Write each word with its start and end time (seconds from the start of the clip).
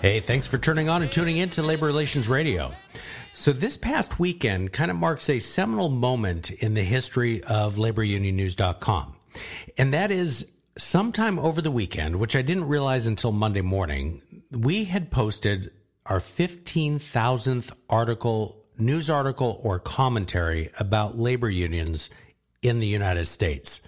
Hey, 0.00 0.20
thanks 0.20 0.46
for 0.46 0.58
turning 0.58 0.88
on 0.88 1.02
and 1.02 1.10
tuning 1.10 1.38
in 1.38 1.50
to 1.50 1.62
Labor 1.64 1.86
Relations 1.86 2.28
Radio. 2.28 2.72
So, 3.32 3.52
this 3.52 3.76
past 3.76 4.20
weekend 4.20 4.72
kind 4.72 4.92
of 4.92 4.96
marks 4.96 5.28
a 5.28 5.40
seminal 5.40 5.88
moment 5.88 6.52
in 6.52 6.74
the 6.74 6.84
history 6.84 7.42
of 7.42 7.74
laborunionnews.com. 7.74 9.16
And 9.76 9.92
that 9.94 10.12
is 10.12 10.52
sometime 10.78 11.40
over 11.40 11.60
the 11.60 11.72
weekend, 11.72 12.14
which 12.14 12.36
I 12.36 12.42
didn't 12.42 12.68
realize 12.68 13.08
until 13.08 13.32
Monday 13.32 13.60
morning, 13.60 14.22
we 14.52 14.84
had 14.84 15.10
posted 15.10 15.72
our 16.06 16.20
15,000th 16.20 17.72
article, 17.90 18.64
news 18.78 19.10
article, 19.10 19.60
or 19.64 19.80
commentary 19.80 20.70
about 20.78 21.18
labor 21.18 21.50
unions 21.50 22.08
in 22.62 22.78
the 22.78 22.86
United 22.86 23.26
States. 23.26 23.82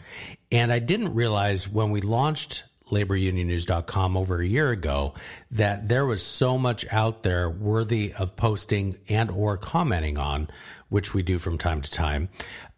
And 0.51 0.73
I 0.73 0.80
didn't 0.80 1.15
realize 1.15 1.68
when 1.68 1.92
we 1.92 2.01
launched 2.01 2.65
laborunionnews.com 2.90 4.16
over 4.16 4.40
a 4.40 4.46
year 4.46 4.70
ago 4.70 5.14
that 5.50 5.88
there 5.88 6.06
was 6.06 6.23
so 6.23 6.59
much 6.59 6.87
out 6.90 7.23
there 7.23 7.48
worthy 7.48 8.12
of 8.12 8.37
posting 8.37 8.98
and 9.09 9.30
or 9.30 9.56
commenting 9.56 10.18
on, 10.18 10.48
which 10.88 11.15
we 11.15 11.23
do 11.23 11.38
from 11.38 11.59
time 11.59 11.80
to 11.82 11.90
time. 11.90 12.28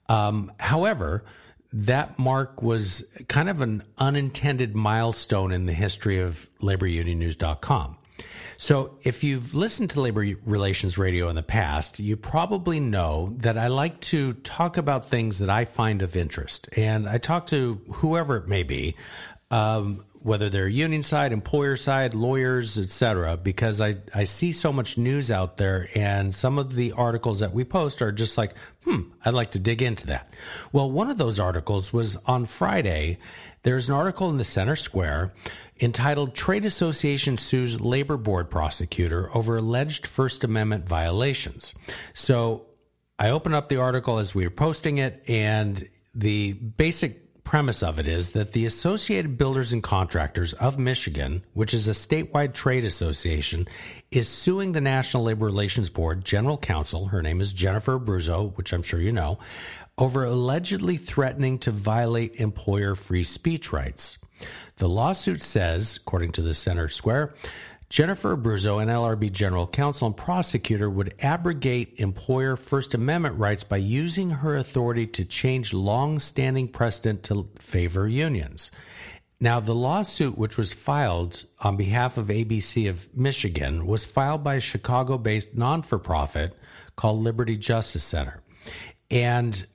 Um, 0.08 0.52
however, 0.58 1.24
that 1.72 2.18
mark 2.18 2.62
was 2.62 3.04
kind 3.28 3.48
of 3.48 3.60
an 3.60 3.82
unintended 3.98 4.74
milestone 4.74 5.52
in 5.52 5.66
the 5.66 5.72
history 5.72 6.20
of 6.20 6.48
laborunionnews.com. 6.60 7.96
So, 8.58 8.96
if 9.02 9.24
you've 9.24 9.56
listened 9.56 9.90
to 9.90 10.00
Labor 10.00 10.24
Relations 10.44 10.96
Radio 10.96 11.28
in 11.28 11.34
the 11.34 11.42
past, 11.42 11.98
you 11.98 12.16
probably 12.16 12.78
know 12.78 13.34
that 13.38 13.58
I 13.58 13.66
like 13.66 14.00
to 14.02 14.34
talk 14.34 14.76
about 14.76 15.04
things 15.04 15.40
that 15.40 15.50
I 15.50 15.64
find 15.64 16.00
of 16.00 16.16
interest. 16.16 16.68
And 16.76 17.08
I 17.08 17.18
talk 17.18 17.48
to 17.48 17.80
whoever 17.94 18.36
it 18.36 18.46
may 18.46 18.62
be 18.62 18.94
um, 19.52 20.04
whether 20.22 20.48
they're 20.48 20.66
union 20.66 21.02
side, 21.02 21.32
employer 21.32 21.76
side, 21.76 22.14
lawyers, 22.14 22.78
etc., 22.78 23.36
because 23.36 23.80
I, 23.80 23.96
I 24.14 24.24
see 24.24 24.50
so 24.52 24.72
much 24.72 24.96
news 24.96 25.30
out 25.30 25.58
there 25.58 25.88
and 25.94 26.34
some 26.34 26.58
of 26.58 26.74
the 26.74 26.92
articles 26.92 27.40
that 27.40 27.52
we 27.52 27.64
post 27.64 28.02
are 28.02 28.12
just 28.12 28.38
like, 28.38 28.54
hmm, 28.84 29.02
I'd 29.24 29.34
like 29.34 29.52
to 29.52 29.58
dig 29.58 29.82
into 29.82 30.06
that. 30.08 30.32
Well, 30.72 30.90
one 30.90 31.10
of 31.10 31.18
those 31.18 31.38
articles 31.38 31.92
was 31.92 32.16
on 32.24 32.46
Friday. 32.46 33.18
There's 33.62 33.88
an 33.88 33.94
article 33.94 34.30
in 34.30 34.38
the 34.38 34.44
Center 34.44 34.76
Square 34.76 35.34
entitled 35.80 36.34
Trade 36.34 36.64
Association 36.64 37.36
Sues 37.36 37.80
Labor 37.80 38.16
Board 38.16 38.48
Prosecutor 38.48 39.28
Over 39.36 39.56
Alleged 39.56 40.06
First 40.06 40.44
Amendment 40.44 40.86
Violations. 40.86 41.74
So 42.14 42.66
I 43.18 43.30
open 43.30 43.52
up 43.52 43.68
the 43.68 43.78
article 43.78 44.18
as 44.18 44.34
we 44.34 44.44
were 44.44 44.50
posting 44.50 44.98
it, 44.98 45.24
and 45.28 45.88
the 46.14 46.52
basic 46.52 47.21
premise 47.44 47.82
of 47.82 47.98
it 47.98 48.08
is 48.08 48.30
that 48.30 48.52
the 48.52 48.66
Associated 48.66 49.36
Builders 49.36 49.72
and 49.72 49.82
Contractors 49.82 50.52
of 50.54 50.78
Michigan, 50.78 51.44
which 51.54 51.74
is 51.74 51.88
a 51.88 51.92
statewide 51.92 52.54
trade 52.54 52.84
association, 52.84 53.68
is 54.10 54.28
suing 54.28 54.72
the 54.72 54.80
National 54.80 55.24
Labor 55.24 55.46
Relations 55.46 55.90
Board 55.90 56.24
general 56.24 56.56
counsel, 56.56 57.06
her 57.06 57.22
name 57.22 57.40
is 57.40 57.52
Jennifer 57.52 57.98
Abruzzo, 57.98 58.56
which 58.56 58.72
I'm 58.72 58.82
sure 58.82 59.00
you 59.00 59.12
know, 59.12 59.38
over 59.98 60.24
allegedly 60.24 60.96
threatening 60.96 61.58
to 61.60 61.70
violate 61.70 62.36
employer 62.36 62.94
free 62.94 63.24
speech 63.24 63.72
rights. 63.72 64.18
The 64.76 64.88
lawsuit 64.88 65.42
says, 65.42 65.98
according 65.98 66.32
to 66.32 66.42
the 66.42 66.54
Center 66.54 66.88
Square, 66.88 67.34
Jennifer 67.92 68.34
Abruzzo, 68.34 68.82
NLRB 68.82 69.30
general 69.32 69.66
counsel 69.66 70.06
and 70.06 70.16
prosecutor, 70.16 70.88
would 70.88 71.14
abrogate 71.18 71.92
employer 71.98 72.56
First 72.56 72.94
Amendment 72.94 73.38
rights 73.38 73.64
by 73.64 73.76
using 73.76 74.30
her 74.30 74.56
authority 74.56 75.06
to 75.08 75.26
change 75.26 75.74
long 75.74 76.18
standing 76.18 76.68
precedent 76.68 77.22
to 77.24 77.50
favor 77.58 78.08
unions. 78.08 78.70
Now, 79.40 79.60
the 79.60 79.74
lawsuit, 79.74 80.38
which 80.38 80.56
was 80.56 80.72
filed 80.72 81.44
on 81.60 81.76
behalf 81.76 82.16
of 82.16 82.28
ABC 82.28 82.88
of 82.88 83.14
Michigan, 83.14 83.86
was 83.86 84.06
filed 84.06 84.42
by 84.42 84.54
a 84.54 84.60
Chicago 84.60 85.18
based 85.18 85.54
non 85.54 85.82
for 85.82 85.98
profit 85.98 86.56
called 86.96 87.20
Liberty 87.20 87.58
Justice 87.58 88.04
Center. 88.04 88.40
And 89.10 89.66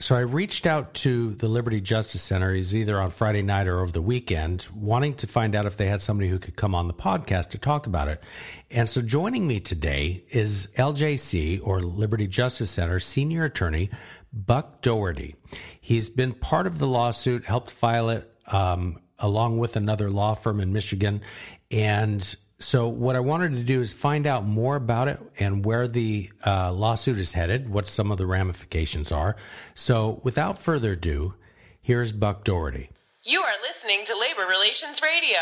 so 0.00 0.16
I 0.16 0.20
reached 0.20 0.66
out 0.66 0.94
to 0.94 1.30
the 1.34 1.48
Liberty 1.48 1.80
Justice 1.80 2.22
Center, 2.22 2.52
He's 2.52 2.74
either 2.74 3.00
on 3.00 3.10
Friday 3.10 3.42
night 3.42 3.68
or 3.68 3.80
over 3.80 3.92
the 3.92 4.02
weekend, 4.02 4.66
wanting 4.74 5.14
to 5.16 5.26
find 5.28 5.54
out 5.54 5.66
if 5.66 5.76
they 5.76 5.86
had 5.86 6.02
somebody 6.02 6.28
who 6.28 6.38
could 6.38 6.56
come 6.56 6.74
on 6.74 6.88
the 6.88 6.94
podcast 6.94 7.50
to 7.50 7.58
talk 7.58 7.86
about 7.86 8.08
it. 8.08 8.22
And 8.70 8.88
so 8.88 9.02
joining 9.02 9.46
me 9.46 9.60
today 9.60 10.24
is 10.30 10.68
LJC 10.76 11.60
or 11.62 11.80
Liberty 11.80 12.26
Justice 12.26 12.70
Center 12.70 12.98
senior 12.98 13.44
attorney 13.44 13.90
Buck 14.32 14.82
Dougherty. 14.82 15.36
He's 15.80 16.10
been 16.10 16.32
part 16.32 16.66
of 16.66 16.78
the 16.78 16.88
lawsuit, 16.88 17.44
helped 17.44 17.70
file 17.70 18.10
it 18.10 18.28
um, 18.48 18.98
along 19.20 19.58
with 19.58 19.76
another 19.76 20.10
law 20.10 20.34
firm 20.34 20.60
in 20.60 20.72
Michigan, 20.72 21.22
and 21.70 22.34
so 22.64 22.88
what 22.88 23.14
I 23.14 23.20
wanted 23.20 23.56
to 23.56 23.62
do 23.62 23.82
is 23.82 23.92
find 23.92 24.26
out 24.26 24.46
more 24.46 24.76
about 24.76 25.06
it 25.08 25.20
and 25.38 25.64
where 25.64 25.86
the 25.86 26.30
uh, 26.46 26.72
lawsuit 26.72 27.18
is 27.18 27.34
headed, 27.34 27.68
what 27.68 27.86
some 27.86 28.10
of 28.10 28.16
the 28.16 28.26
ramifications 28.26 29.12
are. 29.12 29.36
So 29.74 30.20
without 30.24 30.58
further 30.58 30.92
ado, 30.92 31.34
here's 31.82 32.12
Buck 32.12 32.42
Dougherty. 32.42 32.88
You 33.22 33.42
are 33.42 33.52
listening 33.68 34.06
to 34.06 34.18
Labor 34.18 34.48
Relations 34.48 35.02
Radio. 35.02 35.38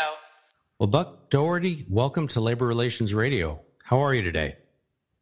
Well, 0.79 0.87
Buck 0.87 1.29
Dougherty, 1.29 1.85
welcome 1.89 2.27
to 2.27 2.41
Labor 2.41 2.67
Relations 2.67 3.13
Radio. 3.13 3.61
How 3.85 4.03
are 4.03 4.13
you 4.13 4.21
today? 4.21 4.57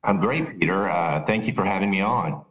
I'm 0.04 0.20
great, 0.20 0.60
Peter. 0.60 0.90
Uh, 0.90 1.24
thank 1.26 1.46
you 1.46 1.54
for 1.54 1.64
having 1.64 1.92
me 1.92 2.02
on. 2.02 2.44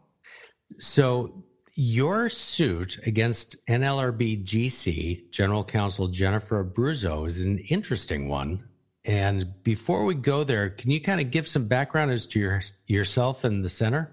So, 0.79 1.43
your 1.75 2.29
suit 2.29 2.99
against 3.05 3.57
NLRB 3.67 4.45
GC 4.45 5.29
General 5.31 5.65
Counsel 5.65 6.07
Jennifer 6.07 6.63
Abruzzo 6.63 7.27
is 7.27 7.45
an 7.45 7.59
interesting 7.59 8.29
one 8.29 8.63
and 9.05 9.63
before 9.63 10.05
we 10.05 10.15
go 10.15 10.43
there, 10.43 10.69
can 10.69 10.91
you 10.91 11.01
kind 11.01 11.19
of 11.19 11.31
give 11.31 11.47
some 11.47 11.65
background 11.65 12.11
as 12.11 12.25
to 12.27 12.39
your, 12.39 12.61
yourself 12.85 13.43
and 13.43 13.65
the 13.65 13.69
center? 13.69 14.11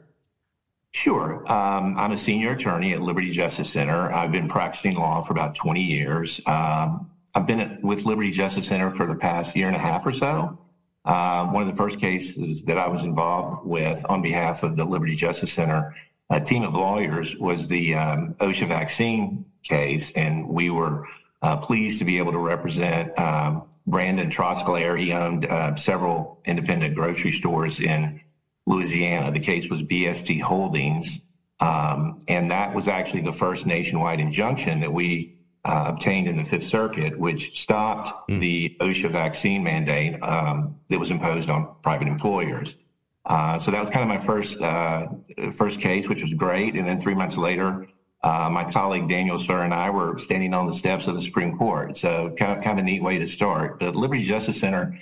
Sure. 0.93 1.47
Um, 1.53 1.99
I'm 1.99 2.13
a 2.13 2.17
senior 2.17 2.53
attorney 2.53 2.95
at 2.95 3.03
Liberty 3.03 3.31
Justice 3.31 3.71
Center. 3.71 4.11
I've 4.13 4.33
been 4.33 4.49
practicing 4.49 4.97
law 4.97 5.21
for 5.21 5.33
about 5.33 5.55
20 5.55 5.83
years. 5.83 6.41
Um, 6.47 7.11
I've 7.35 7.47
been 7.47 7.61
at, 7.61 7.83
with 7.83 8.07
Liberty 8.07 8.31
Justice 8.31 8.67
Center 8.67 8.91
for 8.91 9.07
the 9.07 9.15
past 9.15 9.55
year 9.55 9.69
and 9.69 9.77
a 9.77 9.81
half 9.81 10.07
or 10.07 10.13
so. 10.13 10.59
Uh, 11.05 11.47
one 11.47 11.63
of 11.63 11.69
the 11.69 11.77
first 11.77 12.01
cases 12.01 12.65
that 12.65 12.79
I 12.79 12.89
was 12.89 13.05
involved 13.05 13.67
with 13.67 14.05
on 14.09 14.23
behalf 14.23 14.63
of 14.63 14.77
the 14.77 14.85
Liberty 14.85 15.15
Justice 15.15 15.53
Center, 15.53 15.95
a 16.31 16.41
team 16.41 16.63
of 16.63 16.75
lawyers, 16.75 17.37
was 17.37 17.69
the 17.69 17.95
um, 17.95 18.35
OSHA 18.41 18.69
vaccine 18.69 19.45
case. 19.63 20.11
And 20.13 20.49
we 20.49 20.71
were 20.71 21.07
uh, 21.43 21.59
pleased 21.59 21.99
to 21.99 22.05
be 22.05 22.19
able 22.19 22.33
to 22.33 22.39
represent 22.39 23.17
um, 23.19 23.65
Brandon 23.89 24.31
Trosclair. 24.31 24.99
He 24.99 25.13
owned 25.13 25.47
uh, 25.47 25.75
several 25.77 26.41
independent 26.45 26.95
grocery 26.95 27.33
stores 27.33 27.81
in 27.81 28.21
Louisiana. 28.67 29.33
The 29.33 29.41
case 29.41 29.69
was 29.69 29.83
BST 29.83 30.41
Holdings. 30.43 31.23
Um, 31.61 32.23
and 32.29 32.51
that 32.51 32.75
was 32.75 32.87
actually 32.87 33.23
the 33.23 33.33
first 33.33 33.67
nationwide 33.67 34.21
injunction 34.21 34.81
that 34.81 34.93
we 34.93 35.39
uh, 35.65 35.87
obtained 35.89 36.29
in 36.29 36.37
the 36.37 36.45
Fifth 36.45 36.67
Circuit, 36.67 37.19
which 37.19 37.61
stopped 37.61 38.31
mm. 38.31 38.39
the 38.39 38.77
OSHA 38.81 39.11
vaccine 39.11 39.65
mandate 39.65 40.23
um, 40.23 40.77
that 40.89 41.01
was 41.01 41.11
imposed 41.11 41.51
on 41.51 41.75
private 41.83 42.07
employers. 42.07 42.77
Uh, 43.25 43.59
so 43.59 43.71
that 43.71 43.81
was 43.81 43.91
kind 43.91 44.03
of 44.03 44.09
my 44.09 44.25
first 44.25 44.63
uh, 44.63 45.09
first 45.53 45.81
case, 45.81 46.09
which 46.09 46.23
was 46.23 46.33
great. 46.35 46.75
And 46.75 46.87
then 46.87 46.99
three 46.99 47.15
months 47.15 47.37
later, 47.37 47.87
uh, 48.23 48.49
my 48.51 48.65
colleague 48.71 49.09
Daniel 49.09 49.37
Suhr 49.37 49.65
and 49.65 49.73
I 49.73 49.91
were 49.91 50.19
standing 50.19 50.53
on 50.53 50.67
the 50.67 50.75
steps 50.75 51.07
of 51.07 51.15
the 51.15 51.21
Supreme 51.21 51.57
Court. 51.57 51.97
So 51.97 52.35
kind 52.37 52.59
of, 52.59 52.65
kind 52.65 52.79
of 52.79 52.85
a 52.85 52.87
neat 52.87 53.03
way 53.03 53.19
to 53.19 53.27
start. 53.27 53.79
The 53.79 53.93
Liberty 53.93 54.25
Justice 54.25 54.59
Center 54.59 54.99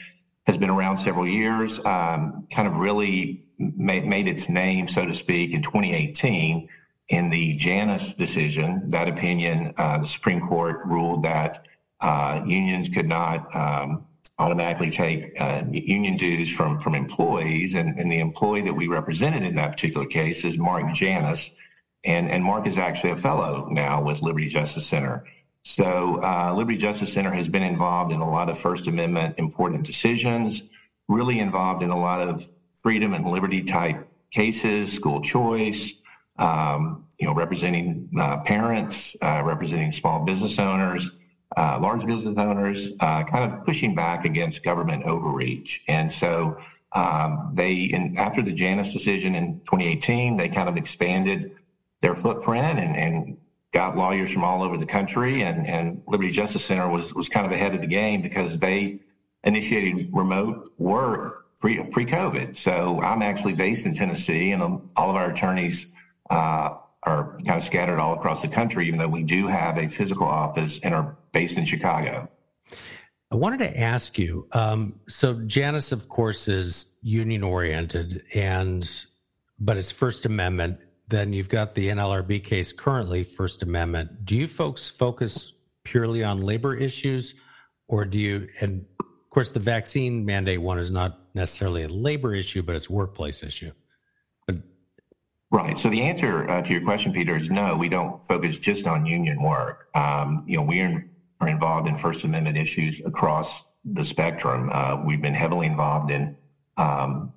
has 0.47 0.59
been 0.59 0.71
around 0.71 0.99
several 0.99 1.27
years, 1.27 1.79
um, 1.85 2.47
kind 2.53 2.69
of 2.69 2.77
really 2.77 3.45
made, 3.59 4.07
made 4.07 4.29
its 4.29 4.49
name, 4.49 4.87
so 4.87 5.07
to 5.07 5.15
speak, 5.15 5.53
in 5.53 5.63
2018 5.63 6.69
in 7.09 7.31
the 7.31 7.55
Janus 7.55 8.15
decision. 8.15 8.91
That 8.91 9.09
opinion, 9.09 9.73
uh, 9.77 9.99
the 9.99 10.07
Supreme 10.07 10.41
Court 10.41 10.81
ruled 10.85 11.23
that 11.23 11.65
uh, 12.01 12.43
unions 12.45 12.89
could 12.89 13.09
not 13.09 13.55
um, 13.57 14.07
automatically 14.39 14.91
take 14.91 15.41
uh, 15.41 15.63
union 15.71 16.17
dues 16.17 16.51
from, 16.51 16.79
from 16.79 16.95
employees. 16.95 17.75
And, 17.75 17.99
and 17.99 18.11
the 18.11 18.19
employee 18.19 18.63
that 18.63 18.75
we 18.75 18.87
represented 18.87 19.43
in 19.43 19.55
that 19.55 19.73
particular 19.73 20.07
case 20.07 20.45
is 20.45 20.59
Mark 20.59 20.93
Janus 20.93 21.51
and, 22.07 22.31
and 22.31 22.43
Mark 22.43 22.67
is 22.67 22.79
actually 22.79 23.11
a 23.11 23.17
fellow 23.17 23.69
now 23.71 24.03
with 24.03 24.23
Liberty 24.23 24.49
Justice 24.49 24.87
Center. 24.87 25.25
So, 25.63 26.23
uh, 26.23 26.55
Liberty 26.57 26.79
Justice 26.79 27.13
Center 27.13 27.33
has 27.33 27.49
been 27.49 27.65
involved 27.65 28.13
in 28.13 28.21
a 28.21 28.31
lot 28.31 28.49
of 28.49 28.57
First 28.57 28.87
Amendment 28.87 29.35
important 29.39 29.85
decisions, 29.85 30.63
really 31.09 31.41
involved 31.41 31.83
in 31.83 31.91
a 31.91 31.99
lot 31.99 32.21
of 32.21 32.47
freedom 32.75 33.15
and 33.15 33.27
liberty 33.27 33.65
type 33.65 34.09
cases, 34.31 34.93
school 34.93 35.21
choice, 35.21 35.95
um, 36.39 37.05
you 37.19 37.27
know, 37.27 37.35
representing 37.35 38.09
uh, 38.17 38.39
parents, 38.39 39.17
uh, 39.21 39.43
representing 39.43 39.91
small 39.91 40.25
business 40.25 40.59
owners, 40.61 41.11
uh, 41.57 41.79
large 41.81 42.07
business 42.07 42.37
owners, 42.39 42.93
uh, 43.01 43.25
kind 43.25 43.51
of 43.51 43.65
pushing 43.65 43.95
back 43.95 44.25
against 44.25 44.63
government 44.63 45.03
overreach. 45.05 45.83
And 45.89 46.13
so 46.13 46.59
um, 46.93 47.51
they, 47.55 47.75
in, 47.75 48.17
after 48.19 48.43
the 48.43 48.53
Janus 48.53 48.93
decision 48.93 49.35
in 49.35 49.61
2018, 49.61 50.37
they 50.37 50.49
kind 50.49 50.69
of 50.69 50.77
expanded 50.77 51.57
their 52.03 52.15
footprint 52.15 52.79
and, 52.79 52.97
and 52.97 53.37
got 53.73 53.97
lawyers 53.97 54.33
from 54.33 54.45
all 54.45 54.63
over 54.63 54.77
the 54.77 54.87
country. 54.87 55.43
And, 55.43 55.67
and 55.67 56.03
Liberty 56.07 56.31
Justice 56.31 56.65
Center 56.65 56.89
was 56.89 57.15
was 57.15 57.29
kind 57.29 57.47
of 57.47 57.53
ahead 57.53 57.75
of 57.75 57.81
the 57.81 57.87
game 57.87 58.23
because 58.23 58.59
they 58.59 59.01
initiated 59.45 60.11
remote 60.13 60.73
work 60.79 61.47
pre 61.59 61.83
pre 61.85 62.07
COVID. 62.07 62.57
So 62.57 63.01
I'm 63.01 63.23
actually 63.23 63.55
based 63.55 63.87
in 63.87 63.95
Tennessee, 63.95 64.53
and 64.53 64.63
um, 64.63 64.91
all 64.97 65.11
of 65.11 65.17
our 65.17 65.31
attorneys 65.31 65.87
uh, 66.31 66.75
are 67.03 67.39
kind 67.47 67.57
of 67.57 67.63
scattered 67.63 67.99
all 68.01 68.15
across 68.15 68.43
the 68.43 68.49
country, 68.49 68.87
even 68.87 68.99
though 68.99 69.09
we 69.09 69.23
do 69.23 69.47
have 69.47 69.79
a 69.79 69.89
physical 69.89 70.27
office 70.27 70.81
and 70.81 70.95
are 70.95 71.17
based 71.33 71.57
in 71.57 71.65
Chicago. 71.65 72.29
I 73.31 73.37
wanted 73.37 73.59
to 73.59 73.81
ask 73.81 74.19
you. 74.19 74.47
Um, 74.53 75.01
so 75.09 75.35
Janus, 75.35 75.93
of 75.93 76.09
course, 76.09 76.49
is 76.49 76.87
union 77.03 77.43
oriented, 77.43 78.23
and 78.35 78.89
but 79.59 79.77
it's 79.77 79.91
First 79.91 80.27
Amendment. 80.27 80.79
Then 81.09 81.33
you've 81.33 81.49
got 81.49 81.75
the 81.75 81.89
NLRB 81.89 82.43
case 82.43 82.73
currently, 82.73 83.23
First 83.23 83.63
Amendment. 83.63 84.25
Do 84.25 84.35
you 84.35 84.49
folks 84.49 84.89
focus 84.89 85.53
purely 85.85 86.25
on 86.25 86.41
labor 86.41 86.75
issues, 86.75 87.35
or 87.87 88.05
do 88.05 88.19
you? 88.19 88.49
And 88.61 88.85
of 89.01 89.31
course, 89.31 89.51
the 89.51 89.61
vaccine 89.61 90.25
mandate 90.25 90.61
one 90.61 90.79
is 90.79 90.91
not 90.91 91.21
necessarily 91.35 91.85
a 91.85 91.89
labor 91.89 92.35
issue, 92.35 92.63
but 92.63 92.75
it's 92.75 92.91
workplace 92.91 93.45
issue. 93.45 93.71
But, 94.47 94.57
right. 95.53 95.79
So 95.79 95.91
the 95.91 96.03
answer 96.03 96.49
uh, 96.51 96.63
to 96.63 96.73
your 96.73 96.83
question, 96.83 97.13
Peter, 97.13 97.37
is 97.37 97.51
no. 97.51 97.77
We 97.77 97.89
don't 97.89 98.21
focus 98.21 98.59
just 98.59 98.89
on 98.89 99.07
union 99.07 99.41
work. 99.41 99.89
Um, 99.95 100.43
you 100.47 100.57
know, 100.57 100.63
we 100.65 100.81
are, 100.81 101.09
are, 101.41 101.49
involved 101.49 101.87
in 101.87 101.95
First 101.95 102.25
Amendment 102.25 102.57
issues 102.57 103.01
across 103.05 103.63
the 103.85 104.03
spectrum. 104.03 104.71
Uh, 104.73 105.01
we've 105.05 105.23
been 105.23 105.35
heavily 105.35 105.67
involved 105.67 106.11
in 106.11 106.37
um, 106.77 107.33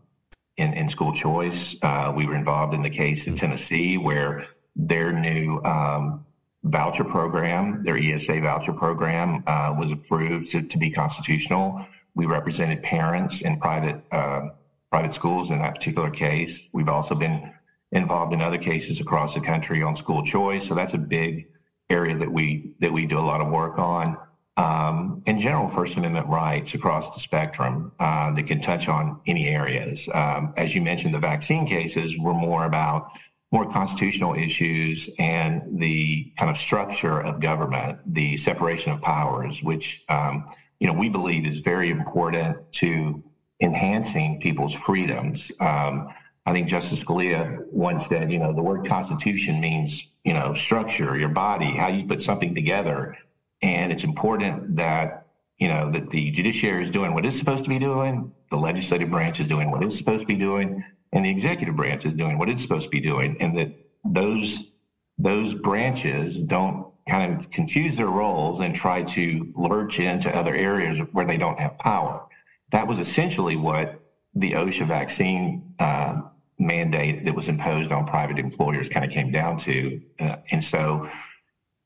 in, 0.59 0.73
in, 0.73 0.89
school 0.89 1.13
choice. 1.13 1.77
Uh, 1.81 2.11
we 2.15 2.25
were 2.25 2.35
involved 2.35 2.73
in 2.73 2.81
the 2.81 2.89
case 2.89 3.27
in 3.27 3.35
Tennessee 3.35 3.97
where 3.97 4.47
their 4.75 5.11
new 5.11 5.61
um, 5.63 6.25
voucher 6.63 7.03
program, 7.03 7.83
their 7.83 7.97
ESA 7.97 8.41
voucher 8.41 8.73
program, 8.73 9.43
uh, 9.47 9.73
was 9.77 9.91
approved 9.91 10.51
to, 10.51 10.61
to 10.61 10.77
be 10.77 10.89
constitutional. 10.89 11.85
We 12.15 12.25
represented 12.25 12.83
parents 12.83 13.41
in 13.41 13.59
private 13.59 14.03
uh, 14.11 14.49
private 14.91 15.13
schools 15.13 15.51
in 15.51 15.59
that 15.59 15.75
particular 15.75 16.09
case. 16.09 16.67
We've 16.73 16.89
also 16.89 17.15
been 17.15 17.53
involved 17.91 18.33
in 18.33 18.41
other 18.41 18.57
cases 18.57 18.99
across 18.99 19.33
the 19.33 19.41
country 19.41 19.81
on 19.83 19.95
school 19.95 20.23
choice. 20.23 20.67
So 20.67 20.75
that's 20.75 20.93
a 20.93 20.97
big 20.97 21.47
area 21.89 22.17
that 22.17 22.31
we 22.31 22.75
that 22.79 22.91
we 22.91 23.05
do 23.05 23.19
a 23.19 23.21
lot 23.21 23.41
of 23.41 23.47
work 23.49 23.79
on. 23.79 24.17
Um, 24.59 25.23
in 25.25 25.39
general, 25.39 25.69
First 25.69 25.97
Amendment 25.97 26.27
rights 26.27 26.73
across 26.73 27.13
the 27.13 27.21
spectrum 27.21 27.93
uh, 27.99 28.33
that 28.35 28.43
can 28.43 28.59
touch 28.59 28.89
on 28.89 29.21
any 29.25 29.47
areas. 29.47 30.09
Um, 30.13 30.53
as 30.57 30.75
you 30.75 30.81
mentioned, 30.81 31.13
the 31.13 31.19
vaccine 31.19 31.65
cases 31.65 32.17
were 32.17 32.33
more 32.33 32.65
about 32.65 33.09
more 33.51 33.71
constitutional 33.71 34.35
issues 34.35 35.09
and 35.17 35.79
the 35.79 36.31
kind 36.37 36.51
of 36.51 36.57
structure 36.57 37.19
of 37.19 37.39
government, 37.39 37.99
the 38.05 38.37
separation 38.37 38.91
of 38.91 39.01
powers, 39.01 39.63
which 39.63 40.03
um, 40.09 40.45
you 40.79 40.87
know, 40.87 40.93
we 40.93 41.09
believe 41.09 41.45
is 41.45 41.59
very 41.59 41.89
important 41.89 42.57
to 42.71 43.23
enhancing 43.61 44.39
people's 44.39 44.73
freedoms. 44.73 45.51
Um, 45.59 46.09
I 46.45 46.53
think 46.53 46.67
Justice 46.67 47.03
Scalia 47.03 47.59
once 47.71 48.07
said, 48.07 48.31
you 48.31 48.39
know, 48.39 48.53
the 48.53 48.61
word 48.61 48.87
constitution 48.87 49.59
means, 49.59 50.07
you 50.23 50.33
know, 50.33 50.53
structure, 50.53 51.17
your 51.17 51.29
body, 51.29 51.71
how 51.71 51.89
you 51.89 52.05
put 52.05 52.21
something 52.21 52.55
together. 52.55 53.17
And 53.61 53.91
it's 53.91 54.03
important 54.03 54.77
that, 54.77 55.27
you 55.57 55.67
know, 55.67 55.91
that 55.91 56.09
the 56.09 56.31
judiciary 56.31 56.83
is 56.83 56.91
doing 56.91 57.13
what 57.13 57.25
it's 57.25 57.37
supposed 57.37 57.63
to 57.65 57.69
be 57.69 57.79
doing, 57.79 58.31
the 58.49 58.57
legislative 58.57 59.09
branch 59.09 59.39
is 59.39 59.47
doing 59.47 59.71
what 59.71 59.83
it's 59.83 59.97
supposed 59.97 60.21
to 60.21 60.27
be 60.27 60.35
doing, 60.35 60.83
and 61.11 61.25
the 61.25 61.29
executive 61.29 61.75
branch 61.75 62.05
is 62.05 62.13
doing 62.13 62.37
what 62.37 62.49
it's 62.49 62.61
supposed 62.61 62.85
to 62.85 62.89
be 62.89 62.99
doing, 62.99 63.37
and 63.39 63.57
that 63.57 63.71
those 64.05 64.71
those 65.17 65.53
branches 65.53 66.41
don't 66.41 66.87
kind 67.09 67.35
of 67.35 67.51
confuse 67.51 67.97
their 67.97 68.07
roles 68.07 68.61
and 68.61 68.73
try 68.73 69.03
to 69.03 69.51
lurch 69.55 69.99
into 69.99 70.33
other 70.33 70.55
areas 70.55 70.99
where 71.11 71.25
they 71.25 71.35
don't 71.35 71.59
have 71.59 71.77
power. 71.77 72.25
That 72.71 72.87
was 72.87 72.99
essentially 72.99 73.57
what 73.57 73.99
the 74.33 74.53
OSHA 74.53 74.87
vaccine 74.87 75.73
uh, 75.79 76.21
mandate 76.57 77.25
that 77.25 77.35
was 77.35 77.49
imposed 77.49 77.91
on 77.91 78.05
private 78.05 78.37
employers 78.37 78.87
kind 78.87 79.05
of 79.05 79.11
came 79.11 79.31
down 79.31 79.57
to. 79.57 80.01
Uh, 80.19 80.35
and 80.51 80.63
so, 80.63 81.09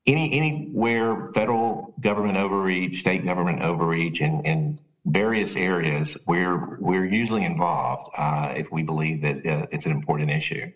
any 0.05 0.33
anywhere 0.33 1.31
federal 1.33 1.93
government 1.99 2.37
overreach, 2.37 2.99
state 2.99 3.23
government 3.23 3.61
overreach, 3.61 4.21
and 4.21 4.45
in 4.45 4.79
various 5.05 5.55
areas, 5.55 6.17
we're 6.27 6.77
we're 6.79 7.05
usually 7.05 7.45
involved 7.45 8.09
uh, 8.17 8.53
if 8.55 8.71
we 8.71 8.83
believe 8.83 9.21
that 9.21 9.45
uh, 9.45 9.65
it's 9.71 9.85
an 9.85 9.91
important 9.91 10.29
issue. 10.29 10.71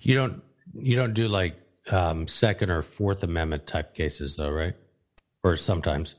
You 0.00 0.14
don't 0.16 0.42
you 0.74 0.96
don't 0.96 1.14
do 1.14 1.28
like 1.28 1.56
um, 1.90 2.26
Second 2.28 2.70
or 2.70 2.82
Fourth 2.82 3.22
Amendment 3.22 3.66
type 3.66 3.94
cases, 3.94 4.36
though, 4.36 4.50
right? 4.50 4.74
Or 5.42 5.56
sometimes. 5.56 6.14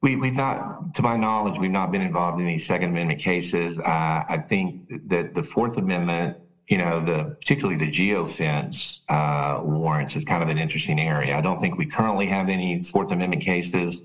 We, 0.00 0.14
we've 0.14 0.36
not, 0.36 0.94
to 0.94 1.02
my 1.02 1.16
knowledge, 1.16 1.58
we've 1.58 1.70
not 1.70 1.90
been 1.90 2.02
involved 2.02 2.40
in 2.40 2.46
any 2.46 2.58
Second 2.58 2.90
Amendment 2.90 3.20
cases. 3.20 3.78
Uh, 3.78 3.82
I 4.28 4.44
think 4.46 5.08
that 5.08 5.34
the 5.34 5.42
Fourth 5.42 5.76
Amendment, 5.76 6.36
you 6.68 6.76
know, 6.76 7.00
the 7.00 7.36
particularly 7.40 7.78
the 7.78 7.90
geofence 7.90 9.00
uh, 9.08 9.62
warrants 9.62 10.16
is 10.16 10.24
kind 10.24 10.42
of 10.42 10.50
an 10.50 10.58
interesting 10.58 11.00
area. 11.00 11.36
I 11.36 11.40
don't 11.40 11.58
think 11.58 11.78
we 11.78 11.86
currently 11.86 12.26
have 12.26 12.50
any 12.50 12.82
Fourth 12.82 13.10
Amendment 13.10 13.42
cases 13.42 14.02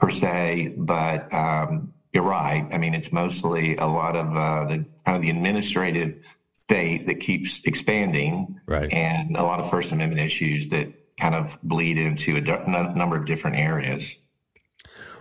per 0.00 0.10
se, 0.10 0.74
but 0.76 1.32
um, 1.32 1.94
you're 2.12 2.24
right. 2.24 2.68
I 2.72 2.78
mean, 2.78 2.94
it's 2.94 3.12
mostly 3.12 3.76
a 3.76 3.86
lot 3.86 4.16
of 4.16 4.26
uh, 4.36 4.64
the 4.64 4.84
kind 5.06 5.16
of 5.16 5.22
the 5.22 5.30
administrative 5.30 6.24
state 6.52 7.06
that 7.06 7.20
keeps 7.20 7.60
expanding, 7.64 8.60
right. 8.66 8.92
and 8.92 9.36
a 9.36 9.42
lot 9.44 9.60
of 9.60 9.70
First 9.70 9.92
Amendment 9.92 10.20
issues 10.20 10.68
that 10.68 10.92
kind 11.16 11.36
of 11.36 11.58
bleed 11.62 11.96
into 11.96 12.36
a 12.36 12.40
number 12.40 13.16
of 13.16 13.24
different 13.24 13.56
areas. 13.56 14.16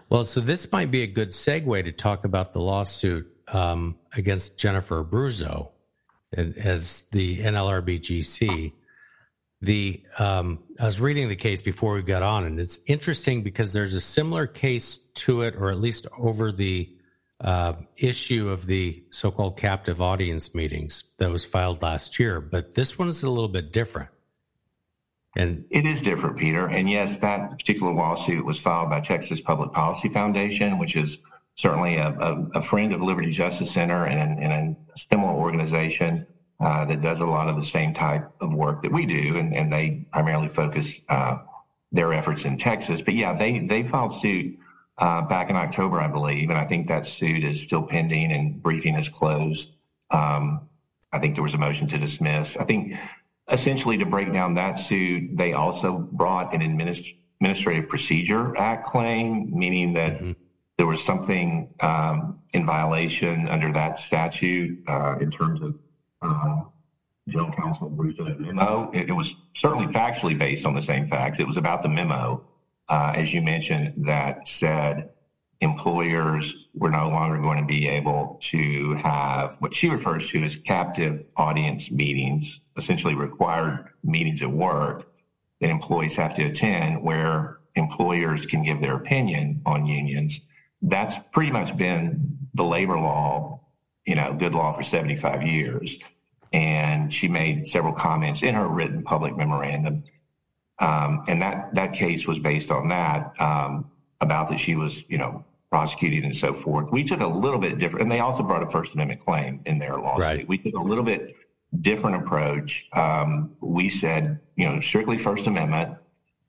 Well, 0.09 0.25
so 0.25 0.41
this 0.41 0.71
might 0.71 0.89
be 0.89 1.03
a 1.03 1.07
good 1.07 1.29
segue 1.29 1.83
to 1.83 1.91
talk 1.91 2.23
about 2.23 2.51
the 2.51 2.59
lawsuit 2.59 3.27
um, 3.47 3.95
against 4.15 4.57
Jennifer 4.57 5.03
Abruzzo 5.03 5.69
as 6.35 7.05
the 7.11 7.39
NLRBGC. 7.39 8.73
The 9.61 10.03
um, 10.17 10.59
I 10.79 10.85
was 10.85 11.01
reading 11.01 11.27
the 11.27 11.35
case 11.35 11.61
before 11.61 11.95
we 11.95 12.01
got 12.01 12.23
on, 12.23 12.45
and 12.45 12.59
it's 12.59 12.79
interesting 12.85 13.43
because 13.43 13.73
there's 13.73 13.93
a 13.93 13.99
similar 13.99 14.47
case 14.47 14.99
to 15.15 15.41
it, 15.41 15.55
or 15.57 15.69
at 15.69 15.79
least 15.79 16.07
over 16.17 16.51
the 16.51 16.89
uh, 17.41 17.73
issue 17.97 18.49
of 18.49 18.65
the 18.65 19.03
so-called 19.11 19.57
captive 19.57 20.01
audience 20.01 20.53
meetings 20.53 21.05
that 21.17 21.29
was 21.29 21.45
filed 21.45 21.81
last 21.81 22.19
year, 22.19 22.41
but 22.41 22.75
this 22.75 22.99
one's 22.99 23.23
a 23.23 23.29
little 23.29 23.47
bit 23.47 23.71
different. 23.71 24.09
And 25.37 25.65
it 25.69 25.85
is 25.85 26.01
different, 26.01 26.37
Peter. 26.37 26.65
And 26.65 26.89
yes, 26.89 27.17
that 27.17 27.51
particular 27.51 27.93
lawsuit 27.93 28.45
was 28.45 28.59
filed 28.59 28.89
by 28.89 28.99
Texas 28.99 29.39
Public 29.39 29.71
Policy 29.71 30.09
Foundation, 30.09 30.79
which 30.79 30.95
is 30.95 31.19
certainly 31.59 31.97
a, 31.97 32.07
a, 32.07 32.47
a 32.55 32.61
friend 32.61 32.93
of 32.93 33.01
Liberty 33.01 33.31
Justice 33.31 33.69
Center 33.69 34.05
and, 34.05 34.41
and 34.41 34.77
a 34.95 34.97
similar 34.97 35.33
organization 35.33 36.25
uh, 36.61 36.85
that 36.85 37.01
does 37.01 37.19
a 37.19 37.25
lot 37.25 37.49
of 37.49 37.57
the 37.57 37.61
same 37.61 37.93
type 37.93 38.31
of 38.39 38.53
work 38.53 38.81
that 38.81 38.93
we 38.93 39.05
do, 39.05 39.35
and, 39.35 39.53
and 39.53 39.71
they 39.71 40.07
primarily 40.13 40.47
focus 40.47 41.01
uh, 41.09 41.39
their 41.91 42.13
efforts 42.13 42.45
in 42.45 42.55
Texas. 42.55 43.01
But 43.01 43.15
yeah, 43.15 43.37
they 43.37 43.59
they 43.59 43.83
filed 43.83 44.21
suit 44.21 44.57
uh, 44.99 45.23
back 45.23 45.49
in 45.49 45.57
October, 45.57 45.99
I 45.99 46.07
believe, 46.07 46.49
and 46.49 46.57
I 46.57 46.65
think 46.65 46.87
that 46.87 47.05
suit 47.05 47.43
is 47.43 47.61
still 47.61 47.83
pending 47.83 48.31
and 48.31 48.63
briefing 48.63 48.95
is 48.95 49.09
closed. 49.09 49.75
Um, 50.11 50.69
I 51.11 51.19
think 51.19 51.35
there 51.35 51.43
was 51.43 51.55
a 51.55 51.57
motion 51.57 51.87
to 51.89 51.97
dismiss. 51.97 52.55
I 52.55 52.63
think 52.63 52.95
essentially 53.51 53.97
to 53.97 54.05
break 54.05 54.31
down 54.31 54.53
that 54.53 54.79
suit, 54.79 55.35
they 55.35 55.51
also 55.51 55.97
brought 55.97 56.53
an 56.53 56.61
administ- 56.61 57.17
Administrative 57.41 57.89
Procedure 57.89 58.55
Act 58.57 58.87
claim, 58.87 59.49
meaning 59.57 59.93
that 59.93 60.15
mm-hmm. 60.15 60.31
There 60.79 60.87
was 60.87 61.03
something 61.03 61.69
um, 61.81 62.39
in 62.53 62.65
violation 62.65 63.47
under 63.47 63.71
that 63.73 63.99
statute 63.99 64.81
uh, 64.87 65.17
in 65.19 65.29
terms 65.29 65.61
of 65.61 65.75
uh, 66.21 66.61
General 67.27 67.51
Counsel 67.51 67.91
Abruzzo's 67.91 68.39
memo. 68.39 68.89
It, 68.93 69.09
it 69.09 69.13
was 69.13 69.35
certainly 69.53 69.87
factually 69.93 70.37
based 70.37 70.65
on 70.65 70.73
the 70.73 70.81
same 70.81 71.05
facts. 71.05 71.39
It 71.39 71.45
was 71.45 71.57
about 71.57 71.83
the 71.83 71.89
memo 71.89 72.45
uh, 72.89 73.13
as 73.15 73.33
you 73.33 73.41
mentioned, 73.41 73.93
that 74.05 74.47
said 74.47 75.11
employers 75.61 76.55
were 76.73 76.89
no 76.89 77.09
longer 77.09 77.39
going 77.39 77.59
to 77.59 77.65
be 77.65 77.87
able 77.87 78.39
to 78.41 78.95
have 78.95 79.55
what 79.59 79.75
she 79.75 79.89
refers 79.89 80.29
to 80.31 80.43
as 80.43 80.57
captive 80.57 81.25
audience 81.37 81.91
meetings, 81.91 82.59
essentially 82.77 83.13
required 83.13 83.85
meetings 84.03 84.41
at 84.41 84.51
work 84.51 85.07
that 85.61 85.69
employees 85.69 86.15
have 86.15 86.35
to 86.35 86.45
attend 86.45 87.03
where 87.03 87.59
employers 87.75 88.45
can 88.45 88.63
give 88.63 88.79
their 88.81 88.95
opinion 88.95 89.61
on 89.65 89.85
unions. 89.85 90.41
That's 90.81 91.15
pretty 91.31 91.51
much 91.51 91.75
been 91.75 92.37
the 92.53 92.63
labor 92.63 92.97
law, 92.97 93.61
you 94.05 94.15
know, 94.15 94.33
good 94.33 94.53
law 94.53 94.73
for 94.73 94.83
75 94.83 95.43
years. 95.43 95.97
And 96.51 97.13
she 97.13 97.27
made 97.27 97.67
several 97.67 97.93
comments 97.93 98.41
in 98.43 98.55
her 98.55 98.67
written 98.67 99.03
public 99.03 99.37
memorandum. 99.37 100.03
Um, 100.79 101.23
and 101.27 101.41
that, 101.41 101.75
that 101.75 101.93
case 101.93 102.25
was 102.25 102.39
based 102.39 102.71
on 102.71 102.87
that, 102.89 103.33
um, 103.39 103.91
about 104.21 104.49
that 104.49 104.59
she 104.59 104.75
was, 104.75 105.03
you 105.09 105.17
know, 105.17 105.45
prosecuted 105.69 106.23
and 106.23 106.35
so 106.35 106.53
forth. 106.53 106.91
We 106.91 107.03
took 107.03 107.19
a 107.19 107.27
little 107.27 107.59
bit 107.59 107.77
different, 107.77 108.03
and 108.03 108.11
they 108.11 108.19
also 108.19 108.43
brought 108.43 108.63
a 108.63 108.69
First 108.69 108.93
Amendment 108.95 109.21
claim 109.21 109.61
in 109.65 109.77
their 109.77 109.97
lawsuit. 109.97 110.23
Right. 110.23 110.47
We 110.47 110.57
took 110.57 110.73
a 110.73 110.81
little 110.81 111.03
bit 111.03 111.35
different 111.81 112.23
approach. 112.23 112.87
Um, 112.93 113.55
we 113.61 113.89
said, 113.89 114.39
you 114.55 114.67
know, 114.67 114.79
strictly 114.79 115.17
First 115.17 115.47
Amendment, 115.47 115.97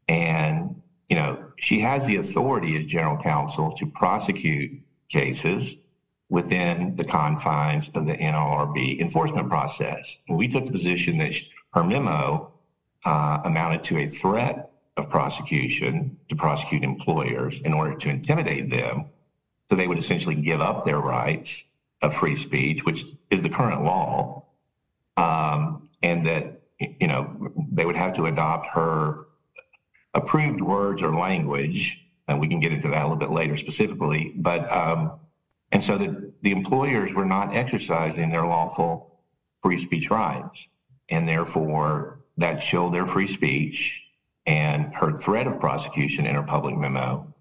and 0.09 0.80
you 1.11 1.17
know, 1.17 1.45
she 1.57 1.81
has 1.81 2.07
the 2.07 2.17
authority 2.17 2.81
as 2.81 2.87
general 2.87 3.19
counsel 3.19 3.73
to 3.73 3.87
prosecute 3.87 4.81
cases 5.09 5.77
within 6.29 6.95
the 6.95 7.05
confines 7.05 7.91
of 7.95 8.07
the 8.07 8.13
NLRB 8.13 9.01
enforcement 9.01 9.49
process. 9.49 10.17
And 10.29 10.39
we 10.39 10.47
took 10.47 10.65
the 10.65 10.73
position 10.73 11.19
that 11.19 11.35
her 11.75 11.83
memo 11.83 12.53
uh, 13.05 13.41
amounted 13.45 13.83
to 13.85 13.99
a 13.99 14.07
threat 14.07 14.71
of 14.97 15.11
prosecution 15.11 16.17
to 16.29 16.37
prosecute 16.37 16.85
employers 16.85 17.61
in 17.65 17.73
order 17.73 17.97
to 17.97 18.09
intimidate 18.09 18.71
them 18.71 19.07
so 19.69 19.75
they 19.75 19.89
would 19.89 19.99
essentially 19.99 20.37
give 20.37 20.61
up 20.61 20.85
their 20.85 20.99
rights 20.99 21.65
of 22.03 22.15
free 22.15 22.37
speech, 22.37 22.85
which 22.85 23.05
is 23.31 23.43
the 23.43 23.49
current 23.49 23.85
law, 23.85 24.45
um, 25.17 25.89
and 26.03 26.27
that 26.27 26.61
you 26.79 27.07
know 27.07 27.53
they 27.71 27.85
would 27.85 27.97
have 27.97 28.15
to 28.15 28.27
adopt 28.27 28.67
her 28.69 29.27
approved 30.15 30.61
words 30.61 31.03
or 31.03 31.15
language, 31.17 32.05
and 32.29 32.41
we 32.41 32.49
can 32.49 32.61
get 32.61 32.73
into 32.73 32.89
that 32.89 33.03
a 33.03 33.05
little 33.05 33.17
bit 33.17 33.31
later 33.31 33.57
specifically. 33.57 34.33
But 34.37 34.71
um, 34.71 35.13
and 35.73 35.83
so 35.83 35.99
the, 35.99 36.33
the 36.43 36.53
employers 36.53 37.15
were 37.15 37.25
not 37.25 37.55
exercising 37.55 38.31
their 38.31 38.47
lawful 38.47 39.21
free 39.63 39.79
speech 39.79 40.11
rights, 40.11 40.67
and 41.09 41.29
therefore 41.29 42.21
that 42.37 42.61
chilled 42.61 42.95
their 42.95 43.07
free 43.07 43.29
speech. 43.29 44.05
And 44.47 44.93
her 44.95 45.13
threat 45.13 45.47
of 45.47 45.61
prosecution 45.61 46.27
in 46.27 46.35
her 46.35 46.43
public 46.43 46.77
memo 46.77 47.33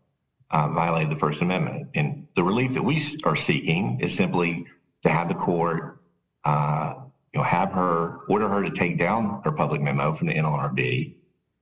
uh, 0.52 0.68
violated 0.70 1.12
the 1.12 1.16
First 1.16 1.42
Amendment. 1.42 1.90
And 1.96 2.28
the 2.36 2.44
relief 2.44 2.74
that 2.74 2.84
we 2.84 3.02
are 3.24 3.36
seeking 3.36 4.00
is 4.02 4.16
simply 4.16 4.68
to 5.04 5.10
have 5.10 5.28
the 5.28 5.34
court 5.34 6.02
uh, 6.44 6.96
you 7.34 7.40
know, 7.40 7.44
have 7.44 7.72
her 7.72 8.20
order 8.28 8.50
her 8.50 8.64
to 8.64 8.72
take 8.72 8.98
down 8.98 9.42
her 9.44 9.52
public 9.52 9.82
memo 9.82 10.14
from 10.14 10.28
the 10.28 10.34
NLRB 10.34 11.16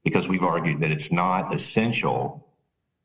because 0.04 0.28
we've 0.28 0.44
argued 0.44 0.82
that 0.82 0.92
it's 0.92 1.12
not 1.12 1.54
essential 1.54 2.48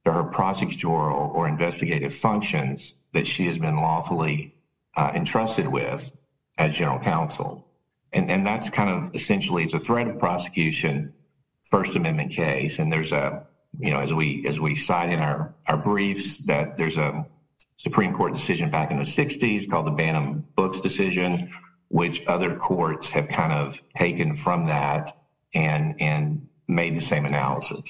to 0.04 0.12
her 0.12 0.24
prosecutorial 0.24 1.34
or 1.34 1.48
investigative 1.48 2.14
functions 2.14 2.94
that 3.12 3.26
she 3.26 3.46
has 3.46 3.58
been 3.58 3.76
lawfully 3.76 4.54
uh, 4.96 5.12
entrusted 5.14 5.68
with 5.68 6.10
as 6.58 6.74
general 6.74 6.98
counsel. 6.98 7.66
And, 8.12 8.30
and 8.30 8.46
that's 8.46 8.68
kind 8.70 8.90
of 8.90 9.14
essentially 9.14 9.64
it's 9.64 9.74
a 9.74 9.78
threat 9.78 10.06
of 10.06 10.18
prosecution, 10.18 11.12
First 11.62 11.96
Amendment 11.96 12.32
case. 12.32 12.78
And 12.78 12.92
there's 12.92 13.12
a, 13.12 13.46
you 13.78 13.90
know, 13.90 14.00
as 14.00 14.12
we 14.12 14.46
as 14.46 14.60
we 14.60 14.74
cite 14.74 15.10
in 15.10 15.20
our, 15.20 15.54
our 15.66 15.78
briefs 15.78 16.36
that 16.38 16.76
there's 16.76 16.98
a 16.98 17.26
Supreme 17.78 18.12
Court 18.12 18.34
decision 18.34 18.70
back 18.70 18.90
in 18.90 18.98
the 18.98 19.04
60s 19.04 19.68
called 19.70 19.86
the 19.86 19.92
Bantam 19.92 20.44
Books 20.56 20.80
decision 20.80 21.52
which 21.92 22.26
other 22.26 22.56
courts 22.56 23.10
have 23.10 23.28
kind 23.28 23.52
of 23.52 23.80
taken 23.98 24.32
from 24.34 24.66
that 24.66 25.14
and 25.54 25.94
and 26.00 26.48
made 26.68 26.96
the 26.96 27.00
same 27.00 27.24
analysis. 27.24 27.82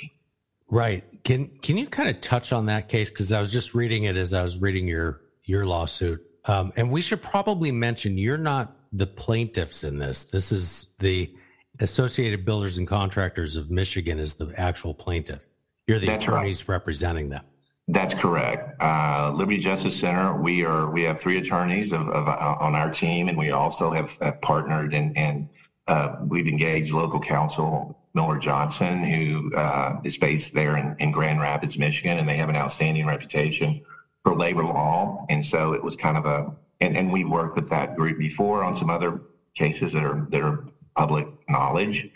Right. 0.68 1.04
Can 1.24 1.48
can 1.60 1.76
you 1.76 1.86
kind 1.86 2.08
of 2.08 2.20
touch 2.20 2.52
on 2.52 2.66
that 2.66 2.88
case? 2.88 3.10
Because 3.10 3.30
I 3.30 3.40
was 3.40 3.52
just 3.52 3.74
reading 3.74 4.04
it 4.04 4.16
as 4.16 4.32
I 4.32 4.42
was 4.42 4.58
reading 4.58 4.88
your 4.88 5.20
your 5.44 5.66
lawsuit, 5.66 6.24
um, 6.46 6.72
and 6.76 6.90
we 6.90 7.02
should 7.02 7.22
probably 7.22 7.70
mention 7.70 8.16
you're 8.16 8.38
not 8.38 8.74
the 8.92 9.06
plaintiffs 9.06 9.84
in 9.84 9.98
this. 9.98 10.24
This 10.24 10.50
is 10.50 10.86
the 10.98 11.34
Associated 11.80 12.44
Builders 12.44 12.78
and 12.78 12.86
Contractors 12.86 13.56
of 13.56 13.70
Michigan 13.70 14.18
is 14.18 14.34
the 14.34 14.52
actual 14.56 14.94
plaintiff. 14.94 15.48
You're 15.86 15.98
the 15.98 16.06
That's 16.06 16.24
attorneys 16.24 16.68
right. 16.68 16.74
representing 16.74 17.28
them. 17.30 17.44
That's 17.88 18.14
correct. 18.14 18.80
Uh, 18.80 19.32
Liberty 19.34 19.58
Justice 19.58 19.98
Center. 19.98 20.40
We 20.40 20.64
are. 20.64 20.90
We 20.90 21.02
have 21.02 21.20
three 21.20 21.38
attorneys 21.38 21.92
of, 21.92 22.08
of 22.08 22.28
uh, 22.28 22.56
on 22.60 22.74
our 22.74 22.90
team, 22.90 23.28
and 23.28 23.36
we 23.36 23.50
also 23.50 23.90
have, 23.90 24.16
have 24.22 24.40
partnered 24.40 24.94
and 24.94 25.16
and 25.18 25.48
uh, 25.88 26.16
we've 26.26 26.46
engaged 26.46 26.92
local 26.92 27.20
counsel 27.20 27.98
Miller 28.14 28.38
Johnson, 28.38 29.04
who 29.04 29.54
uh, 29.54 30.00
is 30.04 30.16
based 30.16 30.52
there 30.52 30.76
in, 30.76 30.96
in 30.98 31.12
Grand 31.12 31.40
Rapids, 31.40 31.78
Michigan, 31.78 32.18
and 32.18 32.28
they 32.28 32.36
have 32.36 32.48
an 32.48 32.56
outstanding 32.56 33.06
reputation 33.06 33.82
for 34.22 34.36
labor 34.36 34.64
law. 34.64 35.26
And 35.30 35.44
so 35.44 35.72
it 35.72 35.82
was 35.82 35.96
kind 35.96 36.16
of 36.16 36.26
a 36.26 36.52
and, 36.80 36.96
and 36.96 37.12
we 37.12 37.24
worked 37.24 37.54
with 37.54 37.70
that 37.70 37.94
group 37.94 38.18
before 38.18 38.64
on 38.64 38.76
some 38.76 38.90
other 38.90 39.22
cases 39.54 39.92
that 39.92 40.02
are 40.04 40.26
that 40.30 40.40
are 40.40 40.64
public 40.96 41.28
knowledge. 41.48 42.08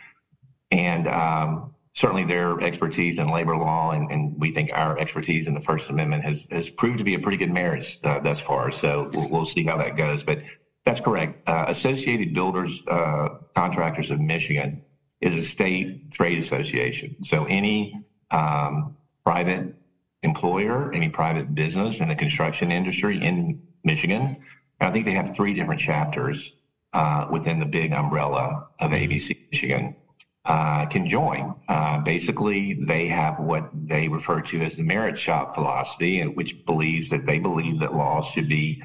And 0.70 1.06
um, 1.08 1.74
certainly 1.94 2.24
their 2.24 2.60
expertise 2.60 3.18
in 3.18 3.28
labor 3.30 3.56
law 3.56 3.92
and, 3.92 4.10
and, 4.10 4.38
we 4.38 4.52
think 4.52 4.70
our 4.74 4.98
expertise 4.98 5.46
in 5.46 5.54
the 5.54 5.60
First 5.60 5.88
Amendment 5.88 6.24
has, 6.24 6.46
has 6.50 6.68
proved 6.68 6.98
to 6.98 7.04
be 7.04 7.14
a 7.14 7.18
pretty 7.18 7.38
good 7.38 7.52
marriage 7.52 7.98
uh, 8.04 8.18
thus 8.18 8.38
far. 8.40 8.70
So 8.70 9.08
we'll, 9.14 9.28
we'll, 9.28 9.44
see 9.46 9.64
how 9.64 9.78
that 9.78 9.96
goes. 9.96 10.22
But 10.22 10.42
that's 10.84 11.00
correct. 11.00 11.48
Uh, 11.48 11.66
Associated 11.68 12.34
Builders 12.34 12.82
uh, 12.88 13.28
Contractors 13.54 14.10
of 14.10 14.20
Michigan 14.20 14.82
is 15.20 15.34
a 15.34 15.42
state 15.42 16.10
trade 16.12 16.38
association. 16.38 17.16
So 17.24 17.44
any 17.46 18.00
um, 18.30 18.96
private 19.24 19.74
employer, 20.22 20.92
any 20.92 21.08
private 21.08 21.54
business 21.54 22.00
in 22.00 22.08
the 22.08 22.14
construction 22.14 22.72
industry 22.72 23.22
in 23.22 23.62
Michigan, 23.84 24.36
I 24.80 24.90
think 24.90 25.04
they 25.04 25.12
have 25.12 25.34
three 25.34 25.54
different 25.54 25.80
chapters 25.80 26.52
uh, 26.92 27.26
within 27.30 27.60
the 27.60 27.66
big 27.66 27.92
umbrella 27.92 28.68
of 28.78 28.90
ABC 28.90 29.36
Michigan 29.50 29.96
uh, 30.44 30.86
can 30.86 31.06
join. 31.06 31.54
Uh, 31.68 31.98
basically, 31.98 32.74
they 32.74 33.08
have 33.08 33.38
what 33.38 33.68
they 33.72 34.08
refer 34.08 34.40
to 34.40 34.62
as 34.62 34.76
the 34.76 34.82
merit 34.82 35.18
shop 35.18 35.54
philosophy, 35.54 36.22
which 36.22 36.64
believes 36.64 37.08
that 37.10 37.26
they 37.26 37.38
believe 37.38 37.80
that 37.80 37.94
laws 37.94 38.26
should 38.26 38.48
be 38.48 38.82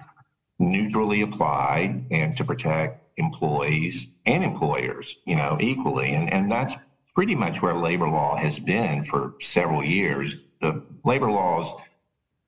neutrally 0.59 1.21
applied 1.21 2.05
and 2.11 2.35
to 2.37 2.43
protect 2.43 3.10
employees 3.25 4.07
and 4.25 4.43
employers, 4.43 5.17
you 5.25 5.35
know, 5.35 5.57
equally. 5.59 6.13
And, 6.13 6.31
and 6.31 6.51
that's 6.51 6.75
pretty 7.15 7.35
much 7.35 7.61
where 7.61 7.75
labor 7.75 8.09
law 8.09 8.35
has 8.37 8.59
been 8.59 9.03
for 9.03 9.35
several 9.41 9.83
years. 9.83 10.35
The 10.61 10.83
labor 11.05 11.31
laws, 11.31 11.73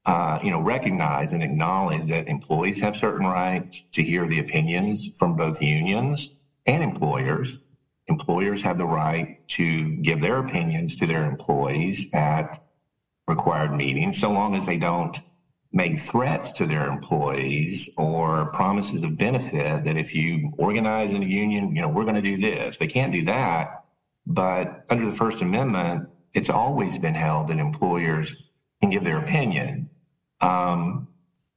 uh, 0.06 0.40
you 0.44 0.52
know, 0.52 0.62
recognize 0.62 1.32
and 1.32 1.44
acknowledge 1.44 2.10
that 2.10 2.28
employees 2.28 2.82
have 2.82 2.96
certain 2.96 3.26
rights 3.26 3.84
to 3.94 4.04
hear 4.04 4.28
the 4.28 4.40
opinions 4.40 5.10
from 5.18 5.36
both 5.36 5.62
unions 5.62 6.30
and 6.66 6.84
employers 6.84 7.58
employers 8.08 8.62
have 8.62 8.78
the 8.78 8.86
right 8.86 9.48
to 9.48 9.96
give 9.98 10.22
their 10.22 10.40
opinions 10.40 10.96
to 10.98 11.08
their 11.08 11.26
employees 11.26 12.08
at 12.14 12.64
required 13.28 13.74
meetings, 13.74 14.20
so 14.20 14.32
long 14.32 14.56
as 14.56 14.66
they 14.66 14.78
don't 14.78 15.22
make 15.74 15.98
threats 15.98 16.52
to 16.52 16.68
their 16.68 16.86
employees 16.88 17.90
or 17.98 18.46
promises 18.54 19.02
of 19.02 19.18
benefit 19.18 19.84
that 19.84 19.98
if 19.98 20.14
you 20.14 20.54
organize 20.58 21.14
in 21.14 21.24
a 21.24 21.26
union, 21.26 21.76
you 21.76 21.82
know, 21.82 21.90
we're 21.90 22.04
going 22.04 22.16
to 22.16 22.22
do 22.22 22.38
this. 22.38 22.78
They 22.78 22.88
can't 22.88 23.12
do 23.12 23.26
that. 23.26 23.84
But 24.28 24.86
under 24.90 25.08
the 25.08 25.12
First 25.12 25.42
Amendment, 25.42 26.10
it's 26.34 26.52
always 26.52 27.00
been 27.00 27.16
held 27.16 27.48
that 27.48 27.58
employers 27.58 28.36
can 28.82 28.92
give 28.92 29.04
their 29.04 29.18
opinion. 29.18 29.90
Um, 30.42 31.08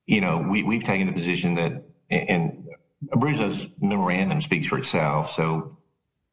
you 0.06 0.22
know, 0.22 0.38
we, 0.38 0.62
we've 0.62 0.84
taken 0.84 1.06
the 1.06 1.12
position 1.12 1.54
that, 1.56 1.82
and 2.10 2.66
Abruzzo's 3.08 3.66
memorandum 3.80 4.40
speaks 4.40 4.66
for 4.66 4.78
itself. 4.78 5.32
So 5.32 5.76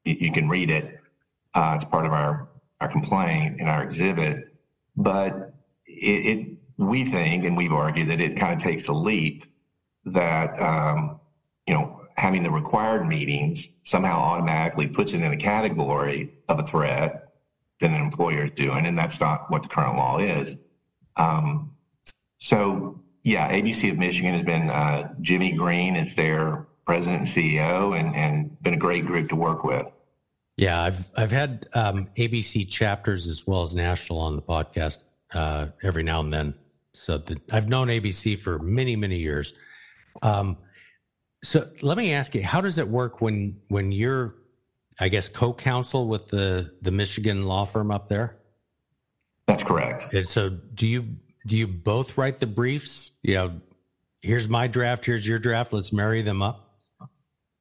you, 0.06 0.32
can 0.32 0.48
read 0.48 0.72
it. 0.72 1.00
Uh, 1.54 1.74
it's 1.76 1.86
part 1.86 2.06
of 2.06 2.14
our, 2.14 2.48
our 2.80 2.88
complaint 2.88 3.60
and 3.60 3.68
our 3.68 3.84
exhibit. 3.84 4.56
But 4.96 5.54
it, 5.86 6.38
it, 6.38 6.53
we 6.78 7.06
think, 7.06 7.46
and 7.46 7.56
we've 7.56 7.72
argued 7.72 8.10
that 8.10 8.22
it 8.22 8.38
kind 8.38 8.54
of 8.54 8.62
takes 8.62 8.88
a 8.88 8.94
leap 8.94 9.46
that, 10.06 10.60
um, 10.62 11.20
you 11.68 11.74
know, 11.74 12.02
having 12.16 12.44
the 12.44 12.52
required 12.52 13.08
meetings 13.08 13.68
somehow 13.84 14.20
automatically 14.20 14.88
puts 14.88 15.14
it 15.14 15.22
in 15.22 15.32
a 15.32 15.38
category 15.38 16.34
of 16.48 16.60
a 16.60 16.64
threat 16.64 17.34
that 17.80 17.90
an 17.90 17.96
employer 17.96 18.46
is 18.46 18.52
doing. 18.56 18.86
And 18.86 18.98
that's 18.98 19.20
not 19.20 19.50
what 19.50 19.64
the 19.64 19.70
current 19.70 19.98
law 19.98 20.20
is. 20.20 20.56
Um, 21.16 21.72
so, 22.38 23.02
yeah, 23.24 23.52
ABC 23.52 23.92
of 23.92 23.98
Michigan 23.98 24.34
has 24.34 24.44
been, 24.44 24.70
uh, 24.70 25.14
Jimmy 25.22 25.54
Green 25.54 25.96
is 25.96 26.16
their 26.16 26.68
president 26.86 27.22
and 27.24 27.30
CEO, 27.30 27.98
and, 27.98 28.16
and 28.16 28.62
been 28.62 28.74
a 28.74 28.78
great 28.78 29.06
group 29.06 29.30
to 29.30 29.36
work 29.36 29.64
with. 29.64 29.90
Yeah, 30.58 30.82
I've 30.82 31.10
I've 31.16 31.32
had 31.32 31.68
um, 31.74 32.10
ABC 32.16 32.70
chapters 32.70 33.28
as 33.28 33.48
well 33.48 33.64
as 33.64 33.76
national 33.76 34.20
on 34.20 34.36
the 34.36 34.42
podcast 34.42 35.00
uh, 35.34 35.68
every 35.82 36.04
now 36.04 36.20
and 36.20 36.32
then. 36.32 36.54
So 36.94 37.18
the, 37.18 37.40
I've 37.52 37.68
known 37.68 37.88
ABC 37.88 38.38
for 38.38 38.60
many 38.60 38.96
many 38.96 39.20
years. 39.20 39.54
Um, 40.22 40.58
so 41.44 41.70
let 41.82 41.98
me 41.98 42.14
ask 42.14 42.34
you, 42.36 42.44
how 42.44 42.62
does 42.62 42.78
it 42.78 42.88
work 42.88 43.22
when 43.22 43.60
when 43.68 43.92
you're, 43.92 44.36
I 45.00 45.10
guess, 45.10 45.28
co-counsel 45.28 46.08
with 46.08 46.30
the 46.30 46.74
the 46.82 46.92
Michigan 46.92 47.44
law 47.44 47.66
firm 47.66 47.92
up 47.92 48.08
there? 48.08 48.38
That's 49.48 49.64
correct. 49.64 50.14
And 50.14 50.28
so, 50.28 50.50
do 50.50 50.88
you 50.88 51.18
do 51.46 51.58
you 51.58 51.68
both 51.68 52.18
write 52.18 52.40
the 52.40 52.48
briefs? 52.48 53.12
You 53.22 53.34
know, 53.36 53.62
here's 54.22 54.48
my 54.48 54.68
draft, 54.68 55.06
here's 55.06 55.28
your 55.28 55.40
draft. 55.40 55.74
Let's 55.74 55.92
marry 55.92 56.22
them 56.22 56.42
up. 56.42 56.80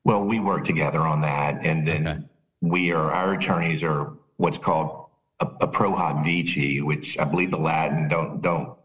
Well, 0.04 0.24
we 0.24 0.40
work 0.40 0.64
together 0.64 1.00
on 1.00 1.20
that, 1.22 1.64
and 1.66 1.86
then 1.86 2.08
okay. 2.08 2.20
we 2.60 2.92
are 2.92 3.10
our 3.10 3.34
attorneys 3.34 3.82
are 3.82 4.12
what's 4.36 4.58
called 4.58 5.06
a, 5.40 5.46
a 5.62 5.66
pro 5.66 5.94
hac 5.96 6.24
vice, 6.24 6.80
which 6.82 7.18
I 7.18 7.24
believe 7.24 7.50
the 7.50 7.58
Latin 7.58 8.08
don't 8.08 8.40
don't 8.40 8.76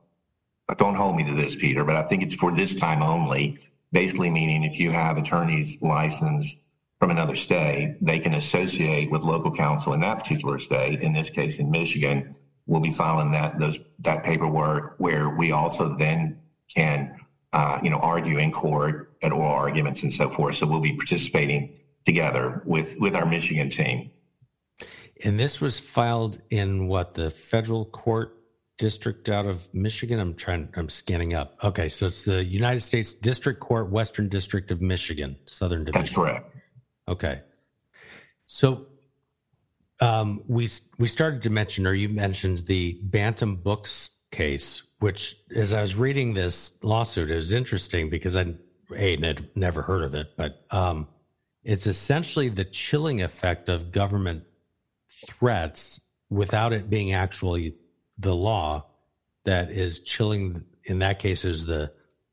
don't 0.75 0.95
hold 0.95 1.15
me 1.15 1.24
to 1.24 1.33
this, 1.33 1.55
Peter, 1.55 1.83
but 1.83 1.95
I 1.95 2.03
think 2.03 2.24
it's 2.24 2.36
for 2.36 2.53
this 2.53 2.75
time 2.75 3.01
only. 3.01 3.59
Basically, 3.93 4.29
meaning 4.29 4.63
if 4.63 4.79
you 4.79 4.91
have 4.91 5.17
attorneys 5.17 5.81
licensed 5.81 6.57
from 7.00 7.09
another 7.09 7.36
state, 7.36 7.97
they 8.01 8.19
can 8.19 8.33
associate 8.33 9.09
with 9.09 9.24
local 9.24 9.55
counsel 9.55 9.93
in 9.93 10.01
that 10.01 10.19
particular 10.19 10.59
state. 10.59 11.00
In 11.01 11.13
this 11.13 11.29
case, 11.29 11.57
in 11.57 11.71
Michigan, 11.71 12.36
we'll 12.65 12.81
be 12.81 12.91
filing 12.91 13.31
that 13.31 13.57
those 13.59 13.79
that 14.00 14.25
paperwork 14.25 14.95
where 14.97 15.29
we 15.29 15.51
also 15.51 15.95
then 15.97 16.39
can 16.75 17.17
uh, 17.53 17.79
you 17.81 17.89
know 17.89 18.00
argue 18.00 18.38
in 18.38 18.51
court 18.51 19.15
at 19.21 19.31
oral 19.31 19.53
arguments 19.53 20.03
and 20.03 20.13
so 20.13 20.29
forth. 20.29 20.57
So 20.57 20.67
we'll 20.67 20.81
be 20.81 20.93
participating 20.93 21.79
together 22.05 22.62
with 22.65 22.97
with 23.00 23.15
our 23.15 23.25
Michigan 23.25 23.69
team. 23.69 24.12
And 25.24 25.39
this 25.39 25.59
was 25.62 25.79
filed 25.79 26.41
in 26.50 26.88
what 26.88 27.15
the 27.15 27.29
federal 27.29 27.86
court 27.86 28.37
district 28.77 29.29
out 29.29 29.46
of 29.46 29.74
Michigan. 29.74 30.19
I'm 30.19 30.36
trying. 30.36 30.69
I'm 30.75 30.89
scanning 30.89 31.34
up. 31.34 31.57
Okay, 31.63 31.89
so 31.89 32.05
it's 32.07 32.24
the 32.24 32.43
United 32.43 32.81
States 32.81 33.13
District 33.13 33.60
Court, 33.60 33.89
Western 33.89 34.29
District 34.29 34.72
of 34.72 34.81
Michigan, 34.81 35.38
Southern 35.46 35.86
Division. 35.86 36.03
That's 36.03 36.13
correct. 36.13 36.55
Okay. 37.07 37.41
So 38.46 38.88
um, 40.00 40.41
we 40.48 40.69
we 40.98 41.07
started 41.07 41.43
to 41.43 41.50
mention, 41.50 41.88
or 41.88 41.93
you 41.93 42.10
mentioned 42.10 42.65
the 42.67 43.00
Bantam 43.03 43.55
Books 43.55 44.12
case, 44.31 44.84
which, 45.00 45.36
as 45.55 45.74
I 45.74 45.81
was 45.81 45.96
reading 45.96 46.34
this 46.34 46.74
lawsuit, 46.84 47.31
it 47.31 47.36
was 47.36 47.51
interesting 47.51 48.10
because 48.10 48.38
I 48.38 48.55
a 48.96 49.17
had 49.17 49.50
never 49.55 49.81
heard 49.81 50.03
of 50.03 50.13
it, 50.13 50.27
but 50.38 50.63
um, 50.72 51.07
it's 51.63 51.88
essentially 51.88 52.50
the 52.50 52.63
chilling 52.63 53.22
effect 53.22 53.69
of 53.69 53.91
government 53.91 54.43
threats 55.25 56.00
without 56.29 56.74
it 56.74 56.89
being 56.89 57.13
actually 57.13 57.75
the 58.17 58.36
law 58.36 58.86
that 59.45 59.71
is 59.71 60.00
chilling. 60.00 60.63
In 60.83 61.00
that 61.00 61.19
case, 61.19 61.43
is 61.43 61.65
the 61.65 61.91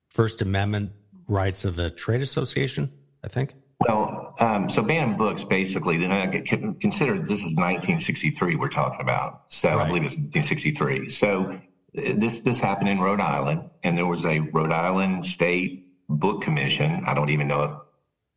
First 0.08 0.42
Amendment 0.42 0.92
rights 1.26 1.64
of 1.64 1.76
the 1.76 1.90
trade 1.90 2.20
association. 2.20 2.92
I 3.22 3.28
think. 3.28 3.54
Well, 3.80 4.34
um, 4.38 4.68
so 4.70 4.82
Bantam 4.82 5.16
Books 5.16 5.44
basically, 5.44 5.96
then 5.96 6.12
I 6.12 6.26
get 6.26 6.46
considered 6.46 7.22
this 7.22 7.38
is 7.38 7.54
1963 7.56 8.56
we're 8.56 8.68
talking 8.68 9.00
about. 9.00 9.42
So 9.48 9.68
right. 9.68 9.84
I 9.84 9.88
believe 9.88 10.04
it's 10.04 10.16
1963. 10.16 11.08
So 11.08 11.58
uh, 11.96 12.12
this 12.16 12.40
this 12.40 12.58
happened 12.58 12.88
in 12.88 12.98
Rhode 13.00 13.20
Island, 13.20 13.70
and 13.82 13.96
there 13.96 14.06
was 14.06 14.24
a 14.24 14.40
Rhode 14.40 14.72
Island 14.72 15.26
State 15.26 15.86
Book 16.08 16.42
Commission. 16.42 17.02
I 17.06 17.14
don't 17.14 17.30
even 17.30 17.48
know 17.48 17.62
if 17.62 17.70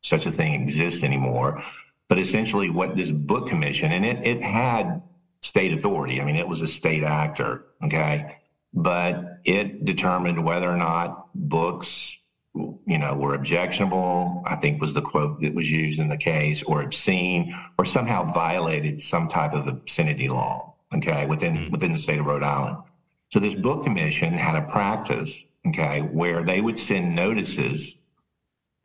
such 0.02 0.26
a 0.26 0.32
thing 0.32 0.54
exists 0.62 1.04
anymore, 1.04 1.64
but 2.08 2.20
essentially, 2.20 2.70
what 2.70 2.96
this 2.96 3.12
book 3.12 3.48
commission 3.48 3.92
and 3.92 4.06
it 4.06 4.26
it 4.26 4.42
had 4.42 5.02
state 5.42 5.74
authority. 5.74 6.22
I 6.22 6.26
mean, 6.26 6.36
it 6.36 6.48
was 6.48 6.62
a 6.62 6.68
state 6.68 7.04
actor, 7.04 7.66
okay, 7.84 8.38
but 8.74 9.40
it 9.46 9.86
determined 9.86 10.44
whether 10.44 10.70
or 10.70 10.78
not 10.78 11.30
books 11.34 12.18
you 12.86 12.98
know, 12.98 13.14
were 13.16 13.34
objectionable, 13.34 14.44
I 14.46 14.56
think 14.56 14.82
was 14.82 14.94
the 14.94 15.02
quote 15.02 15.42
that 15.42 15.54
was 15.54 15.72
used 15.72 16.00
in 16.00 16.10
the 16.10 16.18
case, 16.18 16.64
or 16.64 16.82
obscene, 16.82 17.56
or 17.78 17.86
somehow 17.86 18.32
violated 18.34 19.02
some 19.02 19.28
type 19.28 19.54
of 19.54 19.68
obscenity 19.68 20.30
law, 20.30 20.74
okay, 20.96 21.26
within 21.26 21.54
mm-hmm. 21.54 21.72
within 21.72 21.92
the 21.92 22.00
state 22.00 22.20
of 22.20 22.26
Rhode 22.26 22.44
Island. 22.44 22.78
So 23.30 23.40
this 23.40 23.56
book 23.56 23.84
commission 23.84 24.34
had 24.34 24.56
a 24.56 24.68
practice, 24.68 25.44
okay, 25.68 26.02
where 26.02 26.44
they 26.44 26.62
would 26.62 26.80
send 26.80 27.16
notices. 27.16 27.96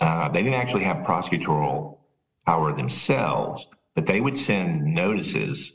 Uh, 0.01 0.29
they 0.29 0.43
didn't 0.43 0.61
actually 0.61 0.85
have 0.85 1.07
prosecutorial 1.07 1.99
power 2.45 2.75
themselves, 2.75 3.69
but 3.95 4.07
they 4.07 4.21
would 4.21 4.37
send 4.37 4.83
notices 4.83 5.73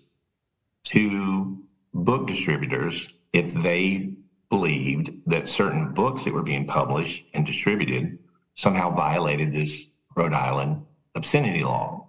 to 0.89 1.63
book 1.93 2.27
distributors 2.27 3.07
if 3.33 3.53
they 3.53 4.13
believed 4.49 5.11
that 5.25 5.49
certain 5.49 5.93
books 5.93 6.23
that 6.23 6.33
were 6.33 6.43
being 6.43 6.65
published 6.67 7.25
and 7.33 7.45
distributed 7.45 8.17
somehow 8.55 8.89
violated 8.89 9.51
this 9.51 9.85
Rhode 10.15 10.33
Island 10.33 10.85
obscenity 11.15 11.63
law. 11.63 12.07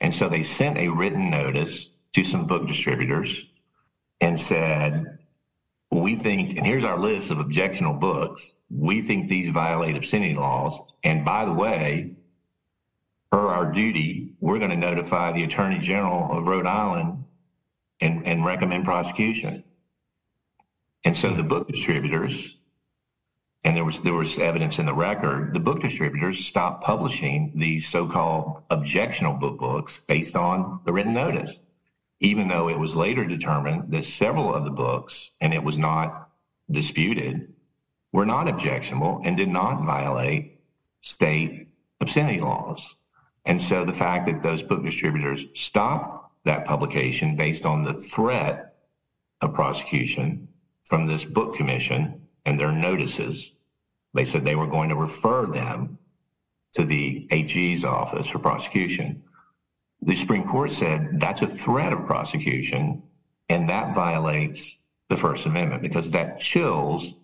And 0.00 0.14
so 0.14 0.28
they 0.28 0.42
sent 0.42 0.78
a 0.78 0.88
written 0.88 1.30
notice 1.30 1.90
to 2.14 2.24
some 2.24 2.46
book 2.46 2.66
distributors 2.66 3.44
and 4.20 4.38
said, 4.38 5.18
we 5.90 6.16
think, 6.16 6.56
and 6.56 6.66
here's 6.66 6.84
our 6.84 6.98
list 6.98 7.30
of 7.30 7.38
objectionable 7.38 7.98
books. 7.98 8.54
We 8.70 9.02
think 9.02 9.28
these 9.28 9.50
violate 9.50 9.96
obscenity 9.96 10.34
laws. 10.34 10.80
And 11.02 11.24
by 11.24 11.44
the 11.44 11.52
way, 11.52 12.12
per 13.32 13.48
our 13.48 13.72
duty, 13.72 14.34
we're 14.40 14.58
going 14.58 14.70
to 14.70 14.76
notify 14.76 15.32
the 15.32 15.44
Attorney 15.44 15.80
General 15.80 16.38
of 16.38 16.46
Rhode 16.46 16.66
Island 16.66 17.24
and, 18.00 18.26
and 18.26 18.44
recommend 18.44 18.84
prosecution. 18.84 19.64
And 21.04 21.16
so 21.16 21.34
the 21.34 21.42
book 21.42 21.68
distributors, 21.68 22.56
and 23.64 23.76
there 23.76 23.84
was 23.84 24.00
there 24.00 24.14
was 24.14 24.38
evidence 24.38 24.78
in 24.78 24.86
the 24.86 24.94
record, 24.94 25.54
the 25.54 25.60
book 25.60 25.80
distributors 25.80 26.44
stopped 26.44 26.84
publishing 26.84 27.52
these 27.54 27.88
so-called 27.88 28.62
objectionable 28.70 29.38
book 29.38 29.58
books 29.58 30.00
based 30.06 30.36
on 30.36 30.80
the 30.84 30.92
written 30.92 31.14
notice, 31.14 31.60
even 32.20 32.48
though 32.48 32.68
it 32.68 32.78
was 32.78 32.96
later 32.96 33.24
determined 33.24 33.90
that 33.92 34.04
several 34.04 34.54
of 34.54 34.64
the 34.64 34.70
books, 34.70 35.30
and 35.40 35.54
it 35.54 35.62
was 35.62 35.78
not 35.78 36.30
disputed, 36.70 37.52
were 38.12 38.26
not 38.26 38.48
objectionable 38.48 39.22
and 39.24 39.36
did 39.36 39.48
not 39.48 39.84
violate 39.84 40.60
state 41.00 41.68
obscenity 42.00 42.40
laws. 42.40 42.96
And 43.44 43.60
so 43.60 43.84
the 43.84 43.92
fact 43.92 44.26
that 44.26 44.42
those 44.42 44.62
book 44.62 44.84
distributors 44.84 45.46
stopped 45.54 46.19
that 46.44 46.64
publication 46.64 47.36
based 47.36 47.66
on 47.66 47.82
the 47.82 47.92
threat 47.92 48.74
of 49.40 49.54
prosecution 49.54 50.48
from 50.84 51.06
this 51.06 51.24
book 51.24 51.54
commission 51.54 52.20
and 52.44 52.58
their 52.58 52.72
notices. 52.72 53.52
They 54.14 54.24
said 54.24 54.44
they 54.44 54.56
were 54.56 54.66
going 54.66 54.88
to 54.88 54.96
refer 54.96 55.46
them 55.46 55.98
to 56.74 56.84
the 56.84 57.28
AG's 57.30 57.84
office 57.84 58.28
for 58.28 58.38
prosecution. 58.38 59.22
The 60.02 60.16
Supreme 60.16 60.44
Court 60.44 60.72
said 60.72 61.20
that's 61.20 61.42
a 61.42 61.46
threat 61.46 61.92
of 61.92 62.06
prosecution, 62.06 63.02
and 63.48 63.68
that 63.68 63.94
violates 63.94 64.78
the 65.08 65.16
First 65.16 65.46
Amendment 65.46 65.82
because 65.82 66.10
that 66.12 66.40
chills 66.40 67.14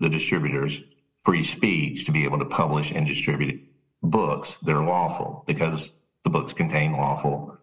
the 0.00 0.08
distributors' 0.08 0.82
free 1.24 1.42
speech 1.42 2.04
to 2.06 2.12
be 2.12 2.24
able 2.24 2.38
to 2.38 2.44
publish 2.44 2.92
and 2.92 3.06
distribute 3.06 3.62
books 4.02 4.56
that 4.62 4.74
are 4.74 4.84
lawful 4.84 5.44
because 5.46 5.92
the 6.24 6.30
books 6.30 6.52
contain 6.52 6.92
lawful 6.92 7.56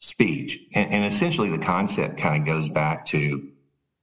speech. 0.00 0.58
And, 0.74 0.92
and 0.92 1.04
essentially, 1.04 1.50
the 1.50 1.64
concept 1.64 2.18
kind 2.18 2.42
of 2.42 2.46
goes 2.46 2.68
back 2.68 3.06
to 3.06 3.48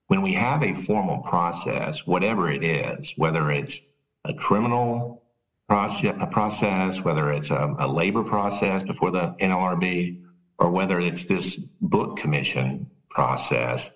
when 0.07 0.21
we 0.21 0.33
have 0.33 0.63
a 0.63 0.73
formal 0.73 1.17
process, 1.19 2.07
whatever 2.07 2.49
it 2.49 2.63
is, 2.63 3.13
whether 3.17 3.51
it's 3.51 3.81
a 4.23 4.33
criminal 4.33 5.23
process, 5.67 6.15
a 6.21 6.27
process 6.27 7.01
whether 7.01 7.33
it's 7.33 7.51
a, 7.51 7.75
a 7.79 7.87
labor 7.87 8.23
process 8.23 8.83
before 8.83 9.11
the 9.11 9.35
NLRB, 9.41 10.21
or 10.59 10.71
whether 10.71 10.99
it's 10.99 11.25
this 11.25 11.57
book 11.81 12.17
commission 12.17 12.89
process, 13.09 13.89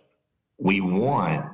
we 0.57 0.81
want 0.81 1.45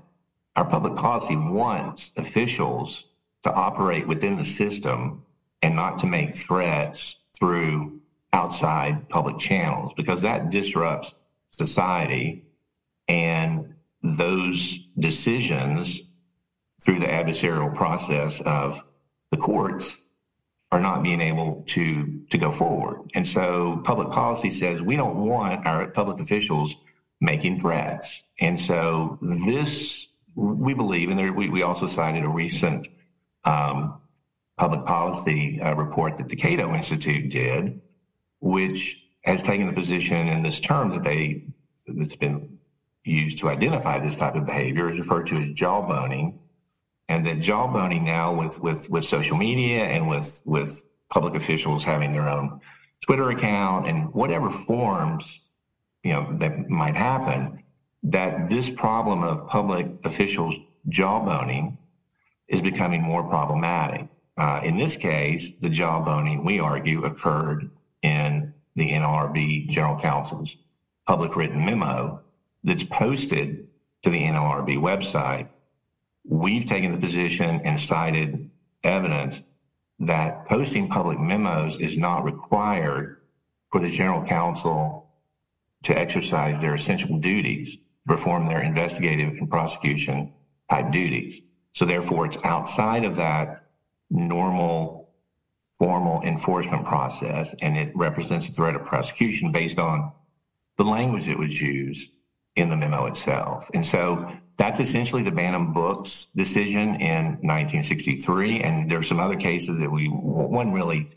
our 0.55 0.65
public 0.65 0.95
policy 0.95 1.36
wants 1.36 2.12
officials 2.17 3.05
to 3.43 3.53
operate 3.53 4.07
within 4.07 4.36
the 4.36 4.43
system 4.43 5.23
and 5.62 5.75
not 5.75 5.99
to 5.99 6.07
make 6.07 6.36
threats 6.36 7.17
through 7.38 7.96
outside 8.34 9.10
public 9.10 9.38
channels 9.38 9.94
because 9.96 10.22
that 10.22 10.50
disrupts 10.50 11.13
society 11.48 12.46
and 13.08 13.76
those 14.04 14.80
decisions 15.00 16.02
through 16.82 17.00
the 17.00 17.08
adversarial 17.08 17.74
process 17.74 18.42
of 18.42 18.84
the 19.32 19.38
courts 19.38 19.98
are 20.72 20.80
not 20.80 21.02
being 21.02 21.22
able 21.22 21.63
to 21.68 22.22
to 22.30 22.38
go 22.38 22.52
forward. 22.52 23.10
And 23.13 23.28
so 23.28 23.82
public 23.84 24.12
policy 24.12 24.52
says 24.52 24.82
we 24.82 24.98
don't 24.98 25.26
want 25.26 25.66
our 25.66 25.88
public 25.88 26.20
officials 26.20 26.76
making 27.22 27.60
threats. 27.60 28.22
And 28.40 28.60
so 28.60 29.18
this 29.48 30.08
we 30.36 30.76
believe, 30.76 31.10
and 31.10 31.18
there, 31.18 31.34
we, 31.34 31.50
we 31.50 31.63
also 31.63 31.88
cited 31.88 32.24
a 32.24 32.30
recent 32.30 32.88
um, 33.44 34.00
public 34.56 34.86
policy 34.86 35.60
uh, 35.60 35.74
report 35.74 36.18
that 36.18 36.30
the 36.30 36.36
Cato 36.36 36.76
Institute 36.76 37.32
did, 37.32 37.82
which 38.39 38.97
has 39.23 39.43
taken 39.43 39.67
the 39.67 39.73
position 39.73 40.28
in 40.28 40.41
this 40.41 40.60
term 40.60 40.89
that 40.91 41.04
they 41.04 41.43
that's 41.88 42.15
been 42.15 42.58
used 43.04 43.38
to 43.39 43.50
identify 43.50 44.00
this 44.00 44.15
type 44.15 44.36
of 44.36 44.45
behavior 44.45 44.91
is 44.91 45.00
referred 45.00 45.28
to 45.28 45.38
as 45.38 45.47
jawboning. 45.50 46.38
And 47.10 47.26
that 47.26 47.38
jawboning 47.38 48.04
now 48.04 48.34
with, 48.34 48.60
with, 48.62 48.89
with 48.89 49.06
social 49.06 49.38
media 49.38 49.86
and 49.86 50.10
with, 50.10 50.41
with 50.45 50.86
public 51.10 51.36
officials 51.36 51.84
having 51.84 52.12
their 52.12 52.28
own 52.28 52.60
Twitter 53.02 53.30
account 53.30 53.88
and 53.88 54.13
whatever 54.13 54.50
forms, 54.50 55.39
you 56.04 56.12
know, 56.12 56.36
that 56.39 56.69
might 56.69 56.95
happen, 56.95 57.63
that 58.04 58.50
this 58.50 58.69
problem 58.69 59.23
of 59.23 59.47
public 59.47 59.88
officials 60.04 60.56
jawboning 60.89 61.78
is 62.50 62.62
becoming 62.62 63.02
more 63.02 63.23
problematic. 63.23 64.08
Uh, 64.38 64.62
in 64.63 64.76
this 64.76 64.97
case, 64.97 65.54
the 65.62 65.69
jawboning, 65.69 66.45
we 66.45 66.60
argue, 66.60 67.06
occurred 67.06 67.69
in 68.01 68.53
the 68.75 68.91
NLRB 68.91 69.69
General 69.69 69.99
Counsel's 69.99 70.55
public 71.05 71.36
written 71.36 71.65
memo 71.65 72.21
that's 72.63 72.83
posted 72.83 73.67
to 74.03 74.10
the 74.10 74.21
NLRB 74.21 74.77
website. 74.77 75.47
We've 76.25 76.65
taken 76.65 76.91
the 76.91 76.99
position 76.99 77.62
and 77.63 77.79
cited 77.79 78.49
evidence 78.83 79.41
that 79.99 80.45
posting 80.47 80.89
public 80.89 81.19
memos 81.19 81.77
is 81.77 81.97
not 81.97 82.23
required 82.23 83.21
for 83.71 83.81
the 83.81 83.89
General 83.89 84.23
Counsel 84.23 85.10
to 85.83 85.97
exercise 85.97 86.60
their 86.62 86.75
essential 86.75 87.17
duties, 87.17 87.77
perform 88.05 88.47
their 88.47 88.62
investigative 88.62 89.38
and 89.38 89.49
prosecution 89.49 90.33
type 90.69 90.91
duties. 90.91 91.41
So 91.73 91.86
therefore, 91.86 92.25
it's 92.25 92.43
outside 92.43 93.05
of 93.05 93.15
that 93.17 93.67
normal 94.10 95.07
formal 95.80 96.22
enforcement 96.24 96.86
process, 96.86 97.54
and 97.62 97.78
it 97.78 97.96
represents 97.96 98.48
a 98.48 98.52
threat 98.52 98.76
of 98.76 98.86
prosecution 98.86 99.52
based 99.52 99.78
on 99.78 100.12
the 100.78 100.84
language 100.84 101.26
that 101.26 101.38
was 101.38 101.60
used 101.60 102.12
in 102.56 102.70
the 102.70 102.76
memo 102.76 103.06
itself. 103.06 103.70
And 103.74 103.86
so 103.86 104.32
that's 104.58 104.80
essentially 104.80 105.22
the 105.22 105.32
Bantam 105.32 105.72
Books 105.72 106.28
decision 106.36 106.96
in 106.96 107.26
1963. 107.42 108.62
And 108.62 108.90
there 108.90 108.98
are 108.98 109.04
some 109.04 109.20
other 109.20 109.36
cases 109.36 109.80
that 109.80 109.92
we, 109.92 110.08
one 110.08 110.72
really 110.72 111.12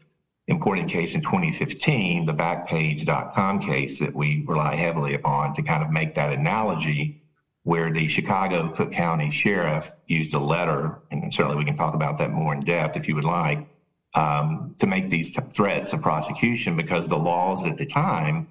important 0.46 0.90
case 0.90 1.14
in 1.14 1.22
2015, 1.22 2.26
the 2.26 2.34
Backpage.com 2.34 3.60
case 3.60 3.98
that 4.00 4.14
we 4.14 4.44
rely 4.46 4.76
heavily 4.76 5.14
upon 5.14 5.54
to 5.54 5.62
kind 5.62 5.82
of 5.82 5.90
make 5.90 6.14
that 6.16 6.32
analogy 6.32 7.22
where 7.62 7.90
the 7.92 8.08
Chicago 8.08 8.68
Cook 8.68 8.92
County 8.92 9.30
Sheriff 9.30 9.90
used 10.06 10.34
a 10.34 10.38
letter, 10.38 10.98
and 11.10 11.32
certainly 11.32 11.58
we 11.58 11.64
can 11.64 11.76
talk 11.76 11.94
about 11.94 12.18
that 12.18 12.30
more 12.30 12.54
in 12.54 12.60
depth 12.60 12.96
if 12.96 13.06
you 13.06 13.14
would 13.14 13.24
like, 13.24 13.66
um, 14.14 14.74
to 14.78 14.86
make 14.86 15.08
these 15.08 15.34
t- 15.34 15.42
threats 15.52 15.92
of 15.92 16.02
prosecution 16.02 16.76
because 16.76 17.08
the 17.08 17.16
laws 17.16 17.64
at 17.64 17.76
the 17.76 17.86
time, 17.86 18.48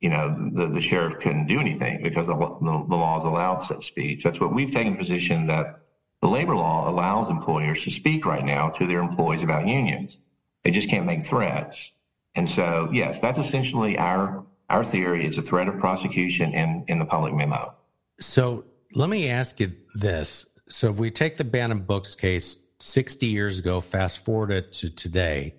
you 0.00 0.08
know, 0.08 0.50
the, 0.54 0.68
the 0.68 0.80
sheriff 0.80 1.18
couldn't 1.20 1.46
do 1.46 1.58
anything 1.58 2.02
because 2.02 2.28
the, 2.28 2.34
the, 2.34 2.84
the 2.88 2.96
laws 2.96 3.24
allowed 3.24 3.60
such 3.60 3.86
speech. 3.86 4.22
That's 4.22 4.40
what 4.40 4.54
we've 4.54 4.70
taken 4.70 4.96
position 4.96 5.46
that 5.48 5.80
the 6.22 6.28
labor 6.28 6.54
law 6.54 6.88
allows 6.88 7.30
employers 7.30 7.82
to 7.84 7.90
speak 7.90 8.24
right 8.24 8.44
now 8.44 8.68
to 8.70 8.86
their 8.86 9.00
employees 9.00 9.42
about 9.42 9.66
unions. 9.66 10.18
They 10.64 10.70
just 10.70 10.88
can't 10.88 11.06
make 11.06 11.22
threats. 11.22 11.90
And 12.34 12.48
so, 12.48 12.88
yes, 12.92 13.20
that's 13.20 13.38
essentially 13.38 13.98
our 13.98 14.44
our 14.68 14.84
theory. 14.84 15.26
It's 15.26 15.36
a 15.36 15.42
threat 15.42 15.66
of 15.66 15.78
prosecution 15.78 16.54
in, 16.54 16.84
in 16.86 17.00
the 17.00 17.04
public 17.04 17.34
memo. 17.34 17.74
So 18.20 18.64
let 18.94 19.08
me 19.08 19.28
ask 19.28 19.58
you 19.58 19.72
this. 19.94 20.46
So 20.68 20.90
if 20.90 20.96
we 20.96 21.10
take 21.10 21.36
the 21.36 21.44
Bantam 21.44 21.80
Books 21.80 22.14
case 22.14 22.56
60 22.82 23.26
years 23.26 23.58
ago, 23.58 23.80
fast 23.80 24.24
forward 24.24 24.50
it 24.50 24.72
to 24.74 24.90
today, 24.90 25.54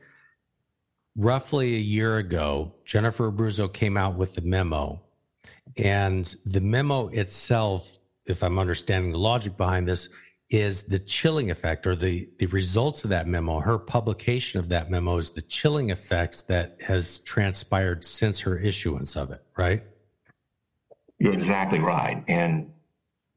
roughly 1.15 1.75
a 1.75 1.79
year 1.79 2.17
ago, 2.17 2.73
Jennifer 2.85 3.31
Abruzzo 3.31 3.71
came 3.71 3.97
out 3.97 4.15
with 4.15 4.35
the 4.35 4.41
memo. 4.41 5.01
And 5.77 6.33
the 6.45 6.61
memo 6.61 7.07
itself, 7.07 7.99
if 8.25 8.43
I'm 8.43 8.59
understanding 8.59 9.11
the 9.11 9.19
logic 9.19 9.57
behind 9.57 9.87
this, 9.87 10.09
is 10.49 10.83
the 10.83 10.99
chilling 10.99 11.49
effect 11.49 11.87
or 11.87 11.95
the, 11.95 12.29
the 12.39 12.45
results 12.47 13.05
of 13.05 13.09
that 13.11 13.25
memo. 13.25 13.59
Her 13.61 13.77
publication 13.77 14.59
of 14.59 14.67
that 14.69 14.91
memo 14.91 15.17
is 15.17 15.31
the 15.31 15.41
chilling 15.41 15.91
effects 15.91 16.41
that 16.43 16.77
has 16.85 17.19
transpired 17.19 18.03
since 18.03 18.41
her 18.41 18.57
issuance 18.57 19.15
of 19.15 19.31
it, 19.31 19.41
right? 19.55 19.83
You're 21.19 21.33
exactly 21.33 21.79
right. 21.79 22.21
And 22.27 22.71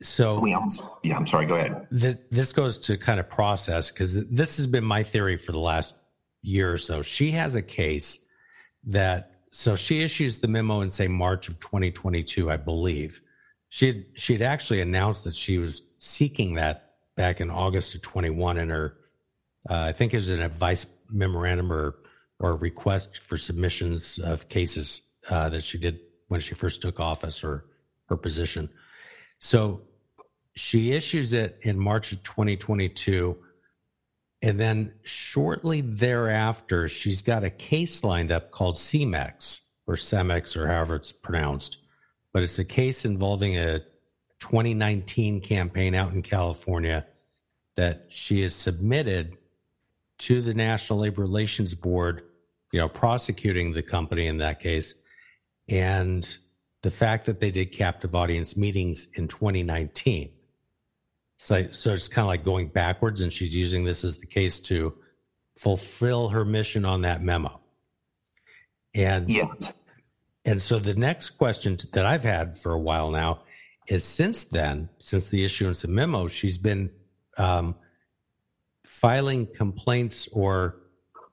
so, 0.04 0.38
we, 0.38 0.56
yeah, 1.02 1.16
I'm 1.16 1.26
sorry, 1.26 1.46
go 1.46 1.54
ahead. 1.54 1.88
Th- 1.90 2.18
this 2.30 2.52
goes 2.52 2.78
to 2.78 2.98
kind 2.98 3.18
of 3.18 3.28
process 3.28 3.90
because 3.90 4.14
this 4.26 4.58
has 4.58 4.66
been 4.66 4.84
my 4.84 5.02
theory 5.02 5.38
for 5.38 5.52
the 5.52 5.58
last 5.58 5.94
year 6.42 6.72
or 6.72 6.78
so. 6.78 7.00
She 7.02 7.30
has 7.30 7.56
a 7.56 7.62
case 7.62 8.18
that, 8.84 9.40
so 9.50 9.76
she 9.76 10.02
issues 10.02 10.40
the 10.40 10.48
memo 10.48 10.82
in, 10.82 10.90
say, 10.90 11.08
March 11.08 11.48
of 11.48 11.58
2022, 11.58 12.50
I 12.50 12.58
believe. 12.58 13.22
She 13.70 13.86
had, 13.86 14.04
she 14.14 14.32
had 14.34 14.42
actually 14.42 14.82
announced 14.82 15.24
that 15.24 15.34
she 15.34 15.58
was 15.58 15.82
seeking 15.96 16.54
that 16.54 16.92
back 17.16 17.40
in 17.40 17.50
August 17.50 17.94
of 17.94 18.02
21 18.02 18.58
in 18.58 18.68
her, 18.68 18.96
uh, 19.70 19.74
I 19.74 19.92
think 19.92 20.12
it 20.12 20.16
was 20.16 20.30
an 20.30 20.42
advice 20.42 20.86
memorandum 21.10 21.72
or, 21.72 21.96
or 22.38 22.56
request 22.56 23.18
for 23.18 23.38
submissions 23.38 24.18
of 24.18 24.50
cases 24.50 25.00
uh, 25.30 25.48
that 25.48 25.62
she 25.62 25.78
did 25.78 26.00
when 26.28 26.40
she 26.40 26.54
first 26.54 26.82
took 26.82 27.00
office 27.00 27.42
or 27.42 27.64
her 28.08 28.16
position. 28.16 28.68
So 29.38 29.82
she 30.54 30.92
issues 30.92 31.32
it 31.32 31.58
in 31.62 31.78
March 31.78 32.12
of 32.12 32.22
2022. 32.22 33.36
And 34.42 34.60
then 34.60 34.94
shortly 35.02 35.80
thereafter, 35.80 36.88
she's 36.88 37.22
got 37.22 37.44
a 37.44 37.50
case 37.50 38.04
lined 38.04 38.30
up 38.30 38.50
called 38.50 38.76
CEMEX 38.76 39.60
or 39.86 39.94
CEMEX 39.96 40.56
or 40.56 40.68
however 40.68 40.96
it's 40.96 41.12
pronounced. 41.12 41.78
But 42.32 42.42
it's 42.42 42.58
a 42.58 42.64
case 42.64 43.04
involving 43.04 43.56
a 43.56 43.80
2019 44.40 45.40
campaign 45.40 45.94
out 45.94 46.12
in 46.12 46.22
California 46.22 47.06
that 47.76 48.06
she 48.08 48.42
has 48.42 48.54
submitted 48.54 49.36
to 50.18 50.42
the 50.42 50.54
National 50.54 51.00
Labor 51.00 51.22
Relations 51.22 51.74
Board, 51.74 52.22
you 52.70 52.78
know, 52.78 52.88
prosecuting 52.88 53.72
the 53.72 53.82
company 53.82 54.26
in 54.26 54.38
that 54.38 54.60
case. 54.60 54.94
And 55.68 56.26
the 56.82 56.90
fact 56.90 57.24
that 57.26 57.40
they 57.40 57.50
did 57.50 57.72
captive 57.72 58.14
audience 58.14 58.56
meetings 58.56 59.08
in 59.14 59.26
2019. 59.26 60.33
So, 61.44 61.68
so 61.72 61.92
it's 61.92 62.08
kind 62.08 62.24
of 62.24 62.28
like 62.28 62.42
going 62.42 62.68
backwards, 62.68 63.20
and 63.20 63.30
she's 63.30 63.54
using 63.54 63.84
this 63.84 64.02
as 64.02 64.16
the 64.16 64.24
case 64.24 64.60
to 64.60 64.94
fulfill 65.58 66.30
her 66.30 66.42
mission 66.42 66.86
on 66.86 67.02
that 67.02 67.22
memo. 67.22 67.60
And 68.94 69.28
yes. 69.28 69.74
and 70.46 70.62
so 70.62 70.78
the 70.78 70.94
next 70.94 71.30
question 71.30 71.76
that 71.92 72.06
I've 72.06 72.24
had 72.24 72.56
for 72.56 72.72
a 72.72 72.78
while 72.78 73.10
now 73.10 73.42
is 73.86 74.04
since 74.04 74.44
then, 74.44 74.88
since 74.96 75.28
the 75.28 75.44
issuance 75.44 75.84
of 75.84 75.90
memo, 75.90 76.28
she's 76.28 76.56
been 76.56 76.90
um, 77.36 77.74
filing 78.86 79.46
complaints 79.46 80.26
or 80.32 80.76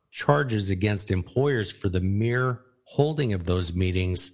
charges 0.10 0.72
against 0.72 1.10
employers 1.10 1.72
for 1.72 1.88
the 1.88 2.02
mere 2.02 2.60
holding 2.84 3.32
of 3.32 3.46
those 3.46 3.74
meetings 3.74 4.32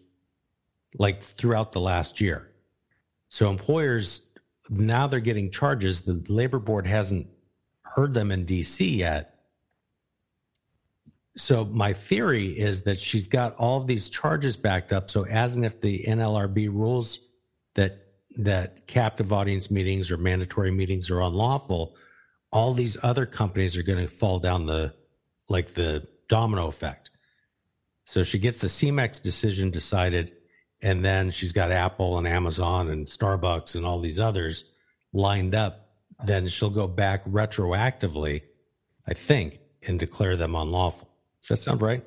like 0.98 1.22
throughout 1.22 1.72
the 1.72 1.82
last 1.82 2.20
year. 2.20 2.50
So 3.30 3.52
employers 3.52 4.22
now 4.70 5.08
they're 5.08 5.20
getting 5.20 5.52
charges. 5.52 6.02
The 6.02 6.24
labor 6.28 6.60
board 6.60 6.88
hasn't 6.88 7.28
heard 7.82 8.14
them 8.14 8.32
in 8.32 8.46
DC 8.46 8.98
yet. 8.98 9.34
So 11.38 11.66
my 11.66 11.94
theory 11.94 12.48
is 12.48 12.84
that 12.84 13.00
she's 13.00 13.28
got 13.28 13.56
all 13.58 13.80
these 13.80 14.10
charges 14.10 14.58
backed 14.58 14.92
up. 14.92 15.10
So 15.10 15.26
as 15.26 15.56
and 15.56 15.66
if 15.66 15.82
the 15.82 16.04
NLRB 16.08 16.68
rules 16.70 17.20
that 17.76 18.04
that 18.38 18.86
captive 18.88 19.34
audience 19.34 19.72
meetings 19.72 20.12
or 20.12 20.18
mandatory 20.18 20.72
meetings 20.72 21.10
are 21.10 21.22
unlawful, 21.22 21.96
all 22.52 22.74
these 22.74 22.98
other 23.02 23.26
companies 23.26 23.78
are 23.78 23.84
going 23.84 24.00
to 24.00 24.08
fall 24.08 24.40
down 24.40 24.66
the 24.66 24.94
like 25.50 25.74
the 25.74 26.08
domino 26.28 26.68
effect. 26.68 27.12
So 28.06 28.24
she 28.24 28.40
gets 28.40 28.60
the 28.60 28.68
CEMEX 28.68 29.22
decision 29.22 29.70
decided 29.70 30.34
and 30.82 31.04
then 31.04 31.32
she's 31.32 31.54
got 31.54 31.72
Apple 31.72 32.18
and 32.18 32.28
Amazon 32.28 32.90
and 32.90 33.08
Starbucks 33.08 33.76
and 33.76 33.86
all 33.86 34.00
these 34.00 34.20
others 34.20 34.64
lined 35.14 35.56
up, 35.56 35.90
then 36.26 36.48
she'll 36.48 36.70
go 36.70 36.88
back 36.88 37.26
retroactively, 37.26 38.42
I 39.08 39.14
think, 39.14 39.60
and 39.88 40.00
declare 40.00 40.36
them 40.36 40.56
unlawful. 40.56 41.10
Does 41.42 41.50
that 41.50 41.64
sound 41.64 41.82
right? 41.82 42.04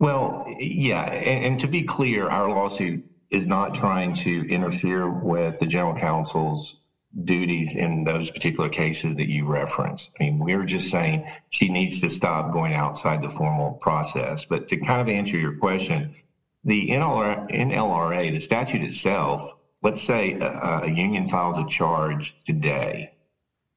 Well, 0.00 0.44
yeah. 0.58 1.04
And, 1.04 1.44
and 1.44 1.60
to 1.60 1.66
be 1.66 1.82
clear, 1.82 2.28
our 2.28 2.48
lawsuit 2.48 3.04
is 3.30 3.44
not 3.44 3.74
trying 3.74 4.14
to 4.14 4.48
interfere 4.48 5.10
with 5.10 5.58
the 5.58 5.66
general 5.66 5.96
counsel's 5.96 6.76
duties 7.24 7.74
in 7.76 8.04
those 8.04 8.30
particular 8.30 8.68
cases 8.68 9.14
that 9.16 9.28
you 9.28 9.46
referenced. 9.46 10.10
I 10.18 10.24
mean, 10.24 10.38
we're 10.38 10.64
just 10.64 10.90
saying 10.90 11.28
she 11.50 11.68
needs 11.68 12.00
to 12.00 12.10
stop 12.10 12.52
going 12.52 12.74
outside 12.74 13.22
the 13.22 13.28
formal 13.28 13.74
process. 13.74 14.44
But 14.44 14.68
to 14.68 14.76
kind 14.78 15.00
of 15.00 15.08
answer 15.08 15.36
your 15.36 15.56
question, 15.58 16.14
the 16.64 16.88
NLRA, 16.88 18.32
the 18.32 18.40
statute 18.40 18.82
itself, 18.82 19.54
let's 19.82 20.02
say 20.02 20.34
a, 20.34 20.82
a 20.84 20.90
union 20.90 21.28
files 21.28 21.58
a 21.58 21.66
charge 21.68 22.36
today 22.46 23.14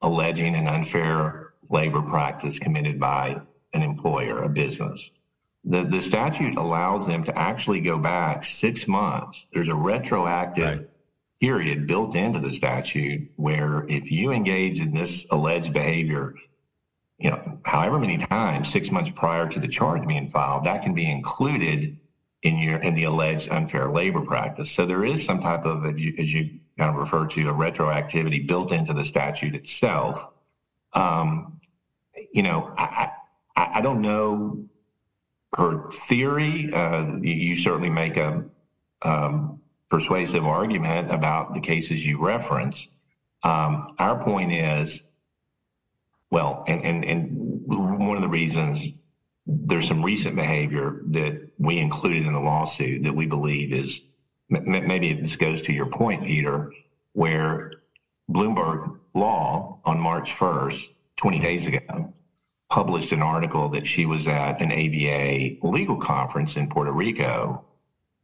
alleging 0.02 0.56
an 0.56 0.68
unfair 0.68 1.54
labor 1.70 2.02
practice 2.02 2.60
committed 2.60 3.00
by 3.00 3.42
an 3.74 3.82
employer, 3.82 4.44
a 4.44 4.50
business. 4.50 5.12
The, 5.64 5.84
the 5.84 6.02
statute 6.02 6.56
allows 6.56 7.08
them 7.08 7.24
to 7.26 7.38
actually 7.38 7.82
go 7.82 7.98
back 7.98 8.46
six 8.46 8.88
months. 8.88 9.48
There's 9.54 9.68
a 9.68 9.76
retroactive 9.76 10.80
right. 10.80 10.90
period 11.42 11.88
built 11.88 12.16
into 12.16 12.40
the 12.40 12.52
statute 12.52 13.30
where 13.36 13.86
if 13.90 14.12
you 14.12 14.32
engage 14.32 14.80
in 14.80 14.94
this 14.94 15.26
alleged 15.30 15.74
behavior, 15.74 16.36
you 17.18 17.32
know, 17.32 17.60
however 17.66 18.00
many 18.00 18.18
times, 18.18 18.70
six 18.72 18.92
months 18.92 19.12
prior 19.14 19.50
to 19.50 19.60
the 19.60 19.68
charge 19.68 20.08
being 20.08 20.30
filed, 20.30 20.64
that 20.64 20.84
can 20.84 20.94
be 20.94 21.10
included 21.10 21.98
in 22.48 22.58
your 22.60 22.78
in 22.78 22.96
the 22.96 23.04
alleged 23.04 23.50
unfair 23.50 23.92
labor 23.92 24.22
practice. 24.22 24.72
So 24.72 24.86
there 24.86 25.04
is 25.04 25.26
some 25.26 25.42
type 25.42 25.66
of, 25.66 25.86
as 25.86 26.00
you, 26.00 26.16
as 26.18 26.34
you 26.34 26.60
kind 26.78 26.90
of 26.90 26.96
refer 26.96 27.28
to, 27.28 27.50
a 27.50 27.54
retroactivity 27.54 28.48
built 28.48 28.72
into 28.72 28.94
the 28.94 29.04
statute 29.04 29.54
itself. 29.54 30.26
Um, 30.94 31.60
you 32.34 32.44
know, 32.44 32.74
I, 32.78 33.12
I, 33.56 33.72
I 33.76 33.82
don't 33.82 34.02
know 34.02 34.66
her 35.56 35.92
theory. 35.92 36.72
Uh, 36.74 37.18
you, 37.22 37.34
you, 37.34 37.56
certainly 37.58 37.90
make 37.90 38.16
a 38.16 38.46
um, 39.02 39.60
persuasive 39.90 40.46
argument 40.46 41.12
about 41.12 41.54
the 41.54 41.60
cases 41.60 42.06
you 42.06 42.24
reference. 42.24 42.88
Um, 43.44 43.94
our 44.00 44.24
point 44.24 44.54
is, 44.54 45.02
well, 46.30 46.64
and, 46.68 46.84
and, 46.86 47.04
and 47.04 47.30
one 47.66 48.16
of 48.16 48.22
the 48.22 48.30
reasons 48.30 48.88
there's 49.48 49.88
some 49.88 50.04
recent 50.04 50.36
behavior 50.36 51.02
that 51.08 51.50
we 51.58 51.80
included 51.80 52.26
in 52.26 52.34
the 52.34 52.40
lawsuit 52.40 53.04
that 53.04 53.16
we 53.16 53.26
believe 53.26 53.72
is 53.72 54.02
maybe 54.50 55.14
this 55.14 55.36
goes 55.36 55.62
to 55.64 55.74
your 55.74 55.88
point, 55.88 56.26
Peter, 56.26 56.72
where 57.14 57.72
Bloomberg 58.30 59.00
Law 59.14 59.80
on 59.86 60.00
March 60.00 60.32
1st, 60.32 60.90
20 61.16 61.40
days 61.40 61.68
ago, 61.68 62.14
published 62.70 63.12
an 63.12 63.22
article 63.22 63.70
that 63.70 63.88
she 63.88 64.06
was 64.06 64.28
at 64.28 64.62
an 64.62 64.72
ABA 64.72 65.66
legal 65.68 65.98
conference 65.98 66.58
in 66.58 66.70
Puerto 66.70 66.92
Rico, 66.92 67.64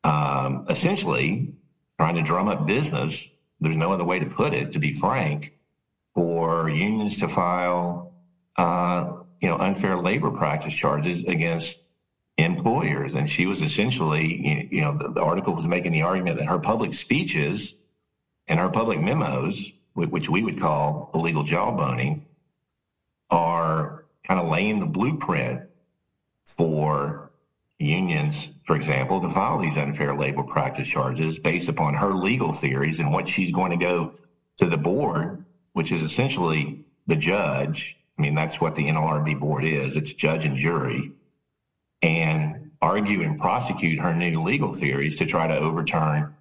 um, 0.04 0.66
essentially 0.70 1.54
trying 1.98 2.16
to 2.16 2.22
drum 2.22 2.50
up 2.50 2.66
business. 2.68 3.30
There's 3.62 3.78
no 3.78 3.94
other 3.94 4.04
way 4.04 4.20
to 4.20 4.26
put 4.26 4.54
it, 4.54 4.74
to 4.74 4.80
be 4.80 4.92
frank, 4.92 5.54
for 6.14 6.70
unions 6.70 7.20
to 7.20 7.30
file, 7.30 8.14
uh, 8.58 9.23
you 9.44 9.50
know, 9.50 9.58
unfair 9.58 9.98
labor 9.98 10.32
practice 10.32 10.74
charges 10.74 11.26
against 11.26 11.78
employers. 12.38 13.14
And 13.14 13.30
she 13.30 13.46
was 13.46 13.62
essentially, 13.62 14.70
you 14.72 14.80
know, 14.80 14.98
the, 14.98 15.10
the 15.10 15.22
article 15.22 15.54
was 15.54 15.68
making 15.68 15.92
the 15.92 16.02
argument 16.02 16.38
that 16.38 16.48
her 16.48 16.60
public 16.60 16.94
speeches 16.94 17.76
and 18.48 18.58
her 18.58 18.70
public 18.70 19.02
memos, 19.02 19.70
which 19.96 20.30
we 20.30 20.44
would 20.44 20.58
call 20.58 21.12
illegal 21.14 21.44
jawboning, 21.44 22.22
are 23.30 24.06
kind 24.26 24.40
of 24.40 24.48
laying 24.48 24.80
the 24.80 24.86
blueprint 24.86 25.64
for 26.46 27.30
unions, 27.80 28.48
for 28.64 28.78
example, 28.78 29.20
to 29.20 29.30
file 29.30 29.60
these 29.60 29.76
unfair 29.76 30.16
labor 30.16 30.44
practice 30.44 30.88
charges 30.88 31.38
based 31.38 31.68
upon 31.68 31.96
her 31.96 32.14
legal 32.14 32.54
theories 32.54 33.02
and 33.02 33.12
what 33.12 33.28
she's 33.28 33.52
going 33.52 33.72
to 33.72 33.78
go 33.78 34.14
to 34.56 34.70
the 34.70 34.78
board, 34.78 35.44
which 35.74 35.92
is 35.92 36.02
essentially 36.02 36.86
the 37.08 37.18
judge. 37.18 37.98
I 38.24 38.26
mean, 38.26 38.36
that's 38.36 38.62
what 38.62 38.76
the 38.76 38.86
NLRB 38.88 39.38
board 39.38 39.66
is. 39.66 39.98
It's 39.98 40.14
judge 40.14 40.46
and 40.46 40.56
jury 40.56 41.12
and 42.02 42.72
argue 42.82 43.22
and 43.22 43.38
prosecute 43.38 44.00
her 44.00 44.16
new 44.16 44.42
legal 44.42 44.72
theories 44.72 45.18
to 45.18 45.26
try 45.26 45.46
to 45.46 45.58
overturn 45.58 46.34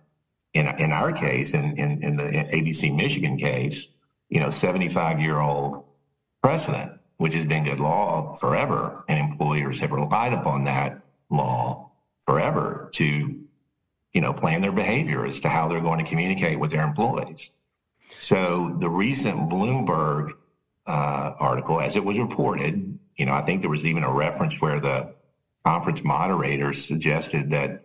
in, 0.55 0.68
in 0.79 0.92
our 0.92 1.11
case, 1.11 1.55
in, 1.55 1.77
in, 1.77 2.05
in 2.05 2.16
the 2.16 2.23
ABC 2.23 2.95
Michigan 2.95 3.37
case, 3.37 3.88
you 4.29 4.38
know, 4.38 4.49
75 4.51 5.18
year 5.18 5.40
old 5.40 5.83
precedent 6.40 6.92
which 7.16 7.35
has 7.35 7.47
been 7.47 7.64
good 7.64 7.81
law 7.81 8.33
forever, 8.35 9.05
and 9.09 9.18
employers 9.18 9.79
have 9.81 9.92
relied 9.92 10.33
upon 10.33 10.64
that 10.64 11.01
law 11.31 11.90
forever 12.21 12.90
to, 12.92 13.40
you 14.12 14.21
know, 14.21 14.33
plan 14.33 14.61
their 14.61 14.73
behavior 14.73 15.27
as 15.27 15.40
to 15.40 15.49
how 15.49 15.68
they're 15.68 15.81
going 15.81 15.99
to 16.01 16.09
communicate 16.09 16.59
with 16.59 16.71
their 16.71 16.85
employees. 16.85 17.51
So 18.18 18.77
the 18.79 18.88
recent 18.88 19.49
Bloomberg 19.49 20.33
uh, 20.87 21.35
article, 21.38 21.81
as 21.81 21.97
it 21.97 22.05
was 22.05 22.18
reported, 22.18 22.99
you 23.16 23.27
know, 23.27 23.33
I 23.33 23.42
think 23.42 23.61
there 23.61 23.71
was 23.71 23.87
even 23.87 24.03
a 24.03 24.12
reference 24.12 24.61
where 24.61 24.81
the 24.81 25.14
conference 25.64 26.03
moderators 26.03 26.85
suggested 26.85 27.51
that 27.51 27.85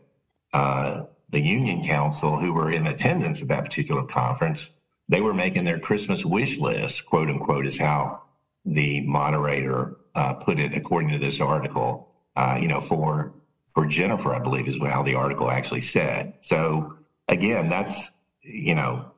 uh, 0.54 1.04
the 1.30 1.40
union 1.40 1.84
counsel 1.84 2.40
who 2.40 2.54
were 2.54 2.72
in 2.72 2.88
attendance 2.88 3.42
at 3.42 3.50
that 3.50 3.66
particular 3.66 4.04
conference, 4.04 4.70
they 5.10 5.22
were 5.22 5.34
making 5.34 5.64
their 5.64 5.80
Christmas 5.80 6.26
wish 6.26 6.58
list, 6.58 7.06
quote 7.06 7.30
unquote, 7.30 7.68
is 7.68 7.78
how 7.78 8.24
the 8.66 9.02
moderator 9.02 9.98
uh, 10.16 10.34
put 10.34 10.60
it 10.60 10.74
according 10.74 11.10
to 11.10 11.20
this 11.20 11.40
article. 11.40 12.12
Uh, 12.36 12.58
you 12.60 12.68
know, 12.68 12.82
for 12.82 13.34
for 13.68 13.86
Jennifer, 13.86 14.34
I 14.34 14.40
believe 14.40 14.68
is 14.68 14.78
how 14.80 15.04
the 15.04 15.16
article 15.16 15.52
actually 15.52 15.82
said. 15.82 16.34
So 16.42 16.98
again, 17.28 17.70
that's 17.70 18.12
you 18.42 18.76
know, 18.76 19.12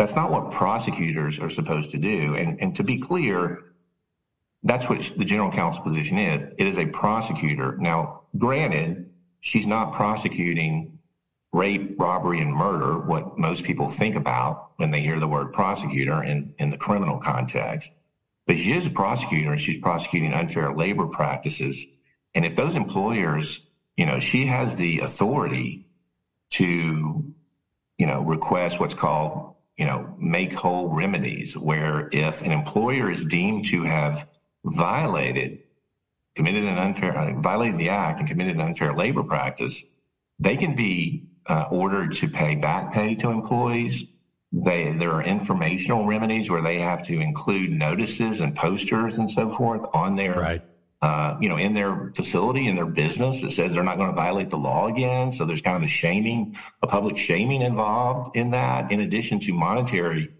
that's 0.00 0.14
not 0.14 0.30
what 0.30 0.50
prosecutors 0.50 1.38
are 1.38 1.50
supposed 1.50 1.90
to 1.90 1.98
do. 1.98 2.34
And 2.34 2.58
and 2.62 2.74
to 2.76 2.82
be 2.82 2.98
clear, 2.98 3.64
that's 4.62 4.88
what 4.88 5.02
the 5.18 5.26
general 5.26 5.52
counsel 5.52 5.82
position 5.82 6.16
is. 6.16 6.54
It 6.56 6.66
is 6.66 6.78
a 6.78 6.86
prosecutor. 6.86 7.76
Now, 7.76 8.22
granted, 8.38 9.10
she's 9.40 9.66
not 9.66 9.92
prosecuting 9.92 10.98
rape, 11.52 11.96
robbery, 11.98 12.40
and 12.40 12.54
murder, 12.54 12.98
what 12.98 13.36
most 13.38 13.62
people 13.64 13.88
think 13.88 14.16
about 14.16 14.70
when 14.76 14.90
they 14.90 15.02
hear 15.02 15.20
the 15.20 15.28
word 15.28 15.52
prosecutor 15.52 16.22
in, 16.22 16.54
in 16.58 16.70
the 16.70 16.78
criminal 16.78 17.18
context. 17.18 17.92
But 18.46 18.58
she 18.58 18.72
is 18.72 18.86
a 18.86 18.90
prosecutor 18.90 19.52
and 19.52 19.60
she's 19.60 19.82
prosecuting 19.82 20.32
unfair 20.32 20.74
labor 20.74 21.08
practices. 21.08 21.84
And 22.34 22.46
if 22.46 22.56
those 22.56 22.74
employers, 22.74 23.60
you 23.98 24.06
know, 24.06 24.18
she 24.18 24.46
has 24.46 24.76
the 24.76 25.00
authority 25.00 25.88
to, 26.52 27.34
you 27.98 28.06
know, 28.06 28.22
request 28.22 28.80
what's 28.80 28.94
called, 28.94 29.56
you 29.76 29.86
know, 29.86 30.14
make 30.18 30.52
whole 30.52 30.88
remedies, 30.88 31.56
where 31.56 32.08
if 32.12 32.42
an 32.42 32.52
employer 32.52 33.10
is 33.10 33.24
deemed 33.24 33.66
to 33.66 33.82
have 33.84 34.28
violated, 34.64 35.60
committed 36.34 36.64
an 36.64 36.78
unfair, 36.78 37.16
uh, 37.16 37.40
violated 37.40 37.78
the 37.78 37.88
act 37.88 38.20
and 38.20 38.28
committed 38.28 38.56
an 38.56 38.60
unfair 38.60 38.94
labor 38.94 39.22
practice, 39.22 39.82
they 40.38 40.56
can 40.56 40.74
be 40.74 41.26
uh, 41.46 41.66
ordered 41.70 42.12
to 42.12 42.28
pay 42.28 42.54
back 42.54 42.92
pay 42.92 43.14
to 43.14 43.30
employees 43.30 44.04
they 44.52 44.92
there 44.92 45.12
are 45.12 45.22
informational 45.22 46.06
remedies 46.06 46.50
where 46.50 46.62
they 46.62 46.78
have 46.78 47.06
to 47.06 47.20
include 47.20 47.70
notices 47.70 48.40
and 48.40 48.54
posters 48.56 49.16
and 49.16 49.30
so 49.30 49.52
forth 49.52 49.84
on 49.94 50.16
their 50.16 50.34
right. 50.34 50.64
Uh, 51.02 51.34
you 51.40 51.48
know, 51.48 51.56
in 51.56 51.72
their 51.72 52.12
facility, 52.14 52.68
in 52.68 52.74
their 52.74 52.84
business, 52.84 53.40
that 53.40 53.50
says 53.52 53.72
they're 53.72 53.82
not 53.82 53.96
going 53.96 54.10
to 54.10 54.14
violate 54.14 54.50
the 54.50 54.58
law 54.58 54.86
again. 54.86 55.32
So 55.32 55.46
there's 55.46 55.62
kind 55.62 55.76
of 55.76 55.82
a 55.82 55.88
shaming, 55.88 56.58
a 56.82 56.86
public 56.86 57.16
shaming 57.16 57.62
involved 57.62 58.36
in 58.36 58.50
that, 58.50 58.92
in 58.92 59.00
addition 59.00 59.40
to 59.40 59.54
monetary 59.54 60.30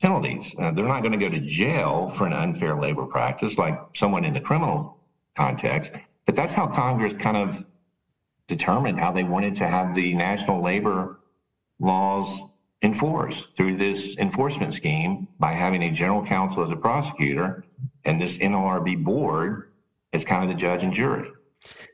penalties. 0.00 0.54
Uh, 0.58 0.70
they're 0.70 0.88
not 0.88 1.00
going 1.00 1.12
to 1.12 1.18
go 1.18 1.28
to 1.28 1.40
jail 1.40 2.08
for 2.08 2.26
an 2.26 2.32
unfair 2.32 2.80
labor 2.80 3.04
practice 3.04 3.58
like 3.58 3.78
someone 3.94 4.24
in 4.24 4.32
the 4.32 4.40
criminal 4.40 4.96
context. 5.36 5.92
But 6.24 6.36
that's 6.36 6.54
how 6.54 6.66
Congress 6.68 7.12
kind 7.14 7.36
of 7.36 7.66
determined 8.48 8.98
how 8.98 9.12
they 9.12 9.24
wanted 9.24 9.54
to 9.56 9.66
have 9.66 9.94
the 9.94 10.14
national 10.14 10.62
labor 10.62 11.20
laws 11.78 12.40
enforced 12.82 13.54
through 13.56 13.76
this 13.76 14.16
enforcement 14.18 14.72
scheme 14.72 15.28
by 15.38 15.52
having 15.52 15.82
a 15.82 15.90
general 15.90 16.24
counsel 16.24 16.64
as 16.64 16.70
a 16.70 16.76
prosecutor 16.76 17.64
and 18.04 18.20
this 18.20 18.38
NLRB 18.38 19.02
board 19.04 19.67
as 20.12 20.24
kind 20.24 20.42
of 20.42 20.48
the 20.48 20.60
judge 20.60 20.84
and 20.84 20.92
jury. 20.92 21.28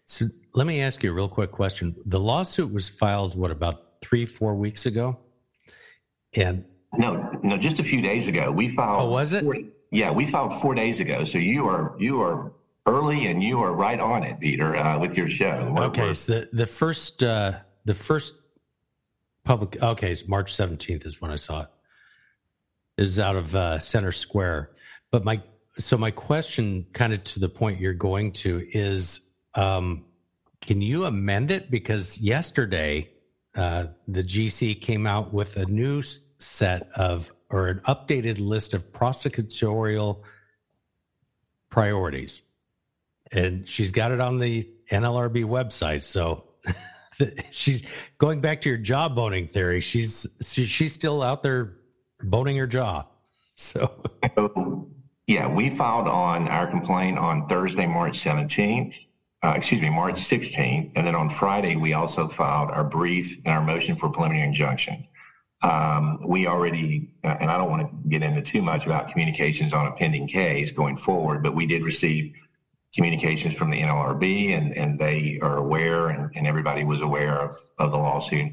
So 0.07 0.27
let 0.55 0.67
me 0.67 0.81
ask 0.81 1.03
you 1.03 1.11
a 1.11 1.15
real 1.15 1.29
quick 1.29 1.51
question. 1.51 1.97
The 2.05 2.21
lawsuit 2.21 2.73
was 2.73 2.89
filed, 2.89 3.37
what, 3.37 3.51
about 3.51 4.01
three, 4.03 4.27
four 4.27 4.55
weeks 4.55 4.87
ago? 4.87 5.19
And 6.35 6.65
no, 6.97 7.31
no, 7.43 7.57
just 7.57 7.81
a 7.81 7.85
few 7.85 8.01
days 8.01 8.29
ago. 8.29 8.51
We 8.51 8.69
filed. 8.69 9.03
Oh, 9.03 9.11
was 9.11 9.33
it? 9.33 9.43
Four, 9.43 9.57
yeah, 9.91 10.11
we 10.11 10.27
filed 10.27 10.55
four 10.55 10.75
days 10.75 11.01
ago. 11.01 11.25
So 11.25 11.39
you 11.39 11.67
are 11.67 11.97
you 11.99 12.21
are 12.21 12.53
early 12.87 13.27
and 13.27 13.43
you 13.43 13.61
are 13.61 13.73
right 13.73 13.99
on 13.99 14.23
it, 14.25 14.39
Peter, 14.41 14.77
uh, 14.77 14.99
with 14.99 15.17
your 15.17 15.29
show. 15.29 15.73
We're, 15.75 15.85
okay, 15.85 16.03
we're, 16.03 16.15
so 16.15 16.33
the, 16.33 16.49
the 16.53 16.67
first 16.67 17.23
uh, 17.23 17.59
the 17.85 17.95
first 17.95 18.35
public. 19.45 19.81
Okay, 19.83 20.13
it's 20.13 20.29
March 20.29 20.55
seventeenth 20.55 21.07
is 21.07 21.21
when 21.21 21.31
I 21.31 21.37
saw 21.37 21.63
it. 21.63 21.69
Is 22.97 23.19
out 23.19 23.37
of 23.37 23.57
uh, 23.57 23.79
Center 23.81 24.13
Square, 24.13 24.71
but 25.11 25.25
my 25.25 25.41
so 25.79 25.97
my 25.99 26.11
question, 26.11 26.87
kind 26.93 27.13
of 27.13 27.25
to 27.25 27.41
the 27.41 27.49
point 27.49 27.81
you're 27.81 27.95
going 27.95 28.33
to, 28.33 28.67
is 28.73 29.21
um, 29.55 30.05
can 30.61 30.81
you 30.81 31.05
amend 31.05 31.51
it 31.51 31.71
because 31.71 32.19
yesterday 32.19 33.11
uh, 33.55 33.87
the 34.09 34.23
GC 34.23 34.81
came 34.81 35.07
out 35.07 35.33
with 35.33 35.57
a 35.57 35.67
new 35.67 36.03
set 36.39 36.89
of 36.97 37.33
or 37.51 37.69
an 37.69 37.81
updated 37.81 38.41
list 38.41 38.75
of 38.75 38.93
prosecutorial 38.93 40.23
priorities, 41.71 42.43
and 43.31 43.69
she's 43.69 43.91
got 43.91 44.11
it 44.13 44.21
on 44.21 44.39
the 44.39 44.69
NLRB 44.91 45.45
website. 45.45 46.03
So 46.03 46.45
she's 47.51 47.83
going 48.19 48.41
back 48.41 48.63
to 48.63 48.69
your 48.69 48.79
jaw 48.79 49.09
boning 49.09 49.47
theory. 49.47 49.81
She's 49.81 50.27
she's 50.41 50.93
still 50.93 51.23
out 51.23 51.43
there 51.43 51.77
boning 52.23 52.57
her 52.57 52.67
jaw. 52.67 53.05
So, 53.57 54.05
yeah, 55.27 55.47
we 55.47 55.71
filed 55.71 56.09
on 56.09 56.49
our 56.49 56.67
complaint 56.67 57.19
on 57.19 57.49
Thursday, 57.49 57.87
March 57.87 58.19
17th. 58.19 58.95
Uh, 59.43 59.53
excuse 59.57 59.81
me, 59.81 59.91
March 59.91 60.17
16th. 60.17 60.93
And 60.97 61.07
then 61.07 61.15
on 61.15 61.29
Friday, 61.29 61.77
we 61.77 61.93
also 61.93 62.29
filed 62.29 62.71
our 62.71 62.85
brief 62.85 63.39
and 63.45 63.55
our 63.55 63.63
motion 63.63 63.95
for 63.95 64.09
preliminary 64.09 64.47
injunction. 64.47 65.07
Um, 65.63 66.19
we 66.27 66.47
already, 66.47 67.15
uh, 67.25 67.37
and 67.41 67.51
I 67.51 67.57
don't 67.57 67.71
want 67.71 67.89
to 67.89 68.09
get 68.09 68.23
into 68.23 68.43
too 68.43 68.63
much 68.63 68.85
about 68.87 69.09
communications 69.09 69.73
on 69.73 69.87
a 69.87 69.93
pending 69.93 70.29
case 70.29 70.73
going 70.73 70.97
forward, 70.97 71.43
but 71.43 71.55
we 71.55 71.67
did 71.67 71.83
receive 71.83 72.35
communications 72.95 73.55
from 73.55 73.71
the 73.71 73.81
NLRB, 73.81 74.57
and, 74.57 74.77
and 74.77 74.99
they 74.99 75.39
are 75.43 75.57
aware, 75.57 76.09
and, 76.09 76.31
and 76.37 76.47
everybody 76.47 76.85
was 76.85 77.01
aware 77.01 77.41
of, 77.41 77.57
of 77.79 77.91
the 77.91 77.97
lawsuit, 77.97 78.53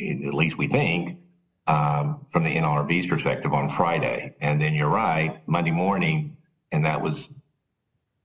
at 0.00 0.34
least 0.34 0.58
we 0.58 0.66
think, 0.66 1.18
um, 1.66 2.26
from 2.30 2.44
the 2.44 2.54
NLRB's 2.54 3.06
perspective 3.06 3.52
on 3.52 3.68
Friday. 3.68 4.34
And 4.40 4.60
then 4.60 4.74
you're 4.74 4.88
right, 4.88 5.40
Monday 5.46 5.70
morning, 5.70 6.36
and 6.70 6.84
that 6.84 7.00
was 7.02 7.28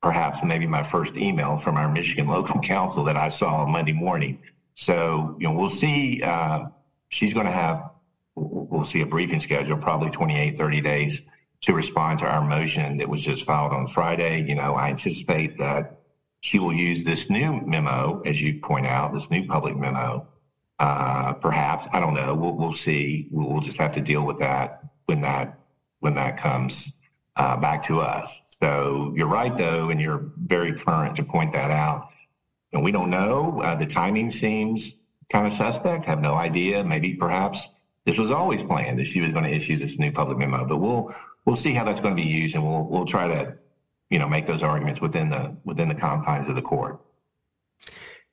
perhaps 0.01 0.39
maybe 0.43 0.67
my 0.67 0.83
first 0.83 1.15
email 1.15 1.57
from 1.57 1.77
our 1.77 1.91
Michigan 1.91 2.27
local 2.27 2.59
counsel 2.61 3.03
that 3.05 3.17
I 3.17 3.29
saw 3.29 3.63
on 3.63 3.71
Monday 3.71 3.93
morning. 3.93 4.39
So, 4.75 5.35
you 5.39 5.47
know, 5.47 5.53
we'll 5.53 5.69
see. 5.69 6.21
Uh, 6.21 6.67
she's 7.09 7.33
going 7.33 7.45
to 7.45 7.51
have, 7.51 7.89
we'll 8.35 8.85
see 8.85 9.01
a 9.01 9.05
briefing 9.05 9.39
schedule, 9.39 9.77
probably 9.77 10.09
28, 10.09 10.57
30 10.57 10.81
days 10.81 11.21
to 11.61 11.73
respond 11.73 12.19
to 12.19 12.25
our 12.25 12.41
motion 12.41 12.97
that 12.97 13.09
was 13.09 13.21
just 13.21 13.43
filed 13.43 13.73
on 13.73 13.87
Friday. 13.87 14.45
You 14.47 14.55
know, 14.55 14.75
I 14.75 14.89
anticipate 14.89 15.57
that 15.57 15.99
she 16.41 16.59
will 16.59 16.73
use 16.73 17.03
this 17.03 17.29
new 17.29 17.61
memo, 17.65 18.21
as 18.25 18.41
you 18.41 18.59
point 18.61 18.87
out, 18.87 19.13
this 19.13 19.29
new 19.29 19.45
public 19.45 19.75
memo. 19.75 20.25
Uh, 20.79 21.33
perhaps 21.33 21.87
I 21.91 21.99
don't 21.99 22.13
know. 22.13 22.33
We'll, 22.33 22.53
we'll 22.53 22.73
see. 22.73 23.27
We'll, 23.31 23.49
we'll, 23.49 23.61
just 23.61 23.77
have 23.77 23.91
to 23.93 24.01
deal 24.01 24.25
with 24.25 24.39
that 24.39 24.83
when 25.05 25.21
that 25.21 25.59
when 25.99 26.15
that 26.15 26.37
comes 26.37 26.93
uh, 27.35 27.57
back 27.57 27.83
to 27.83 27.99
us. 27.99 28.41
So 28.45 29.13
you're 29.15 29.27
right, 29.27 29.55
though, 29.55 29.89
and 29.89 29.99
you're 29.99 30.31
very 30.37 30.73
current 30.73 31.17
to 31.17 31.23
point 31.23 31.51
that 31.53 31.69
out. 31.69 32.07
And 32.71 32.83
we 32.83 32.91
don't 32.91 33.09
know. 33.09 33.61
Uh, 33.61 33.75
the 33.75 33.85
timing 33.85 34.31
seems 34.31 34.95
kind 35.29 35.45
of 35.45 35.53
suspect. 35.53 36.05
Have 36.05 36.21
no 36.21 36.35
idea. 36.35 36.83
Maybe 36.83 37.13
perhaps 37.13 37.67
this 38.05 38.17
was 38.17 38.31
always 38.31 38.63
planned 38.63 38.99
that 38.99 39.07
she 39.07 39.21
was 39.21 39.31
going 39.31 39.43
to 39.43 39.51
issue 39.51 39.77
this 39.77 39.99
new 39.99 40.11
public 40.11 40.37
memo. 40.37 40.65
But 40.65 40.77
we'll 40.77 41.13
we'll 41.45 41.57
see 41.57 41.73
how 41.73 41.83
that's 41.83 41.99
going 41.99 42.15
to 42.15 42.21
be 42.21 42.27
used, 42.27 42.55
and 42.55 42.63
we'll 42.63 42.83
we'll 42.83 43.05
try 43.05 43.27
to 43.27 43.55
you 44.09 44.19
know 44.19 44.29
make 44.29 44.47
those 44.47 44.63
arguments 44.63 45.01
within 45.01 45.29
the 45.29 45.55
within 45.65 45.89
the 45.89 45.95
confines 45.95 46.47
of 46.47 46.55
the 46.55 46.61
court. 46.61 46.99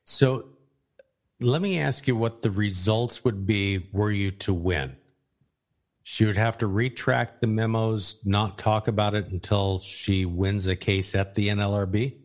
So, 0.03 0.45
let 1.39 1.61
me 1.61 1.79
ask 1.79 2.07
you 2.07 2.15
what 2.15 2.41
the 2.41 2.51
results 2.51 3.23
would 3.23 3.45
be 3.45 3.89
were 3.91 4.11
you 4.11 4.31
to 4.31 4.53
win. 4.53 4.95
She 6.03 6.25
would 6.25 6.37
have 6.37 6.57
to 6.59 6.67
retract 6.67 7.41
the 7.41 7.47
memos, 7.47 8.15
not 8.23 8.57
talk 8.57 8.87
about 8.87 9.13
it 9.13 9.27
until 9.27 9.79
she 9.79 10.25
wins 10.25 10.65
a 10.67 10.75
case 10.75 11.13
at 11.13 11.35
the 11.35 11.49
NLRB. 11.49 12.15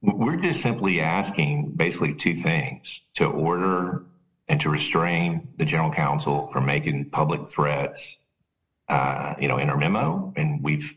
We're 0.00 0.36
just 0.36 0.62
simply 0.62 1.00
asking 1.00 1.72
basically 1.76 2.14
two 2.14 2.34
things 2.34 3.00
to 3.14 3.26
order 3.26 4.04
and 4.48 4.60
to 4.60 4.70
restrain 4.70 5.48
the 5.58 5.64
general 5.64 5.92
counsel 5.92 6.46
from 6.46 6.66
making 6.66 7.10
public 7.10 7.46
threats 7.46 8.16
uh, 8.88 9.34
you 9.40 9.48
know, 9.48 9.58
in 9.58 9.70
our 9.70 9.76
memo, 9.78 10.32
and 10.36 10.62
we've 10.62 10.94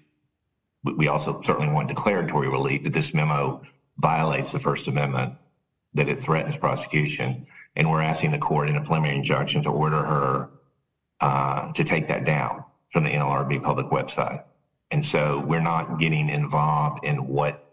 we 0.84 1.08
also 1.08 1.41
certainly 1.43 1.71
want 1.71 1.88
declaratory 1.88 2.49
relief 2.49 2.84
that 2.84 2.93
this 2.93 3.13
memo 3.13 3.62
violates 3.97 4.51
the 4.51 4.60
First 4.60 4.88
Amendment, 4.88 5.34
that 5.95 6.08
it 6.08 6.19
threatens 6.19 6.58
prosecution, 6.58 7.47
and 7.75 7.89
we're 7.89 8.01
asking 8.01 8.31
the 8.31 8.38
court 8.38 8.69
in 8.69 8.75
a 8.75 8.81
preliminary 8.81 9.17
injunction 9.17 9.63
to 9.63 9.69
order 9.69 10.03
her 10.05 10.49
uh, 11.21 11.71
to 11.73 11.84
take 11.84 12.08
that 12.08 12.25
down 12.25 12.63
from 12.91 13.03
the 13.03 13.10
NLRB 13.10 13.63
public 13.63 13.88
website. 13.88 14.43
And 14.91 15.05
so 15.05 15.43
we're 15.45 15.62
not 15.62 15.99
getting 15.99 16.29
involved 16.29 17.03
in 17.03 17.27
what 17.27 17.65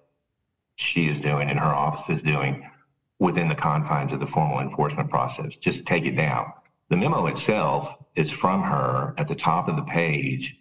she 0.76 1.08
is 1.08 1.20
doing 1.20 1.50
and 1.50 1.58
her 1.58 1.66
office 1.66 2.08
is 2.08 2.22
doing 2.22 2.68
within 3.18 3.48
the 3.48 3.54
confines 3.54 4.12
of 4.12 4.20
the 4.20 4.26
formal 4.26 4.60
enforcement 4.60 5.10
process. 5.10 5.56
Just 5.56 5.86
take 5.86 6.04
it 6.04 6.16
down. 6.16 6.52
The 6.88 6.96
memo 6.96 7.26
itself 7.26 7.96
is 8.16 8.30
from 8.30 8.62
her 8.62 9.14
at 9.16 9.28
the 9.28 9.34
top 9.34 9.68
of 9.68 9.76
the 9.76 9.82
page. 9.82 10.58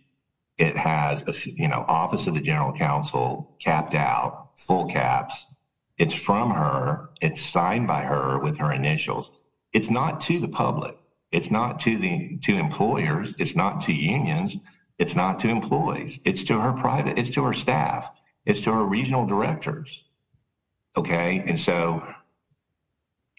It 0.58 0.78
has, 0.78 1.24
a, 1.24 1.34
you 1.50 1.67
know, 1.67 1.84
Office 1.88 2.28
of 2.28 2.36
the 2.36 2.41
General 2.41 2.71
Counsel 2.71 3.56
capped 3.60 3.95
out, 3.95 4.52
full 4.56 4.88
caps. 4.88 5.47
It's 6.02 6.16
from 6.16 6.50
her. 6.50 7.12
It's 7.22 7.40
signed 7.40 7.86
by 7.86 8.02
her 8.02 8.40
with 8.40 8.58
her 8.58 8.72
initials. 8.72 9.30
It's 9.72 9.92
not 9.92 10.20
to 10.22 10.40
the 10.40 10.48
public. 10.48 10.98
It's 11.32 11.52
not 11.52 11.78
to 11.82 11.96
the 11.96 12.40
to 12.42 12.58
employers. 12.58 13.36
It's 13.38 13.56
not 13.56 13.82
to 13.82 13.94
unions. 13.94 14.58
It's 14.98 15.16
not 15.16 15.40
to 15.42 15.50
employees. 15.50 16.20
It's 16.26 16.44
to 16.46 16.60
her 16.60 16.74
private. 16.74 17.20
It's 17.20 17.30
to 17.36 17.44
her 17.44 17.54
staff. 17.54 18.10
It's 18.48 18.62
to 18.62 18.74
her 18.74 18.84
regional 18.84 19.28
directors. 19.28 20.04
Okay, 20.98 21.44
and 21.46 21.60
so, 21.60 22.04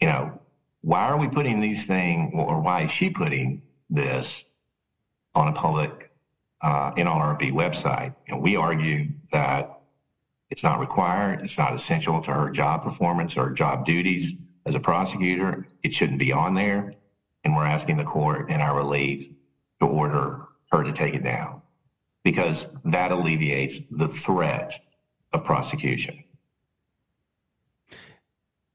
you 0.00 0.06
know, 0.06 0.40
why 0.82 1.00
are 1.08 1.18
we 1.18 1.26
putting 1.26 1.58
these 1.58 1.88
things, 1.88 2.30
or 2.32 2.60
why 2.60 2.82
is 2.82 2.92
she 2.92 3.10
putting 3.10 3.62
this 3.90 4.44
on 5.34 5.48
a 5.48 5.52
public 5.52 6.12
uh, 6.60 6.92
NLRB 6.92 7.50
website? 7.50 8.14
And 8.28 8.40
we 8.40 8.54
argue 8.54 9.08
that 9.32 9.81
it's 10.52 10.62
not 10.62 10.80
required, 10.80 11.40
it's 11.42 11.56
not 11.56 11.74
essential 11.74 12.20
to 12.20 12.30
her 12.30 12.50
job 12.50 12.82
performance 12.82 13.38
or 13.38 13.48
job 13.52 13.86
duties 13.86 14.34
as 14.66 14.74
a 14.74 14.80
prosecutor. 14.80 15.66
It 15.82 15.94
shouldn't 15.94 16.18
be 16.18 16.30
on 16.30 16.52
there. 16.52 16.92
And 17.42 17.56
we're 17.56 17.64
asking 17.64 17.96
the 17.96 18.04
court 18.04 18.50
in 18.50 18.60
our 18.60 18.76
relief 18.76 19.26
to 19.80 19.86
order 19.86 20.42
her 20.70 20.84
to 20.84 20.92
take 20.92 21.14
it 21.14 21.24
down 21.24 21.62
because 22.22 22.66
that 22.84 23.12
alleviates 23.12 23.78
the 23.90 24.06
threat 24.06 24.78
of 25.32 25.42
prosecution. 25.42 26.22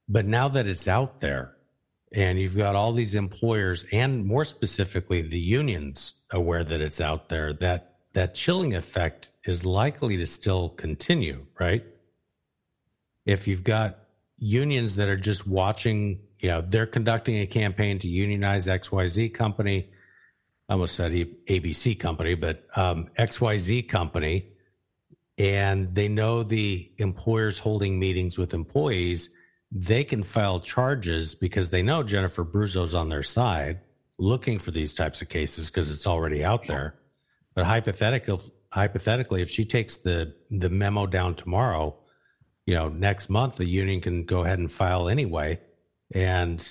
But 0.10 0.26
now 0.26 0.50
that 0.50 0.66
it's 0.66 0.88
out 0.88 1.22
there, 1.22 1.54
and 2.12 2.40
you've 2.40 2.58
got 2.58 2.76
all 2.76 2.92
these 2.92 3.14
employers 3.14 3.86
and 3.92 4.26
more 4.26 4.46
specifically 4.46 5.22
the 5.22 5.40
unions 5.40 6.16
aware 6.32 6.64
that 6.64 6.82
it's 6.82 7.00
out 7.00 7.30
there 7.30 7.54
that 7.54 7.98
that 8.14 8.34
chilling 8.34 8.74
effect 8.74 9.30
is 9.48 9.66
likely 9.66 10.18
to 10.18 10.26
still 10.26 10.70
continue 10.70 11.46
right? 11.60 11.86
If 13.26 13.48
you've 13.48 13.64
got 13.64 14.00
unions 14.38 14.96
that 14.98 15.10
are 15.10 15.18
just 15.18 15.48
watching 15.48 16.20
you 16.40 16.50
know 16.50 16.64
they're 16.68 16.86
conducting 16.86 17.40
a 17.40 17.48
campaign 17.48 18.00
to 18.00 18.08
unionize 18.08 18.68
xyz 18.68 19.34
company. 19.34 19.90
I 20.70 20.74
almost 20.74 20.96
said 20.96 21.12
abc 21.12 22.00
company 22.00 22.36
but 22.36 22.66
um, 22.76 23.10
xyz 23.18 23.88
company. 23.90 24.50
And 25.40 25.94
they 25.94 26.08
know 26.08 26.42
the 26.42 26.92
employers 26.98 27.60
holding 27.60 28.00
meetings 28.00 28.40
with 28.40 28.56
employees. 28.56 29.30
They 29.72 30.04
can 30.04 30.24
file 30.24 30.60
charges 30.60 31.36
because 31.36 31.70
they 31.70 31.84
know 31.84 32.02
Jennifer 32.02 32.44
Abruzzo's 32.44 32.96
on 32.96 33.10
their 33.10 33.22
side 33.22 33.82
looking 34.18 34.58
for 34.58 34.72
these 34.72 34.96
types 34.96 35.22
of 35.22 35.30
cases 35.30 35.70
because 35.70 35.92
it's 35.92 36.08
already 36.08 36.44
out 36.44 36.66
there. 36.66 36.96
But 37.54 37.66
hypothetically, 37.66 38.40
hypothetically, 38.78 39.42
if 39.42 39.50
she 39.50 39.66
takes 39.66 39.98
the 39.98 40.34
the 40.52 40.70
memo 40.70 41.08
down 41.08 41.34
tomorrow, 41.34 41.96
you 42.66 42.76
know, 42.76 42.90
next 42.90 43.30
month 43.30 43.56
the 43.56 43.66
union 43.66 44.00
can 44.00 44.24
go 44.24 44.44
ahead 44.44 44.60
and 44.60 44.72
file 44.72 45.10
anyway. 45.10 45.60
And 46.14 46.66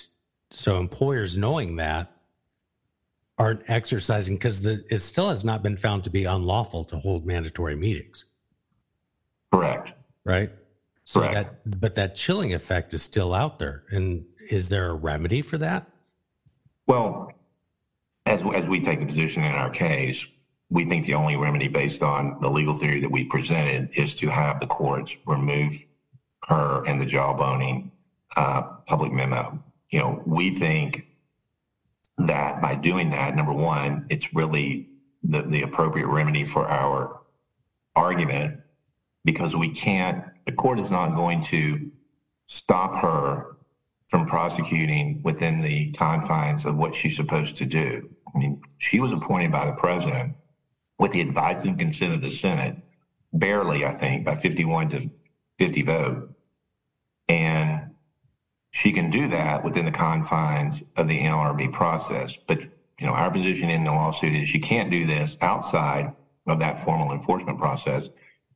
so 0.51 0.79
employers 0.79 1.37
knowing 1.37 1.77
that 1.77 2.13
aren't 3.39 3.69
exercising 3.69 4.37
because 4.37 4.65
it 4.65 5.03
still 5.03 5.29
has 5.29 5.45
not 5.45 5.63
been 5.63 5.77
found 5.77 6.05
to 6.05 6.11
be 6.11 6.25
unlawful 6.25 6.85
to 6.85 6.99
hold 6.99 7.27
mandatory 7.27 7.77
meetings. 7.77 8.25
Correct. 9.53 9.93
Right. 10.25 10.51
So 11.05 11.21
Correct. 11.21 11.35
that, 11.65 11.81
but 11.81 11.97
that 11.97 12.15
chilling 12.15 12.55
effect 12.55 12.95
is 12.95 13.03
still 13.03 13.35
out 13.35 13.59
there. 13.59 13.83
And 13.91 14.25
is 14.49 14.69
there 14.69 14.89
a 14.91 14.95
remedy 14.95 15.43
for 15.43 15.59
that? 15.59 15.87
Well, 16.87 17.33
as 18.25 18.43
as 18.55 18.69
we 18.69 18.81
take 18.81 19.03
a 19.03 19.07
position 19.07 19.45
in 19.45 19.53
our 19.53 19.71
case, 19.71 20.27
we 20.71 20.85
think 20.85 21.07
the 21.07 21.15
only 21.15 21.37
remedy 21.37 21.69
based 21.69 22.03
on 22.03 22.39
the 22.41 22.51
legal 22.51 22.75
theory 22.75 23.01
that 23.01 23.11
we 23.11 23.25
presented 23.25 23.89
is 23.95 24.15
to 24.17 24.29
have 24.29 24.59
the 24.59 24.67
courts 24.67 25.17
remove 25.27 25.73
her 26.49 26.85
and 26.87 27.01
the 27.01 27.07
jawboning 27.07 27.91
uh, 28.37 28.63
public 28.87 29.13
memo. 29.13 29.63
You 29.91 30.01
know, 30.01 30.23
we 30.27 30.51
think 30.51 31.07
that 32.19 32.61
by 32.61 32.75
doing 32.75 33.11
that, 33.11 33.37
number 33.37 33.53
one, 33.53 34.07
it's 34.11 34.35
really 34.35 34.89
the, 35.23 35.43
the 35.43 35.63
appropriate 35.63 36.09
remedy 36.09 36.45
for 36.45 36.69
our 36.69 37.21
argument 37.95 38.61
because 39.25 39.57
we 39.57 39.71
can't 39.71 40.25
the 40.47 40.53
court 40.53 40.79
is 40.79 40.93
not 40.93 41.17
going 41.17 41.43
to 41.43 41.91
stop 42.47 43.01
her 43.03 43.57
from 44.09 44.27
prosecuting 44.27 45.21
within 45.25 45.61
the 45.61 45.91
confines 45.93 46.65
of 46.65 46.77
what 46.77 46.95
she's 46.95 47.17
supposed 47.17 47.57
to 47.57 47.67
do. 47.67 48.09
I 48.33 48.39
mean, 48.39 48.63
she 48.79 49.01
was 49.01 49.11
appointed 49.11 49.51
by 49.51 49.67
the 49.67 49.73
president 49.73 50.35
with 50.99 51.13
the 51.13 51.21
advice 51.21 51.65
and 51.65 51.79
consent 51.79 52.15
of 52.15 52.21
the 52.21 52.31
Senate, 52.31 52.77
barely, 53.33 53.85
I 53.85 53.93
think, 53.93 54.25
by 54.25 54.37
51 54.37 54.91
to 54.91 55.11
50 55.59 55.83
vote. 55.83 56.35
And 57.29 57.91
she 58.71 58.93
can 58.93 59.11
do 59.11 59.29
that 59.29 59.65
within 59.65 59.85
the 59.85 59.91
confines 59.91 60.85
of 60.97 61.09
the 61.09 61.19
NLRB 61.19 61.73
process. 61.73 62.37
But, 62.47 62.63
you 62.63 63.07
know, 63.07 63.13
our 63.13 63.31
position 63.31 63.71
in 63.71 63.85
the 63.85 63.93
lawsuit 63.93 64.35
is 64.35 64.49
she 64.49 64.59
can't 64.59 64.91
do 64.91 65.07
this 65.07 65.37
outside 65.41 66.13
of 66.47 66.59
that 66.61 66.79
formal 66.79 67.13
enforcement 67.13 67.59
process. 67.59 68.09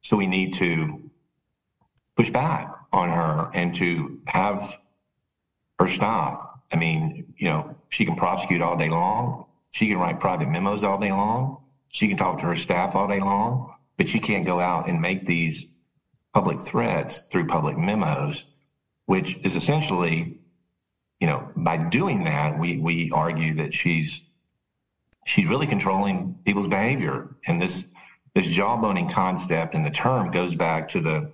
So 0.03 0.17
we 0.17 0.27
need 0.27 0.55
to 0.55 1.11
push 2.17 2.31
back 2.31 2.73
on 2.93 3.11
her 3.11 3.51
and 3.55 3.75
to 3.77 4.21
have 4.27 4.79
her 5.79 5.89
stop. 5.89 6.63
I 6.73 6.77
mean, 6.77 7.33
you 7.37 7.49
know, 7.49 7.77
she 7.89 8.05
can 8.05 8.15
prosecute 8.15 8.63
all 8.63 8.77
day 8.77 8.89
long. 8.89 9.47
She 9.73 9.89
can 9.89 9.99
write 9.99 10.21
private 10.21 10.49
memos 10.49 10.85
all 10.85 10.99
day 10.99 11.11
long. 11.13 11.59
She 11.91 12.09
can 12.09 12.17
talk 12.17 12.39
to 12.39 12.47
her 12.47 12.57
staff 12.57 12.95
all 12.95 13.09
day 13.09 13.21
long, 13.21 13.75
but 13.99 14.09
she 14.09 14.21
can't 14.21 14.47
go 14.47 14.61
out 14.61 14.89
and 14.89 15.01
make 15.01 15.27
these 15.27 15.67
public 16.33 16.61
threats 16.61 17.23
through 17.23 17.47
public 17.49 17.77
memos, 17.77 18.47
which 19.07 19.37
is 19.43 19.57
essentially, 19.57 20.39
you 21.19 21.27
know, 21.27 21.51
by 21.57 21.77
doing 21.77 22.25
that, 22.25 22.59
we 22.59 22.79
we 22.79 23.11
argue 23.11 23.55
that 23.55 23.75
she's 23.75 24.23
she's 25.27 25.47
really 25.47 25.67
controlling 25.67 26.39
people's 26.45 26.69
behavior. 26.69 27.37
And 27.47 27.61
this 27.61 27.91
this 28.35 28.47
jawboning 28.47 29.11
concept 29.11 29.75
and 29.75 29.85
the 29.85 29.91
term 29.91 30.31
goes 30.31 30.55
back 30.55 30.89
to 30.89 31.01
the 31.01 31.33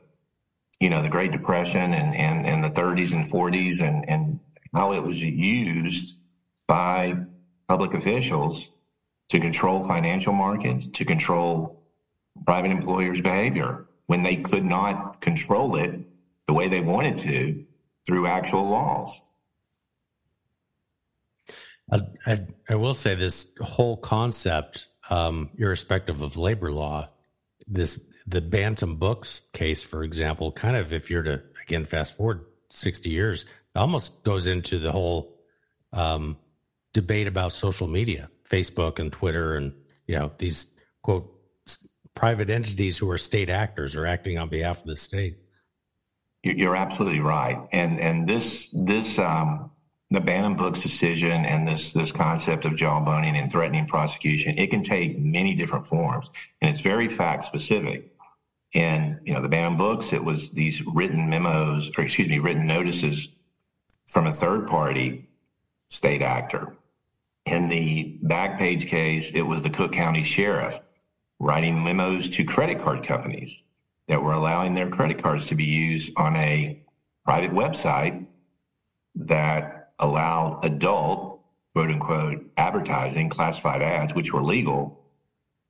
you 0.80 0.88
know 0.88 1.02
the 1.02 1.10
Great 1.10 1.32
Depression 1.32 1.92
and 1.92 2.16
and, 2.16 2.46
and 2.46 2.64
the 2.64 2.70
30s 2.70 3.12
and 3.12 3.30
40s 3.30 3.82
and 3.82 4.08
and 4.08 4.40
how 4.72 4.92
it 4.94 5.02
was 5.02 5.22
used 5.22 6.14
by 6.66 7.14
public 7.68 7.92
officials 7.92 8.68
to 9.28 9.40
control 9.40 9.82
financial 9.82 10.32
markets, 10.32 10.86
to 10.92 11.04
control 11.04 11.82
private 12.44 12.70
employers' 12.70 13.20
behavior 13.20 13.86
when 14.06 14.22
they 14.22 14.36
could 14.36 14.64
not 14.64 15.20
control 15.20 15.76
it 15.76 16.00
the 16.46 16.52
way 16.52 16.68
they 16.68 16.80
wanted 16.80 17.18
to 17.18 17.64
through 18.06 18.26
actual 18.26 18.68
laws. 18.68 19.20
I, 21.90 22.00
I, 22.26 22.46
I 22.68 22.74
will 22.76 22.94
say 22.94 23.14
this 23.14 23.46
whole 23.60 23.96
concept, 23.96 24.88
um, 25.10 25.50
irrespective 25.56 26.22
of 26.22 26.36
labor 26.36 26.70
law, 26.70 27.08
this 27.66 27.98
the 28.28 28.40
Bantam 28.40 28.96
Books 28.96 29.42
case, 29.52 29.82
for 29.82 30.02
example, 30.02 30.50
kind 30.50 30.76
of 30.76 30.92
if 30.92 31.10
you're 31.10 31.22
to 31.22 31.42
again 31.62 31.84
fast 31.84 32.16
forward 32.16 32.44
sixty 32.70 33.10
years, 33.10 33.46
almost 33.74 34.22
goes 34.24 34.46
into 34.48 34.78
the 34.78 34.90
whole 34.90 35.36
um, 35.92 36.36
debate 36.92 37.28
about 37.28 37.52
social 37.52 37.86
media, 37.86 38.28
Facebook 38.48 38.98
and 38.98 39.12
Twitter, 39.12 39.56
and 39.56 39.72
you 40.06 40.18
know 40.18 40.32
these 40.38 40.66
quote 41.02 41.32
private 42.14 42.50
entities 42.50 42.98
who 42.98 43.10
are 43.10 43.18
state 43.18 43.50
actors 43.50 43.94
or 43.94 44.06
acting 44.06 44.38
on 44.38 44.48
behalf 44.48 44.80
of 44.80 44.86
the 44.86 44.96
state. 44.96 45.36
You're 46.42 46.76
absolutely 46.76 47.20
right, 47.20 47.58
and 47.72 48.00
and 48.00 48.28
this 48.28 48.68
this 48.72 49.18
um, 49.18 49.70
the 50.10 50.20
Bantam 50.20 50.56
Books 50.56 50.82
decision 50.82 51.44
and 51.44 51.66
this 51.66 51.92
this 51.92 52.12
concept 52.12 52.64
of 52.64 52.72
jawboning 52.72 53.38
and 53.38 53.50
threatening 53.50 53.86
prosecution, 53.86 54.56
it 54.58 54.68
can 54.68 54.82
take 54.82 55.18
many 55.18 55.54
different 55.54 55.84
forms, 55.84 56.30
and 56.60 56.70
it's 56.70 56.80
very 56.80 57.08
fact 57.08 57.44
specific. 57.44 58.12
And 58.74 59.18
you 59.24 59.34
know, 59.34 59.42
the 59.42 59.48
Bantam 59.48 59.76
Books, 59.76 60.12
it 60.12 60.22
was 60.22 60.50
these 60.50 60.84
written 60.86 61.28
memos, 61.28 61.90
or 61.96 62.04
excuse 62.04 62.28
me, 62.28 62.38
written 62.38 62.66
notices 62.66 63.28
from 64.06 64.26
a 64.26 64.32
third 64.32 64.68
party 64.68 65.28
state 65.88 66.22
actor. 66.22 66.76
In 67.46 67.68
the 67.68 68.18
Backpage 68.24 68.88
case, 68.88 69.30
it 69.32 69.42
was 69.42 69.62
the 69.62 69.70
Cook 69.70 69.92
County 69.92 70.24
Sheriff 70.24 70.80
writing 71.38 71.82
memos 71.82 72.28
to 72.30 72.44
credit 72.44 72.80
card 72.80 73.04
companies 73.04 73.62
that 74.08 74.22
were 74.22 74.32
allowing 74.32 74.74
their 74.74 74.90
credit 74.90 75.22
cards 75.22 75.46
to 75.46 75.54
be 75.54 75.64
used 75.64 76.12
on 76.16 76.34
a 76.36 76.82
private 77.24 77.52
website 77.52 78.26
that 79.14 79.92
allowed 80.00 80.64
adult, 80.64 81.40
quote 81.72 81.90
unquote, 81.90 82.44
advertising, 82.56 83.28
classified 83.28 83.80
ads, 83.80 84.12
which 84.12 84.32
were 84.32 84.42
legal. 84.42 85.04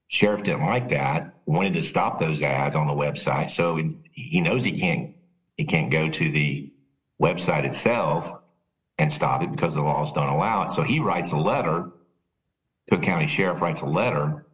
Sheriff 0.09 0.45
didn't 0.45 0.65
like 0.65 0.89
that, 0.91 1.35
wanted 1.45 1.75
to 1.75 1.83
stop 1.83 2.19
those 2.19 2.41
ads 2.43 2.75
on 2.75 2.87
the 2.87 2.95
website. 2.95 3.51
So 3.51 3.77
he 4.13 4.41
knows 4.41 4.65
he 4.65 4.73
can't 4.73 5.15
he 5.59 5.65
can't 5.65 5.91
go 5.91 6.09
to 6.09 6.31
the 6.31 6.73
website 7.21 7.65
itself 7.65 8.33
and 8.99 9.13
stop 9.13 9.43
it 9.43 9.51
because 9.51 9.75
the 9.75 9.83
laws 9.83 10.13
don't 10.13 10.29
allow 10.29 10.63
it. 10.63 10.71
So 10.73 10.83
he 10.83 11.01
writes 11.01 11.33
a 11.33 11.37
letter. 11.37 11.91
Cook 12.89 13.03
County 13.03 13.27
Sheriff 13.27 13.61
writes 13.61 13.81
a 13.81 13.87
letter 13.87 14.47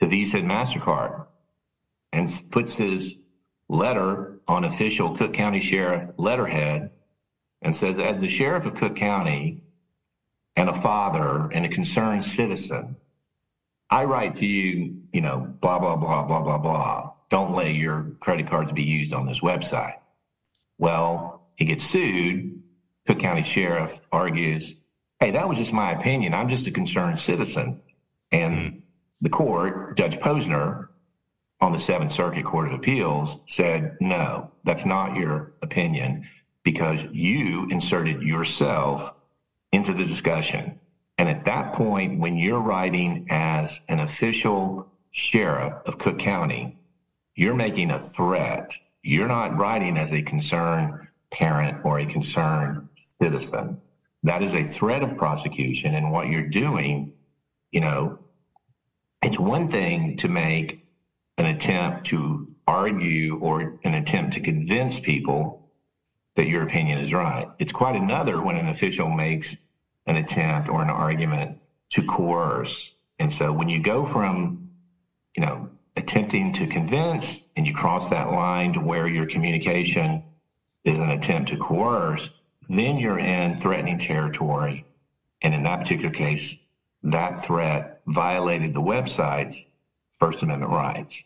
to 0.00 0.06
Visa 0.06 0.38
and 0.38 0.50
MasterCard 0.50 1.26
and 2.12 2.42
puts 2.50 2.74
his 2.76 3.18
letter 3.68 4.40
on 4.48 4.64
official 4.64 5.14
Cook 5.14 5.32
County 5.32 5.60
Sheriff 5.60 6.10
letterhead 6.16 6.90
and 7.60 7.74
says, 7.74 7.98
as 7.98 8.20
the 8.20 8.28
sheriff 8.28 8.64
of 8.66 8.74
Cook 8.74 8.96
County 8.96 9.62
and 10.56 10.68
a 10.68 10.74
father 10.74 11.48
and 11.52 11.64
a 11.64 11.68
concerned 11.68 12.24
citizen, 12.24 12.96
I 13.88 14.04
write 14.04 14.36
to 14.36 14.46
you, 14.46 15.02
you 15.12 15.20
know, 15.20 15.54
blah, 15.60 15.78
blah, 15.78 15.96
blah, 15.96 16.24
blah, 16.24 16.42
blah, 16.42 16.58
blah. 16.58 17.12
Don't 17.28 17.54
let 17.54 17.74
your 17.74 18.12
credit 18.20 18.46
cards 18.48 18.72
be 18.72 18.82
used 18.82 19.14
on 19.14 19.26
this 19.26 19.40
website. 19.40 19.96
Well, 20.78 21.46
he 21.56 21.64
gets 21.64 21.84
sued. 21.84 22.61
Cook 23.06 23.18
County 23.18 23.42
Sheriff 23.42 24.00
argues, 24.12 24.76
hey, 25.20 25.30
that 25.32 25.48
was 25.48 25.58
just 25.58 25.72
my 25.72 25.92
opinion. 25.92 26.34
I'm 26.34 26.48
just 26.48 26.66
a 26.66 26.70
concerned 26.70 27.18
citizen. 27.18 27.80
And 28.30 28.72
hmm. 28.72 28.78
the 29.20 29.28
court, 29.28 29.96
Judge 29.96 30.18
Posner, 30.18 30.88
on 31.60 31.72
the 31.72 31.78
Seventh 31.78 32.12
Circuit 32.12 32.44
Court 32.44 32.68
of 32.68 32.74
Appeals, 32.74 33.40
said, 33.46 33.96
no, 34.00 34.50
that's 34.64 34.84
not 34.84 35.16
your 35.16 35.52
opinion 35.62 36.26
because 36.64 37.00
you 37.12 37.68
inserted 37.70 38.22
yourself 38.22 39.14
into 39.72 39.92
the 39.92 40.04
discussion. 40.04 40.78
And 41.18 41.28
at 41.28 41.44
that 41.44 41.72
point, 41.74 42.18
when 42.20 42.36
you're 42.36 42.60
writing 42.60 43.26
as 43.30 43.80
an 43.88 44.00
official 44.00 44.88
sheriff 45.12 45.74
of 45.86 45.98
Cook 45.98 46.18
County, 46.18 46.78
you're 47.34 47.54
making 47.54 47.90
a 47.90 47.98
threat. 47.98 48.72
You're 49.02 49.28
not 49.28 49.56
writing 49.56 49.96
as 49.96 50.12
a 50.12 50.22
concerned 50.22 51.06
parent 51.32 51.84
or 51.84 51.98
a 51.98 52.06
concerned 52.06 52.88
citizen. 53.20 53.80
That 54.22 54.42
is 54.42 54.54
a 54.54 54.64
threat 54.64 55.02
of 55.02 55.16
prosecution. 55.16 55.94
And 55.94 56.12
what 56.12 56.28
you're 56.28 56.48
doing, 56.48 57.14
you 57.70 57.80
know, 57.80 58.18
it's 59.22 59.38
one 59.38 59.70
thing 59.70 60.16
to 60.18 60.28
make 60.28 60.86
an 61.38 61.46
attempt 61.46 62.06
to 62.08 62.48
argue 62.66 63.38
or 63.38 63.78
an 63.84 63.94
attempt 63.94 64.34
to 64.34 64.40
convince 64.40 65.00
people 65.00 65.70
that 66.36 66.46
your 66.46 66.62
opinion 66.62 66.98
is 66.98 67.12
right. 67.12 67.48
It's 67.58 67.72
quite 67.72 67.96
another 67.96 68.40
when 68.40 68.56
an 68.56 68.68
official 68.68 69.08
makes 69.10 69.56
an 70.06 70.16
attempt 70.16 70.68
or 70.68 70.82
an 70.82 70.90
argument 70.90 71.58
to 71.90 72.02
coerce. 72.04 72.92
And 73.18 73.32
so 73.32 73.52
when 73.52 73.68
you 73.68 73.80
go 73.80 74.04
from, 74.04 74.70
you 75.36 75.44
know, 75.44 75.68
attempting 75.96 76.52
to 76.54 76.66
convince 76.66 77.46
and 77.56 77.66
you 77.66 77.74
cross 77.74 78.08
that 78.08 78.30
line 78.30 78.72
to 78.72 78.80
where 78.80 79.06
your 79.06 79.26
communication 79.26 80.24
is 80.84 80.98
an 80.98 81.10
attempt 81.10 81.50
to 81.50 81.56
coerce, 81.56 82.30
then 82.68 82.98
you're 82.98 83.18
in 83.18 83.58
threatening 83.58 83.98
territory. 83.98 84.84
And 85.42 85.54
in 85.54 85.62
that 85.64 85.80
particular 85.80 86.10
case, 86.10 86.56
that 87.02 87.44
threat 87.44 88.00
violated 88.06 88.74
the 88.74 88.80
website's 88.80 89.64
First 90.18 90.42
Amendment 90.42 90.72
rights. 90.72 91.22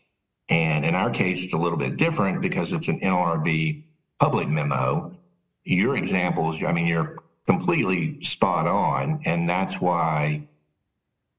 And 0.49 0.85
in 0.85 0.95
our 0.95 1.09
case, 1.09 1.43
it's 1.43 1.53
a 1.53 1.57
little 1.57 1.77
bit 1.77 1.97
different 1.97 2.41
because 2.41 2.73
it's 2.73 2.87
an 2.87 2.99
NLRB 2.99 3.83
public 4.19 4.47
memo. 4.47 5.15
Your 5.63 5.97
examples, 5.97 6.63
I 6.63 6.71
mean, 6.71 6.87
you're 6.87 7.17
completely 7.45 8.23
spot 8.23 8.67
on. 8.67 9.21
And 9.25 9.47
that's 9.47 9.79
why, 9.81 10.47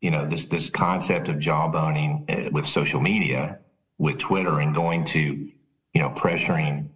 you 0.00 0.10
know, 0.10 0.26
this, 0.26 0.46
this 0.46 0.70
concept 0.70 1.28
of 1.28 1.36
jawboning 1.36 2.24
eh, 2.28 2.48
with 2.50 2.66
social 2.66 3.00
media, 3.00 3.58
with 3.98 4.18
Twitter 4.18 4.60
and 4.60 4.74
going 4.74 5.04
to, 5.06 5.20
you 5.20 6.00
know, 6.00 6.10
pressuring, 6.10 6.88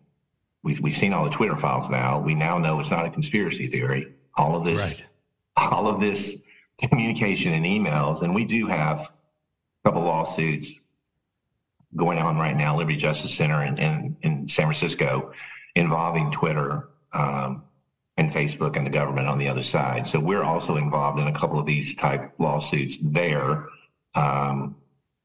we've, 0.62 0.80
we've 0.80 0.96
seen 0.96 1.12
all 1.12 1.24
the 1.24 1.30
Twitter 1.30 1.56
files 1.56 1.90
now. 1.90 2.20
We 2.20 2.34
now 2.34 2.58
know 2.58 2.80
it's 2.80 2.90
not 2.90 3.06
a 3.06 3.10
conspiracy 3.10 3.68
theory. 3.68 4.12
All 4.36 4.56
of 4.56 4.64
this, 4.64 4.80
right. 4.80 5.04
all 5.56 5.88
of 5.88 6.00
this 6.00 6.44
communication 6.78 7.52
and 7.52 7.64
emails. 7.64 8.22
And 8.22 8.34
we 8.34 8.44
do 8.44 8.66
have 8.66 9.00
a 9.00 9.88
couple 9.88 10.02
lawsuits 10.02 10.70
going 11.94 12.18
on 12.18 12.38
right 12.38 12.56
now, 12.56 12.76
Liberty 12.76 12.96
Justice 12.96 13.34
Center 13.34 13.62
in, 13.62 13.78
in, 13.78 14.16
in 14.22 14.48
San 14.48 14.66
Francisco, 14.66 15.32
involving 15.74 16.30
Twitter 16.30 16.88
um, 17.12 17.64
and 18.16 18.30
Facebook 18.30 18.76
and 18.76 18.86
the 18.86 18.90
government 18.90 19.26
on 19.26 19.38
the 19.38 19.48
other 19.48 19.62
side. 19.62 20.06
So 20.06 20.18
we're 20.18 20.42
also 20.42 20.76
involved 20.76 21.18
in 21.18 21.26
a 21.26 21.32
couple 21.32 21.58
of 21.58 21.66
these 21.66 21.94
type 21.94 22.32
lawsuits 22.38 22.96
there. 23.02 23.66
Um, 24.14 24.76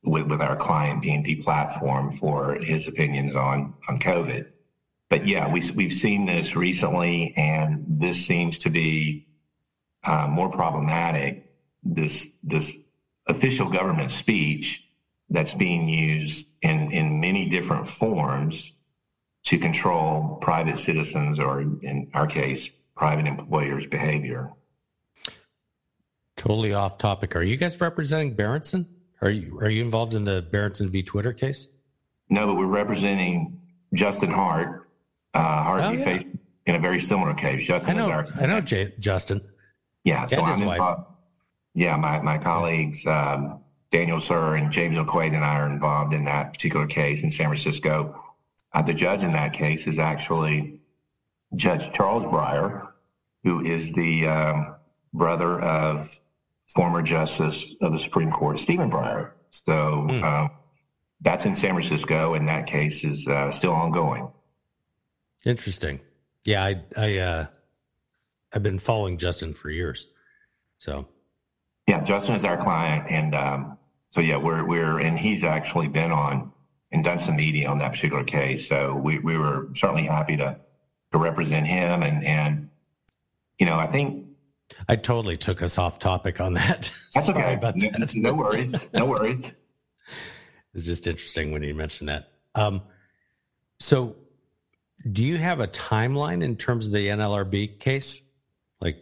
with, 0.04 0.28
with 0.28 0.42
our 0.42 0.56
client 0.56 1.02
being 1.02 1.24
deplatformed 1.24 2.18
for 2.18 2.56
his 2.56 2.88
opinions 2.88 3.36
on 3.36 3.74
on 3.90 4.00
COVID. 4.00 4.48
But 5.10 5.26
yeah, 5.26 5.52
we, 5.52 5.64
we've 5.76 5.94
seen 5.94 6.26
this 6.26 6.56
recently, 6.56 7.34
and 7.38 7.86
this 7.88 8.26
seems 8.26 8.60
to 8.60 8.70
be 8.70 9.28
uh, 10.04 10.28
more 10.28 10.50
problematic 10.50 11.48
this 11.84 12.28
this 12.44 12.76
official 13.28 13.70
government 13.70 14.12
speech 14.12 14.84
that's 15.30 15.54
being 15.54 15.88
used 15.88 16.48
in 16.62 16.92
in 16.92 17.20
many 17.20 17.48
different 17.48 17.88
forms 17.88 18.74
to 19.44 19.58
control 19.58 20.38
private 20.42 20.78
citizens 20.78 21.40
or 21.40 21.62
in 21.62 22.10
our 22.14 22.28
case 22.28 22.70
private 22.96 23.28
employers 23.28 23.86
behavior. 23.86 24.52
Totally 26.36 26.74
off 26.74 26.98
topic. 26.98 27.36
Are 27.36 27.44
you 27.44 27.58
guys 27.58 27.80
representing 27.80 28.34
Berenson? 28.34 28.88
Are 29.22 29.30
you 29.30 29.60
are 29.60 29.70
you 29.70 29.84
involved 29.84 30.14
in 30.14 30.24
the 30.24 30.42
Berenson 30.42 30.90
v. 30.90 31.04
Twitter 31.04 31.34
case? 31.34 31.68
No 32.30 32.48
but 32.48 32.56
we're 32.56 32.66
representing 32.66 33.62
Justin 33.94 34.32
Hart 34.32 34.87
uh 35.38 35.64
oh, 35.68 35.92
yeah. 35.92 36.24
in 36.66 36.76
a 36.76 36.80
very 36.80 37.00
similar 37.00 37.34
case 37.34 37.66
Justin 37.66 37.98
I 37.98 38.08
know 38.08 38.26
I 38.40 38.46
know 38.46 38.62
Justin 38.62 39.42
yeah 40.04 40.26
so 40.26 40.42
I'm 40.42 40.62
involved 40.62 41.06
yeah, 41.78 41.96
my, 41.96 42.20
my 42.22 42.40
colleagues, 42.40 43.06
um, 43.06 43.60
Daniel 43.92 44.18
Suhr 44.18 44.58
and 44.58 44.72
James 44.72 44.98
McQuaid 44.98 45.36
and 45.36 45.46
I 45.46 45.60
are 45.60 45.72
involved 45.72 46.12
in 46.12 46.26
that 46.26 46.52
particular 46.52 46.88
case 46.88 47.22
in 47.22 47.30
San 47.30 47.46
Francisco. 47.46 48.20
Uh, 48.74 48.82
the 48.82 48.96
judge 48.96 49.24
in 49.24 49.32
that 49.34 49.54
case 49.54 49.86
is 49.86 50.00
actually 50.00 50.82
Judge 51.56 51.94
Charles 51.94 52.24
Breyer, 52.24 52.88
who 53.44 53.64
is 53.64 53.94
the 53.94 54.26
um, 54.26 54.76
brother 55.14 55.62
of 55.62 56.20
former 56.70 57.04
Justice 57.04 57.76
of 57.80 57.92
the 57.92 58.00
Supreme 58.00 58.32
Court, 58.32 58.58
Stephen 58.58 58.90
Breyer. 58.90 59.34
So 59.52 60.08
mm. 60.10 60.24
uh, 60.24 60.50
that's 61.22 61.46
in 61.46 61.56
San 61.56 61.76
Francisco, 61.76 62.34
and 62.34 62.48
that 62.48 62.66
case 62.66 63.04
is 63.04 63.28
uh, 63.28 63.52
still 63.52 63.74
ongoing. 63.74 64.30
Interesting. 65.48 66.02
Yeah, 66.44 66.64
I, 66.66 66.82
I, 66.98 67.18
uh, 67.20 67.46
I've 68.54 68.64
been 68.64 68.80
following 68.80 69.18
Justin 69.18 69.54
for 69.54 69.70
years. 69.70 70.08
So, 70.78 71.08
yeah, 71.88 72.04
Justin 72.04 72.36
is 72.36 72.44
our 72.44 72.58
client, 72.58 73.10
and 73.10 73.34
um, 73.34 73.78
so 74.12 74.20
yeah, 74.20 74.36
we're 74.36 74.66
we're 74.66 75.00
and 75.00 75.18
he's 75.18 75.46
actually 75.46 75.88
been 75.88 76.12
on 76.12 76.52
and 76.92 77.02
done 77.02 77.18
some 77.18 77.38
media 77.38 77.70
on 77.70 77.78
that 77.80 77.94
particular 77.94 78.26
case. 78.26 78.68
So 78.68 78.94
we 78.94 79.20
we 79.20 79.38
were 79.38 79.70
certainly 79.74 80.04
happy 80.04 80.36
to 80.36 80.58
to 81.14 81.18
represent 81.18 81.66
him, 81.66 82.04
and 82.04 82.26
and 82.26 82.70
you 83.58 83.66
know, 83.66 83.80
I 83.80 83.88
think 83.88 84.26
I 84.90 84.98
totally 84.98 85.38
took 85.38 85.62
us 85.62 85.78
off 85.78 85.98
topic 85.98 86.42
on 86.42 86.56
that. 86.56 86.92
That's 87.16 87.30
okay. 87.30 87.54
about 87.54 87.80
that. 87.80 88.14
No, 88.16 88.32
no 88.32 88.38
worries. 88.38 88.90
No 88.94 89.06
worries. 89.06 89.50
it's 90.74 90.86
just 90.86 91.08
interesting 91.08 91.52
when 91.52 91.64
you 91.64 91.74
mentioned 91.74 92.10
that. 92.10 92.34
Um, 92.54 92.82
so, 93.80 94.18
do 95.14 95.24
you 95.24 95.38
have 95.38 95.60
a 95.60 95.68
timeline 95.68 96.44
in 96.44 96.56
terms 96.56 96.88
of 96.88 96.94
the 96.94 97.08
NLRB 97.08 97.80
case? 97.80 98.22
Like 98.82 98.98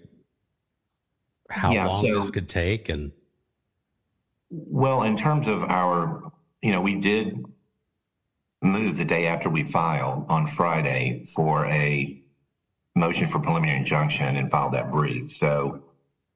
how 1.49 1.71
yeah, 1.71 1.87
long 1.87 2.05
so, 2.05 2.19
this 2.19 2.31
could 2.31 2.49
take? 2.49 2.89
And 2.89 3.11
well, 4.49 5.03
in 5.03 5.17
terms 5.17 5.47
of 5.47 5.63
our, 5.63 6.31
you 6.61 6.71
know, 6.71 6.81
we 6.81 6.95
did 6.95 7.43
move 8.61 8.97
the 8.97 9.05
day 9.05 9.27
after 9.27 9.49
we 9.49 9.63
filed 9.63 10.25
on 10.29 10.47
Friday 10.47 11.23
for 11.33 11.65
a 11.67 12.21
motion 12.95 13.27
for 13.27 13.39
preliminary 13.39 13.77
injunction 13.77 14.35
and 14.35 14.49
filed 14.49 14.73
that 14.73 14.91
brief. 14.91 15.35
So 15.37 15.83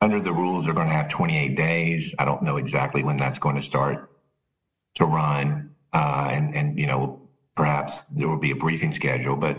under 0.02 0.22
the 0.22 0.34
rules, 0.34 0.66
they're 0.66 0.74
going 0.74 0.88
to 0.88 0.94
have 0.94 1.10
28 1.10 1.56
days. 1.56 2.14
I 2.20 2.26
don't 2.26 2.44
know 2.44 2.58
exactly 2.58 3.04
when 3.04 3.18
that's 3.18 3.40
going 3.40 3.56
to 3.56 3.62
start 3.62 4.12
to 4.96 5.06
run. 5.06 5.72
Uh, 5.94 6.30
and, 6.32 6.56
and, 6.56 6.78
you 6.78 6.86
know, 6.86 7.29
perhaps 7.60 8.04
there 8.10 8.30
will 8.30 8.40
be 8.40 8.52
a 8.52 8.56
briefing 8.56 8.94
schedule, 8.94 9.36
but, 9.36 9.58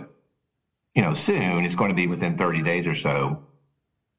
you 0.95 1.03
know, 1.03 1.13
soon 1.13 1.67
it's 1.67 1.77
going 1.77 1.91
to 1.91 1.95
be 1.95 2.07
within 2.07 2.39
30 2.39 2.63
days 2.63 2.87
or 2.87 2.95
so. 2.95 3.45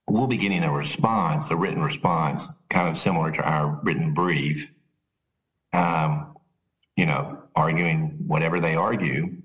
We'll 0.07 0.27
be 0.27 0.37
getting 0.37 0.63
a 0.63 0.71
response, 0.71 1.49
a 1.49 1.55
written 1.55 1.81
response, 1.81 2.47
kind 2.69 2.87
of 2.87 2.97
similar 2.97 3.31
to 3.31 3.41
our 3.41 3.79
written 3.81 4.13
brief. 4.13 4.71
Um, 5.73 6.35
you 6.95 7.07
know, 7.07 7.41
arguing 7.55 8.25
whatever 8.27 8.59
they 8.59 8.75
argue 8.75 9.41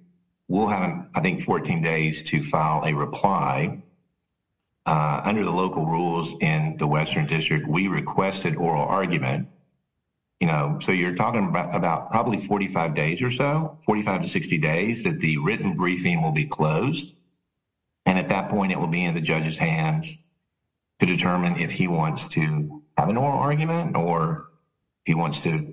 we'll 0.48 0.68
have, 0.68 1.08
I 1.14 1.20
think, 1.22 1.42
14 1.42 1.82
days 1.82 2.22
to 2.24 2.44
file 2.44 2.82
a 2.84 2.92
reply. 2.92 3.82
Uh, 4.84 5.20
under 5.24 5.44
the 5.44 5.50
local 5.50 5.86
rules 5.86 6.36
in 6.40 6.76
the 6.78 6.86
Western 6.86 7.26
District, 7.26 7.66
we 7.66 7.88
requested 7.88 8.54
oral 8.54 8.84
argument. 8.84 9.48
You 10.40 10.46
know, 10.46 10.78
so 10.82 10.92
you're 10.92 11.14
talking 11.14 11.48
about, 11.48 11.74
about 11.74 12.10
probably 12.10 12.38
45 12.38 12.94
days 12.94 13.22
or 13.22 13.30
so, 13.30 13.78
45 13.84 14.22
to 14.22 14.28
60 14.28 14.58
days 14.58 15.02
that 15.04 15.20
the 15.20 15.38
written 15.38 15.74
briefing 15.74 16.22
will 16.22 16.32
be 16.32 16.44
closed. 16.44 17.14
And 18.04 18.18
at 18.18 18.28
that 18.28 18.50
point, 18.50 18.70
it 18.70 18.78
will 18.78 18.86
be 18.86 19.04
in 19.04 19.14
the 19.14 19.20
judge's 19.20 19.56
hands 19.56 20.14
to 21.00 21.06
determine 21.06 21.56
if 21.56 21.70
he 21.70 21.88
wants 21.88 22.28
to 22.28 22.82
have 22.96 23.08
an 23.08 23.16
oral 23.16 23.38
argument 23.38 23.96
or 23.96 24.48
if 25.04 25.12
he 25.12 25.14
wants 25.14 25.42
to 25.44 25.72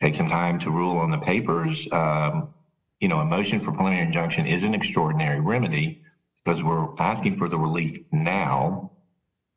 take 0.00 0.14
some 0.14 0.28
time 0.28 0.58
to 0.58 0.70
rule 0.70 0.98
on 0.98 1.10
the 1.10 1.18
papers. 1.18 1.88
Um, 1.90 2.52
you 3.00 3.08
know, 3.08 3.18
a 3.18 3.24
motion 3.24 3.60
for 3.60 3.72
preliminary 3.72 4.06
injunction 4.06 4.46
is 4.46 4.62
an 4.62 4.74
extraordinary 4.74 5.40
remedy 5.40 6.02
because 6.44 6.62
we're 6.62 6.94
asking 6.98 7.36
for 7.36 7.48
the 7.48 7.58
relief 7.58 7.98
now 8.12 8.92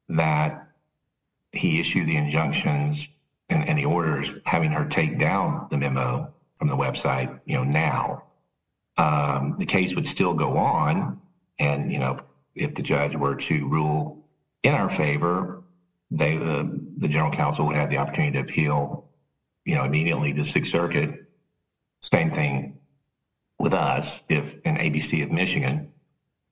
that 0.09 0.69
he 1.51 1.79
issue 1.79 2.05
the 2.05 2.15
injunctions 2.15 3.07
and, 3.49 3.67
and 3.67 3.77
the 3.77 3.85
orders 3.85 4.33
having 4.45 4.71
her 4.71 4.85
take 4.85 5.19
down 5.19 5.67
the 5.69 5.77
memo 5.77 6.33
from 6.57 6.67
the 6.67 6.75
website, 6.75 7.39
you 7.45 7.55
know, 7.55 7.63
now. 7.63 8.23
Um, 8.97 9.55
the 9.59 9.65
case 9.65 9.95
would 9.95 10.07
still 10.07 10.33
go 10.33 10.57
on. 10.57 11.19
And, 11.59 11.91
you 11.91 11.99
know, 11.99 12.19
if 12.55 12.75
the 12.75 12.81
judge 12.81 13.15
were 13.15 13.35
to 13.35 13.67
rule 13.67 14.25
in 14.63 14.73
our 14.73 14.89
favor, 14.89 15.63
they, 16.11 16.37
uh, 16.37 16.63
the 16.97 17.07
general 17.07 17.31
counsel 17.31 17.65
would 17.67 17.75
have 17.75 17.89
the 17.89 17.97
opportunity 17.97 18.33
to 18.33 18.39
appeal, 18.39 19.09
you 19.65 19.75
know, 19.75 19.83
immediately 19.83 20.33
to 20.33 20.43
Sixth 20.43 20.71
Circuit. 20.71 21.29
Same 22.01 22.31
thing 22.31 22.77
with 23.59 23.73
us, 23.73 24.21
if 24.29 24.55
an 24.65 24.77
ABC 24.77 25.23
of 25.23 25.31
Michigan, 25.31 25.91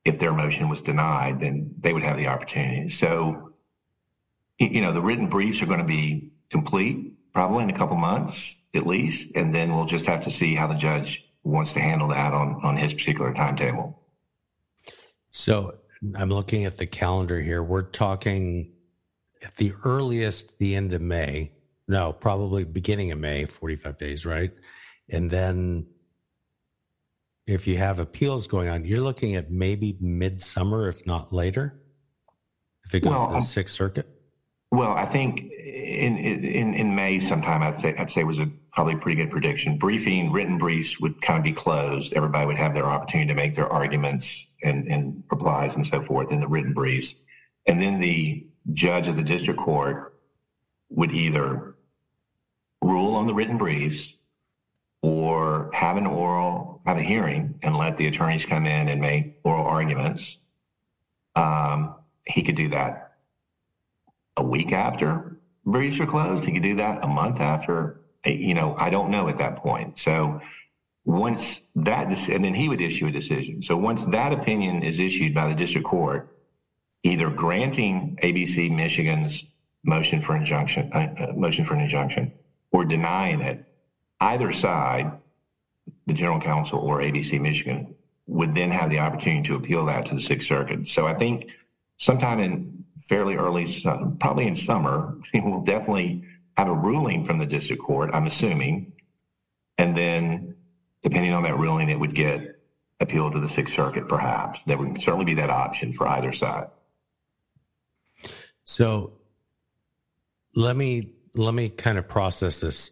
if 0.06 0.20
their 0.20 0.34
motion 0.34 0.70
was 0.70 0.82
denied, 0.82 1.40
then 1.40 1.74
they 1.80 1.94
would 1.94 2.04
have 2.04 2.18
the 2.18 2.28
opportunity. 2.28 2.90
So, 2.90 3.54
you 4.60 4.82
know, 4.82 4.92
the 4.92 5.02
written 5.02 5.28
briefs 5.28 5.62
are 5.62 5.66
going 5.66 5.80
to 5.80 5.86
be 5.86 6.33
complete 6.54 7.12
probably 7.34 7.64
in 7.64 7.70
a 7.70 7.74
couple 7.74 7.98
months 7.98 8.62
at 8.74 8.88
least, 8.88 9.32
and 9.36 9.54
then 9.54 9.76
we'll 9.76 9.86
just 9.86 10.06
have 10.06 10.24
to 10.24 10.32
see 10.32 10.56
how 10.56 10.68
the 10.68 10.76
judge 10.76 11.28
wants 11.44 11.74
to 11.74 11.82
handle 11.82 12.08
that 12.08 12.34
on 12.34 12.62
on 12.64 12.78
his 12.78 12.94
particular 12.94 13.34
timetable. 13.34 14.00
So, 15.32 15.76
I'm 16.16 16.30
looking 16.30 16.66
at 16.66 16.78
the 16.78 16.86
calendar 16.86 17.42
here. 17.42 17.64
We're 17.64 17.82
talking 17.82 18.72
at 19.44 19.58
the 19.58 19.74
earliest 19.84 20.58
the 20.60 20.76
end 20.76 20.94
of 20.94 21.02
May. 21.02 21.52
No, 21.88 22.14
probably 22.14 22.64
beginning 22.64 23.12
of 23.12 23.20
May, 23.20 23.46
45 23.46 23.98
days, 23.98 24.26
right? 24.26 24.52
And 25.10 25.30
then 25.30 25.88
if 27.46 27.68
you 27.68 27.78
have 27.78 28.00
appeals 28.00 28.48
going 28.48 28.70
on, 28.70 28.86
you're 28.86 29.02
looking 29.02 29.36
at 29.36 29.52
maybe 29.52 29.98
midsummer, 30.00 30.88
if 30.88 31.06
not 31.06 31.34
later, 31.34 31.82
if 32.86 32.96
it 32.96 33.02
goes 33.02 33.12
well, 33.12 33.28
to 33.28 33.32
the 33.32 33.38
um, 33.38 33.44
Sixth 33.44 33.76
Circuit. 33.76 34.08
Well, 34.72 34.92
I 34.92 35.06
think 35.06 35.52
in 35.94 36.18
in 36.18 36.74
in 36.74 36.96
May 36.96 37.20
sometime, 37.20 37.64
I'd 37.64 37.80
say 37.80 37.96
I'd 37.98 38.12
say 38.12 38.24
was 38.24 38.40
a 38.40 38.50
probably 38.72 38.96
pretty 38.96 39.22
good 39.22 39.32
prediction. 39.32 39.78
Briefing, 39.78 40.32
written 40.32 40.58
briefs 40.58 41.00
would 41.00 41.22
kind 41.22 41.38
of 41.38 41.44
be 41.44 41.54
closed. 41.54 42.14
Everybody 42.14 42.46
would 42.46 42.58
have 42.58 42.74
their 42.74 42.86
opportunity 42.86 43.28
to 43.28 43.36
make 43.36 43.56
their 43.56 43.72
arguments 43.72 44.46
and 44.64 44.88
and 44.88 45.24
replies 45.30 45.76
and 45.76 45.86
so 45.86 46.02
forth 46.02 46.32
in 46.32 46.40
the 46.40 46.48
written 46.48 46.74
briefs, 46.74 47.16
and 47.68 47.82
then 47.82 48.00
the 48.00 48.46
judge 48.74 49.08
of 49.08 49.16
the 49.16 49.24
district 49.24 49.60
court 49.60 50.20
would 50.90 51.12
either 51.12 51.76
rule 52.82 53.16
on 53.16 53.28
the 53.28 53.34
written 53.34 53.58
briefs 53.58 54.16
or 55.02 55.70
have 55.74 55.98
an 55.98 56.08
oral, 56.08 56.82
have 56.86 56.98
a 56.98 57.04
hearing 57.04 57.56
and 57.62 57.76
let 57.76 57.98
the 57.98 58.08
attorneys 58.08 58.46
come 58.46 58.66
in 58.66 58.88
and 58.88 59.02
make 59.02 59.40
oral 59.44 59.66
arguments. 59.66 60.38
Um, 61.36 61.96
he 62.26 62.42
could 62.42 62.56
do 62.56 62.70
that 62.70 63.16
a 64.38 64.44
week 64.44 64.72
after 64.72 65.40
briefs 65.66 66.00
are 66.00 66.06
closed. 66.06 66.46
He 66.46 66.52
could 66.52 66.64
do 66.64 66.76
that 66.76 67.04
a 67.04 67.08
month 67.08 67.40
after. 67.40 68.02
You 68.26 68.54
know, 68.54 68.76
I 68.78 68.90
don't 68.90 69.12
know 69.12 69.28
at 69.28 69.38
that 69.40 69.58
point. 69.58 70.00
So 70.00 70.42
once 71.06 71.62
that, 71.76 72.08
and 72.30 72.44
then 72.44 72.54
he 72.54 72.70
would 72.70 72.82
issue 72.82 73.08
a 73.08 73.12
decision. 73.12 73.62
So 73.62 73.76
once 73.76 74.06
that 74.06 74.32
opinion 74.32 74.84
is 74.84 75.00
issued 75.00 75.34
by 75.34 75.48
the 75.48 75.56
district 75.56 75.88
court, 75.88 76.30
either 77.04 77.30
granting 77.30 78.18
ABC 78.24 78.74
Michigan's 78.74 79.46
motion 79.84 80.22
for 80.22 80.36
injunction, 80.36 80.90
uh, 80.94 81.14
uh, 81.20 81.34
motion 81.36 81.66
for 81.66 81.74
an 81.74 81.82
injunction, 81.82 82.32
or 82.72 82.86
denying 82.86 83.42
it, 83.42 83.66
either 84.22 84.52
side, 84.54 85.12
the 86.08 86.14
general 86.14 86.40
counsel 86.40 86.80
or 86.80 87.02
ABC 87.02 87.40
Michigan, 87.42 87.94
would 88.26 88.54
then 88.54 88.72
have 88.72 88.90
the 88.90 89.00
opportunity 89.00 89.44
to 89.44 89.56
appeal 89.56 89.86
that 89.86 90.06
to 90.06 90.16
the 90.16 90.22
Sixth 90.22 90.48
Circuit. 90.48 90.88
So 90.88 91.06
I 91.06 91.14
think 91.14 91.48
sometime 91.98 92.40
in 92.40 92.86
fairly 93.00 93.36
early, 93.36 93.68
probably 94.20 94.48
in 94.48 94.56
summer, 94.56 95.18
we'll 95.34 95.62
definitely 95.62 96.24
have 96.58 96.68
a 96.68 96.74
ruling 96.74 97.24
from 97.24 97.38
the 97.38 97.46
district 97.46 97.82
court, 97.82 98.12
I'm 98.14 98.28
assuming. 98.28 98.94
And 99.78 99.96
then, 99.96 100.56
depending 101.02 101.34
on 101.34 101.44
that 101.44 101.58
ruling, 101.58 101.90
it 101.90 102.00
would 102.00 102.16
get 102.16 102.60
appealed 103.00 103.34
to 103.34 103.40
the 103.40 103.50
Sixth 103.50 103.74
Circuit, 103.76 104.08
perhaps. 104.08 104.62
There 104.66 104.78
would 104.78 105.02
certainly 105.02 105.26
be 105.26 105.34
that 105.36 105.50
option 105.50 105.94
for 105.94 106.08
either 106.08 106.32
side. 106.32 106.68
So 108.64 109.14
let 110.56 110.76
me 110.76 111.14
let 111.36 111.54
me 111.54 111.70
kind 111.70 111.98
of 111.98 112.08
process 112.08 112.62
this 112.62 112.92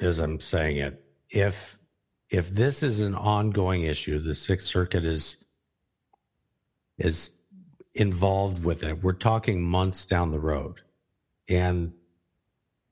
as 0.00 0.20
I'm 0.20 0.40
saying 0.40 0.76
it. 0.76 1.04
If 1.30 1.78
if 2.30 2.50
this 2.50 2.82
is 2.82 3.00
an 3.00 3.14
ongoing 3.14 3.82
issue, 3.82 4.18
the 4.20 4.34
Sixth 4.34 4.66
Circuit 4.66 5.04
is 5.04 5.44
is 6.98 7.30
involved 7.94 8.64
with 8.64 8.82
it. 8.82 9.02
We're 9.02 9.12
talking 9.12 9.62
months 9.62 10.06
down 10.06 10.30
the 10.30 10.38
road. 10.38 10.80
And 11.48 11.92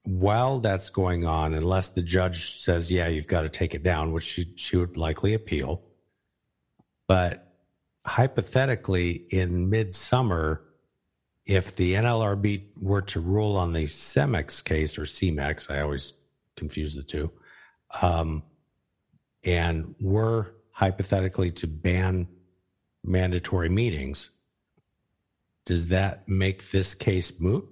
while 0.04 0.60
that's 0.60 0.90
going 0.90 1.26
on, 1.26 1.54
unless 1.54 1.88
the 1.88 2.02
judge 2.02 2.60
says, 2.60 2.90
yeah, 2.90 3.08
you've 3.08 3.26
got 3.26 3.42
to 3.42 3.48
take 3.48 3.74
it 3.74 3.82
down, 3.82 4.12
which 4.12 4.24
she, 4.24 4.52
she 4.56 4.76
would 4.76 4.96
likely 4.96 5.34
appeal. 5.34 5.82
But 7.06 7.52
hypothetically, 8.04 9.26
in 9.30 9.68
midsummer, 9.68 10.62
if 11.44 11.76
the 11.76 11.94
NLRB 11.94 12.64
were 12.80 13.02
to 13.02 13.20
rule 13.20 13.56
on 13.56 13.72
the 13.72 13.84
Cemex 13.84 14.64
case 14.64 14.98
or 14.98 15.02
CMEX, 15.02 15.70
I 15.70 15.80
always 15.80 16.14
confuse 16.56 16.94
the 16.94 17.02
two. 17.02 17.30
Um, 18.00 18.42
and 19.44 19.94
we're 20.00 20.46
hypothetically 20.70 21.52
to 21.52 21.66
ban 21.66 22.26
mandatory 23.04 23.68
meetings, 23.68 24.30
does 25.66 25.88
that 25.88 26.26
make 26.28 26.70
this 26.70 26.94
case 26.94 27.38
moot? 27.38 27.68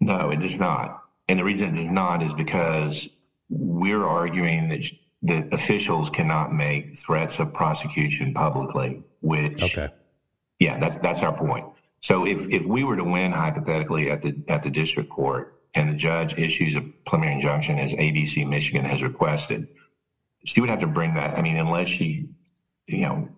No, 0.00 0.30
it 0.30 0.40
does 0.40 0.58
not. 0.58 1.02
And 1.28 1.38
the 1.38 1.44
reason 1.44 1.76
it 1.76 1.82
does 1.82 1.92
not 1.92 2.22
is 2.22 2.32
because 2.32 3.08
we're 3.50 4.04
arguing 4.04 4.68
that 4.70 4.84
that 5.24 5.54
officials 5.54 6.10
cannot 6.10 6.52
make 6.52 6.96
threats 6.96 7.38
of 7.38 7.52
prosecution 7.52 8.34
publicly, 8.34 9.02
which 9.20 9.62
okay. 9.62 9.92
yeah, 10.58 10.78
that's 10.78 10.98
that's 10.98 11.20
our 11.20 11.36
point. 11.36 11.66
So 12.00 12.26
if 12.26 12.48
if 12.48 12.64
we 12.64 12.82
were 12.82 12.96
to 12.96 13.04
win 13.04 13.32
hypothetically 13.32 14.10
at 14.10 14.22
the 14.22 14.34
at 14.48 14.62
the 14.62 14.70
district 14.70 15.10
court 15.10 15.60
and 15.74 15.88
the 15.88 15.94
judge 15.94 16.36
issues 16.36 16.74
a 16.74 16.80
preliminary 17.06 17.36
injunction 17.36 17.78
as 17.78 17.92
ABC 17.92 18.48
Michigan 18.48 18.84
has 18.84 19.02
requested, 19.02 19.68
she 20.44 20.60
would 20.60 20.70
have 20.70 20.80
to 20.80 20.88
bring 20.88 21.14
that. 21.14 21.38
I 21.38 21.42
mean, 21.42 21.56
unless 21.56 21.88
she, 21.88 22.28
you 22.86 23.02
know, 23.02 23.28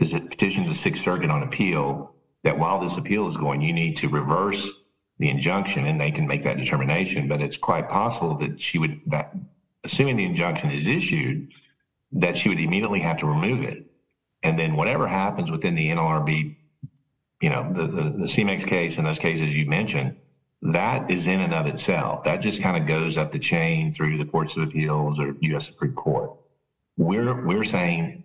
is 0.00 0.14
it 0.14 0.30
petition 0.30 0.66
the 0.66 0.74
Sixth 0.74 1.02
Circuit 1.02 1.30
on 1.30 1.42
appeal 1.42 2.15
that 2.46 2.60
while 2.60 2.80
this 2.80 2.96
appeal 2.96 3.26
is 3.26 3.36
going, 3.36 3.60
you 3.60 3.72
need 3.72 3.96
to 3.96 4.08
reverse 4.08 4.72
the 5.18 5.28
injunction 5.28 5.84
and 5.84 6.00
they 6.00 6.12
can 6.12 6.28
make 6.28 6.44
that 6.44 6.56
determination. 6.56 7.26
But 7.26 7.42
it's 7.42 7.56
quite 7.56 7.88
possible 7.88 8.36
that 8.36 8.60
she 8.60 8.78
would 8.78 9.00
that 9.06 9.34
assuming 9.82 10.16
the 10.16 10.24
injunction 10.24 10.70
is 10.70 10.86
issued, 10.86 11.52
that 12.12 12.38
she 12.38 12.48
would 12.48 12.60
immediately 12.60 13.00
have 13.00 13.16
to 13.18 13.26
remove 13.26 13.62
it. 13.62 13.90
And 14.44 14.56
then 14.56 14.76
whatever 14.76 15.08
happens 15.08 15.50
within 15.50 15.74
the 15.74 15.90
NLRB, 15.90 16.54
you 17.42 17.50
know, 17.50 17.68
the, 17.72 17.86
the, 17.88 18.02
the 18.10 18.26
CMEX 18.26 18.64
case 18.64 18.96
and 18.96 19.04
those 19.04 19.18
cases 19.18 19.52
you 19.56 19.66
mentioned, 19.66 20.14
that 20.62 21.10
is 21.10 21.26
in 21.26 21.40
and 21.40 21.52
of 21.52 21.66
itself. 21.66 22.22
That 22.22 22.36
just 22.36 22.62
kind 22.62 22.76
of 22.76 22.86
goes 22.86 23.18
up 23.18 23.32
the 23.32 23.40
chain 23.40 23.92
through 23.92 24.18
the 24.18 24.24
courts 24.24 24.56
of 24.56 24.62
appeals 24.62 25.18
or 25.18 25.34
U.S. 25.40 25.66
Supreme 25.66 25.94
Court. 25.94 26.30
We're 26.96 27.44
we're 27.44 27.64
saying 27.64 28.22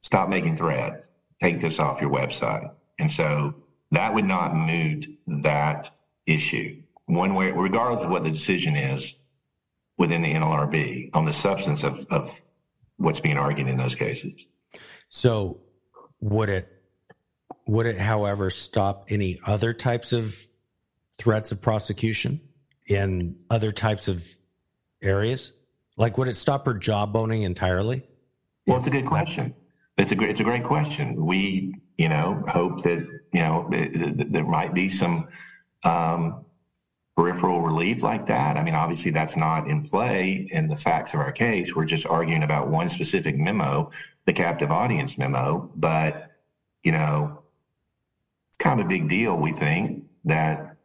stop 0.00 0.30
making 0.30 0.56
threats. 0.56 1.04
Take 1.42 1.60
this 1.60 1.78
off 1.78 2.00
your 2.00 2.10
website. 2.10 2.70
And 3.00 3.10
so 3.10 3.54
that 3.90 4.14
would 4.14 4.26
not 4.26 4.54
moot 4.54 5.06
that 5.26 5.90
issue 6.26 6.82
one 7.06 7.34
way, 7.34 7.50
regardless 7.50 8.04
of 8.04 8.10
what 8.10 8.22
the 8.22 8.30
decision 8.30 8.76
is 8.76 9.14
within 9.98 10.22
the 10.22 10.32
NLRB 10.32 11.10
on 11.12 11.24
the 11.24 11.32
substance 11.32 11.82
of, 11.82 12.06
of 12.10 12.40
what's 12.98 13.20
being 13.20 13.36
argued 13.36 13.68
in 13.68 13.76
those 13.76 13.96
cases. 13.96 14.32
So 15.08 15.60
would 16.20 16.48
it 16.48 16.68
would 17.66 17.86
it, 17.86 17.98
however, 17.98 18.50
stop 18.50 19.06
any 19.08 19.38
other 19.46 19.72
types 19.72 20.12
of 20.12 20.36
threats 21.18 21.52
of 21.52 21.60
prosecution 21.60 22.40
in 22.86 23.36
other 23.48 23.70
types 23.70 24.08
of 24.08 24.24
areas? 25.00 25.52
Like, 25.96 26.18
would 26.18 26.26
it 26.26 26.36
stop 26.36 26.66
her 26.66 26.74
jawboning 26.74 27.44
entirely? 27.44 28.02
Well, 28.66 28.78
it's 28.78 28.88
a 28.88 28.90
good 28.90 29.06
question. 29.06 29.54
It's 29.98 30.10
a 30.10 30.14
great, 30.16 30.30
it's 30.30 30.40
a 30.40 30.44
great 30.44 30.64
question. 30.64 31.24
We, 31.24 31.76
you 32.00 32.08
know, 32.08 32.42
hope 32.48 32.82
that 32.84 33.06
you 33.30 33.40
know 33.40 33.68
there 33.70 34.44
might 34.44 34.72
be 34.72 34.88
some 34.88 35.28
um, 35.84 36.46
peripheral 37.14 37.60
relief 37.60 38.02
like 38.02 38.24
that. 38.24 38.56
I 38.56 38.62
mean, 38.62 38.74
obviously, 38.74 39.10
that's 39.10 39.36
not 39.36 39.68
in 39.68 39.86
play 39.86 40.48
in 40.50 40.68
the 40.68 40.76
facts 40.76 41.12
of 41.12 41.20
our 41.20 41.30
case. 41.30 41.76
We're 41.76 41.84
just 41.84 42.06
arguing 42.06 42.42
about 42.42 42.68
one 42.68 42.88
specific 42.88 43.36
memo, 43.36 43.90
the 44.24 44.32
captive 44.32 44.70
audience 44.70 45.18
memo. 45.18 45.70
But 45.76 46.30
you 46.82 46.92
know, 46.92 47.42
it's 48.48 48.56
kind 48.56 48.80
of 48.80 48.86
a 48.86 48.88
big 48.88 49.10
deal. 49.10 49.36
We 49.36 49.52
think 49.52 50.04
that 50.24 50.76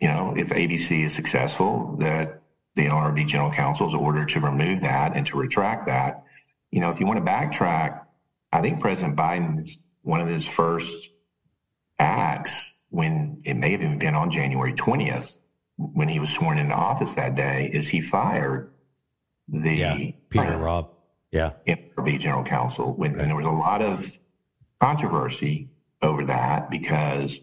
you 0.00 0.08
know, 0.08 0.34
if 0.36 0.48
ABC 0.48 1.06
is 1.06 1.14
successful, 1.14 1.94
that 2.00 2.42
the 2.74 2.86
NLRB 2.86 3.28
General 3.28 3.52
Counsel 3.52 3.86
is 3.86 3.94
ordered 3.94 4.30
to 4.30 4.40
remove 4.40 4.80
that 4.80 5.14
and 5.14 5.24
to 5.26 5.36
retract 5.36 5.86
that. 5.86 6.24
You 6.72 6.80
know, 6.80 6.90
if 6.90 6.98
you 6.98 7.06
want 7.06 7.24
to 7.24 7.30
backtrack, 7.30 8.00
I 8.52 8.60
think 8.60 8.80
President 8.80 9.14
Biden's 9.14 9.78
one 10.02 10.20
of 10.20 10.28
his 10.28 10.46
first 10.46 11.10
acts 11.98 12.72
when 12.88 13.40
it 13.44 13.54
may 13.54 13.72
have 13.72 13.82
even 13.82 13.98
been 13.98 14.14
on 14.14 14.30
January 14.30 14.72
20th 14.72 15.36
when 15.76 16.08
he 16.08 16.18
was 16.18 16.30
sworn 16.30 16.58
into 16.58 16.74
office 16.74 17.12
that 17.14 17.34
day 17.34 17.70
is 17.72 17.88
he 17.88 18.00
fired 18.00 18.72
the 19.48 19.74
yeah, 19.74 19.94
Peter 20.28 20.54
uh, 20.54 20.58
Robb, 20.58 20.90
yeah, 21.32 21.52
NLRB 21.66 22.20
General 22.20 22.44
Counsel. 22.44 22.94
When, 22.94 23.12
right. 23.12 23.20
And 23.20 23.30
there 23.30 23.36
was 23.36 23.46
a 23.46 23.50
lot 23.50 23.82
of 23.82 24.18
controversy 24.80 25.70
over 26.02 26.24
that 26.26 26.70
because 26.70 27.40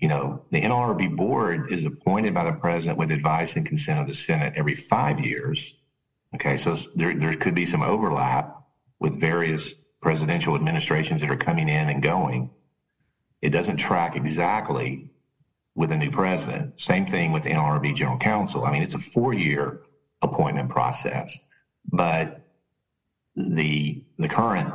you 0.00 0.08
know, 0.08 0.42
the 0.50 0.62
NLRB 0.62 1.14
board 1.14 1.70
is 1.70 1.84
appointed 1.84 2.32
by 2.32 2.44
the 2.44 2.58
president 2.58 2.98
with 2.98 3.10
advice 3.10 3.56
and 3.56 3.66
consent 3.66 4.00
of 4.00 4.06
the 4.06 4.14
Senate 4.14 4.54
every 4.56 4.74
five 4.74 5.20
years. 5.20 5.74
Okay, 6.34 6.56
so 6.56 6.74
there, 6.94 7.16
there 7.18 7.36
could 7.36 7.54
be 7.54 7.66
some 7.66 7.82
overlap 7.82 8.56
with 8.98 9.20
various 9.20 9.74
presidential 10.00 10.54
administrations 10.54 11.20
that 11.20 11.30
are 11.30 11.36
coming 11.36 11.68
in 11.68 11.88
and 11.88 12.02
going. 12.02 12.50
It 13.42 13.50
doesn't 13.50 13.76
track 13.76 14.16
exactly 14.16 15.10
with 15.74 15.92
a 15.92 15.96
new 15.96 16.10
president. 16.10 16.80
Same 16.80 17.06
thing 17.06 17.32
with 17.32 17.44
the 17.44 17.50
NRB 17.50 17.94
General 17.94 18.18
Counsel. 18.18 18.64
I 18.64 18.72
mean, 18.72 18.82
it's 18.82 18.94
a 18.94 18.98
four 18.98 19.32
year 19.32 19.82
appointment 20.22 20.68
process, 20.68 21.38
but 21.90 22.46
the 23.36 24.04
the 24.18 24.28
current 24.28 24.74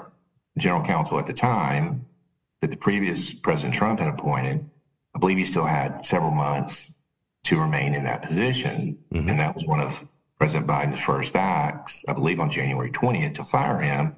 general 0.58 0.84
counsel 0.84 1.20
at 1.20 1.26
the 1.26 1.34
time 1.34 2.06
that 2.62 2.72
the 2.72 2.78
previous 2.78 3.34
President 3.34 3.76
Trump 3.76 4.00
had 4.00 4.08
appointed 4.08 4.68
I 5.16 5.20
believe 5.20 5.38
he 5.38 5.46
still 5.46 5.66
had 5.66 6.06
several 6.06 6.32
months 6.32 6.92
to 7.46 7.60
remain 7.60 7.96
in 7.96 8.04
that 8.04 8.22
position. 8.22 8.98
Mm-hmm. 9.14 9.30
And 9.30 9.40
that 9.40 9.56
was 9.56 9.66
one 9.66 9.80
of 9.80 10.06
President 10.38 10.68
Biden's 10.68 11.00
first 11.00 11.36
acts, 11.36 12.04
I 12.08 12.14
believe 12.14 12.40
on 12.40 12.50
January 12.52 12.92
20th, 12.92 13.36
to 13.36 13.44
fire 13.46 13.80
him. 13.80 14.16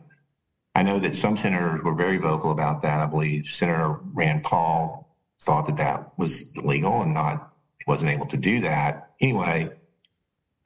I 0.78 0.84
know 0.84 1.00
that 1.00 1.16
some 1.16 1.36
senators 1.36 1.82
were 1.82 1.96
very 1.96 2.18
vocal 2.18 2.52
about 2.52 2.84
that. 2.84 3.00
I 3.00 3.08
believe 3.08 3.48
Senator 3.48 4.00
Rand 4.14 4.44
Paul 4.44 5.12
thought 5.40 5.66
that 5.66 5.78
that 5.78 6.16
was 6.20 6.44
illegal 6.54 7.02
and 7.02 7.16
not 7.16 7.52
wasn't 7.88 8.12
able 8.12 8.28
to 8.28 8.38
do 8.38 8.62
that. 8.62 9.14
Anyway, 9.20 9.72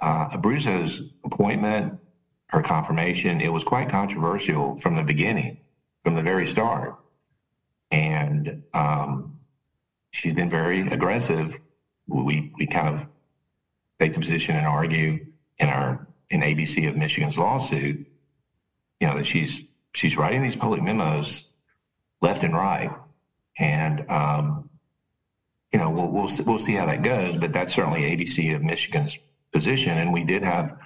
uh, 0.02 0.28
Abruzzo's 0.32 1.02
appointment, 1.24 1.98
her 2.48 2.62
confirmation, 2.62 3.40
it 3.40 3.54
was 3.54 3.64
quite 3.64 3.88
controversial 3.88 4.76
from 4.80 4.98
the 4.98 5.04
beginning, 5.04 5.62
from 6.04 6.16
the 6.16 6.22
very 6.22 6.46
start. 6.46 6.98
And 7.90 8.64
um, 8.74 9.40
she's 10.10 10.34
been 10.34 10.50
very 10.50 10.82
aggressive. 10.90 11.58
We 12.08 12.52
we 12.58 12.68
kind 12.68 13.00
of 13.00 13.08
take 13.98 14.12
the 14.12 14.20
position 14.20 14.58
and 14.58 14.68
argue 14.68 15.26
in 15.58 15.70
our 15.70 16.06
in 16.30 16.42
ABC 16.42 16.90
of 16.90 16.98
Michigan's 16.98 17.38
lawsuit, 17.38 18.06
you 19.00 19.08
know, 19.08 19.16
that 19.16 19.26
she's 19.26 19.71
she's 19.94 20.18
writing 20.18 20.42
these 20.42 20.56
public 20.56 20.82
memos 20.82 21.46
left 22.22 22.44
and 22.44 22.56
right, 22.56 22.92
and 23.58 24.10
um, 24.10 24.70
you 25.72 25.80
know 25.80 25.90
we'll 25.90 26.08
we'll 26.08 26.30
we'll 26.46 26.60
see 26.60 26.74
how 26.74 26.86
that 26.86 27.04
goes. 27.04 27.38
But 27.38 27.54
that's 27.54 27.74
certainly 27.74 28.02
ABC 28.02 28.56
of 28.56 28.62
Michigan's 28.62 29.18
position, 29.52 29.98
and 29.98 30.14
we 30.14 30.24
did 30.24 30.44
have 30.44 30.78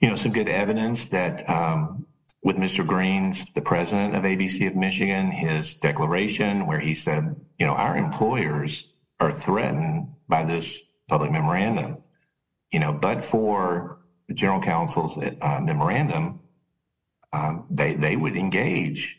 you 0.00 0.08
know 0.08 0.16
some 0.16 0.32
good 0.32 0.48
evidence 0.48 1.06
that 1.06 1.48
um, 1.48 2.06
with 2.44 2.56
Mr. 2.56 2.86
Greens, 2.86 3.50
the 3.52 3.62
president 3.62 4.14
of 4.14 4.22
ABC 4.22 4.68
of 4.68 4.76
Michigan, 4.76 5.30
his 5.32 5.76
declaration 5.76 6.66
where 6.66 6.78
he 6.78 6.94
said, 6.94 7.34
you 7.58 7.66
know, 7.66 7.72
our 7.72 7.96
employers 7.96 8.86
are 9.18 9.32
threatened 9.32 10.08
by 10.28 10.44
this 10.44 10.82
public 11.08 11.32
memorandum. 11.32 11.96
You 12.70 12.80
know, 12.80 12.92
but 12.92 13.22
for 13.22 14.00
the 14.28 14.34
general 14.34 14.60
counsel's 14.60 15.16
uh, 15.18 15.60
memorandum, 15.62 16.40
um, 17.34 17.64
they 17.70 17.94
they 17.94 18.16
would 18.16 18.36
engage 18.36 19.18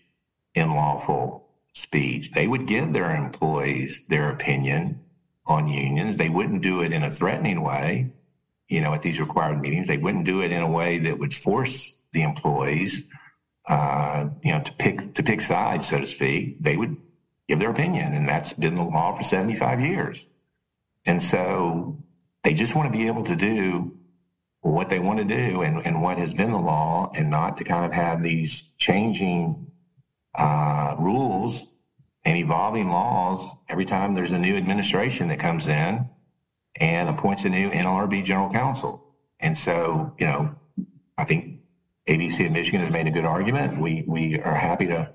in 0.53 0.71
lawful 0.71 1.49
speech. 1.73 2.31
They 2.31 2.47
would 2.47 2.65
give 2.65 2.93
their 2.93 3.13
employees 3.15 4.01
their 4.07 4.29
opinion 4.29 5.01
on 5.45 5.67
unions. 5.67 6.15
They 6.15 6.29
wouldn't 6.29 6.61
do 6.61 6.81
it 6.81 6.93
in 6.93 7.03
a 7.03 7.09
threatening 7.09 7.61
way. 7.61 8.13
You 8.69 8.81
know, 8.81 8.93
at 8.93 9.01
these 9.01 9.19
required 9.19 9.61
meetings, 9.61 9.87
they 9.87 9.97
wouldn't 9.97 10.25
do 10.25 10.41
it 10.41 10.51
in 10.51 10.61
a 10.61 10.71
way 10.79 10.97
that 10.99 11.19
would 11.19 11.33
force 11.33 11.93
the 12.13 12.23
employees, 12.23 13.03
uh, 13.67 14.27
you 14.43 14.51
know, 14.53 14.61
to 14.61 14.73
pick 14.73 15.13
to 15.15 15.21
pick 15.21 15.41
sides, 15.41 15.87
so 15.89 15.99
to 15.99 16.07
speak. 16.07 16.63
They 16.63 16.77
would 16.77 16.95
give 17.47 17.59
their 17.59 17.71
opinion, 17.71 18.13
and 18.13 18.27
that's 18.27 18.53
been 18.53 18.75
the 18.75 18.83
law 18.83 19.15
for 19.15 19.23
seventy 19.23 19.55
five 19.55 19.81
years. 19.81 20.25
And 21.05 21.21
so 21.21 22.01
they 22.43 22.53
just 22.53 22.75
want 22.75 22.91
to 22.91 22.97
be 22.97 23.07
able 23.07 23.25
to 23.25 23.35
do 23.35 23.97
what 24.71 24.89
they 24.89 24.97
want 24.97 25.19
to 25.19 25.25
do 25.25 25.61
and, 25.61 25.85
and 25.85 26.01
what 26.01 26.17
has 26.17 26.33
been 26.33 26.51
the 26.51 26.57
law, 26.57 27.11
and 27.13 27.29
not 27.29 27.55
to 27.57 27.63
kind 27.63 27.85
of 27.85 27.91
have 27.91 28.23
these 28.23 28.63
changing 28.79 29.67
uh, 30.33 30.95
rules 30.97 31.67
and 32.23 32.35
evolving 32.35 32.89
laws 32.89 33.47
every 33.69 33.85
time 33.85 34.15
there's 34.15 34.31
a 34.31 34.39
new 34.39 34.55
administration 34.55 35.27
that 35.27 35.37
comes 35.37 35.67
in 35.67 36.09
and 36.77 37.09
appoints 37.09 37.45
a 37.45 37.49
new 37.49 37.69
NLRB 37.69 38.23
general 38.25 38.49
counsel. 38.49 39.13
And 39.39 39.55
so, 39.55 40.13
you 40.17 40.25
know, 40.25 40.55
I 41.15 41.25
think 41.25 41.59
ABC 42.09 42.47
of 42.47 42.51
Michigan 42.51 42.81
has 42.81 42.91
made 42.91 43.05
a 43.05 43.11
good 43.11 43.25
argument. 43.25 43.79
We 43.79 44.03
we 44.07 44.39
are 44.39 44.55
happy 44.55 44.87
to 44.87 45.11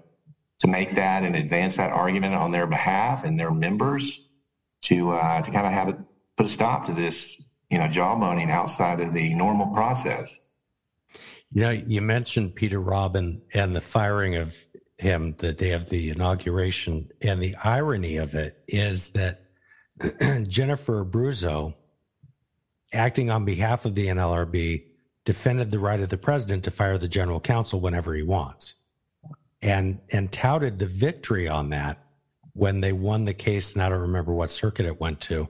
to 0.61 0.67
make 0.69 0.95
that 0.95 1.25
and 1.25 1.35
advance 1.35 1.77
that 1.77 1.91
argument 1.91 2.35
on 2.35 2.53
their 2.53 2.69
behalf 2.69 3.25
and 3.25 3.39
their 3.39 3.51
members 3.51 4.29
to 4.83 5.11
uh, 5.11 5.43
to 5.43 5.51
kind 5.51 5.67
of 5.67 5.73
have 5.73 5.89
it 5.89 5.97
put 6.37 6.47
a 6.47 6.49
stop 6.49 6.87
to 6.87 6.93
this 6.93 7.43
you 7.71 7.79
know 7.79 7.85
jawboning 7.85 8.51
outside 8.51 9.01
of 9.01 9.15
the 9.15 9.33
normal 9.35 9.69
process. 9.69 10.35
You 11.53 11.63
know, 11.63 11.71
you 11.71 12.01
mentioned 12.01 12.55
Peter 12.55 12.81
Robin 12.81 13.43
and 13.53 13.75
the 13.75 13.81
firing 13.81 14.37
of 14.37 14.57
him 14.99 15.35
the 15.39 15.53
day 15.53 15.73
of 15.73 15.89
the 15.89 16.11
inauguration. 16.11 17.11
And 17.21 17.43
the 17.43 17.57
irony 17.57 18.19
of 18.19 18.35
it 18.35 18.63
is 18.69 19.11
that 19.13 19.47
Jennifer 20.47 21.05
Abruzzo, 21.05 21.75
acting 22.93 23.31
on 23.31 23.45
behalf 23.45 23.85
of 23.85 23.95
the 23.95 24.07
NLRB, 24.07 24.85
defended 25.25 25.71
the 25.71 25.79
right 25.79 26.01
of 26.01 26.09
the 26.09 26.17
president 26.17 26.65
to 26.65 26.71
fire 26.71 26.99
the 26.99 27.09
general 27.09 27.41
counsel 27.41 27.81
whenever 27.81 28.15
he 28.15 28.23
wants 28.23 28.75
and 29.63 30.01
and 30.11 30.33
touted 30.33 30.79
the 30.79 30.87
victory 30.87 31.49
on 31.49 31.71
that 31.71 32.03
when 32.55 32.81
they 32.81 32.93
won 32.93 33.25
the 33.25 33.35
case 33.35 33.75
and 33.75 33.83
I 33.83 33.89
don't 33.89 34.01
remember 34.01 34.33
what 34.33 34.51
circuit 34.51 34.87
it 34.87 35.01
went 35.01 35.21
to 35.23 35.49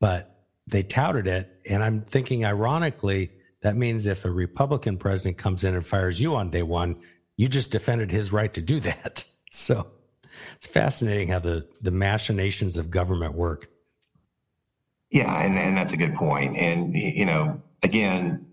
but 0.00 0.35
they 0.66 0.82
touted 0.82 1.26
it 1.26 1.60
and 1.64 1.82
I'm 1.82 2.00
thinking 2.00 2.44
ironically 2.44 3.30
that 3.62 3.76
means 3.76 4.06
if 4.06 4.24
a 4.24 4.30
Republican 4.30 4.96
president 4.96 5.38
comes 5.38 5.64
in 5.64 5.74
and 5.74 5.84
fires 5.84 6.20
you 6.20 6.36
on 6.36 6.50
day 6.50 6.62
one, 6.62 6.98
you 7.36 7.48
just 7.48 7.72
defended 7.72 8.12
his 8.12 8.32
right 8.32 8.52
to 8.54 8.60
do 8.60 8.78
that. 8.88 9.24
So 9.50 9.88
it's 10.56 10.66
fascinating 10.66 11.28
how 11.28 11.40
the, 11.40 11.66
the 11.80 11.90
machinations 11.90 12.76
of 12.76 12.90
government 12.90 13.34
work. 13.34 13.68
Yeah, 15.10 15.34
and, 15.40 15.58
and 15.58 15.76
that's 15.76 15.92
a 15.92 15.96
good 15.96 16.14
point. 16.14 16.56
And, 16.56 16.94
you 16.94 17.24
know, 17.24 17.62
again, 17.82 18.46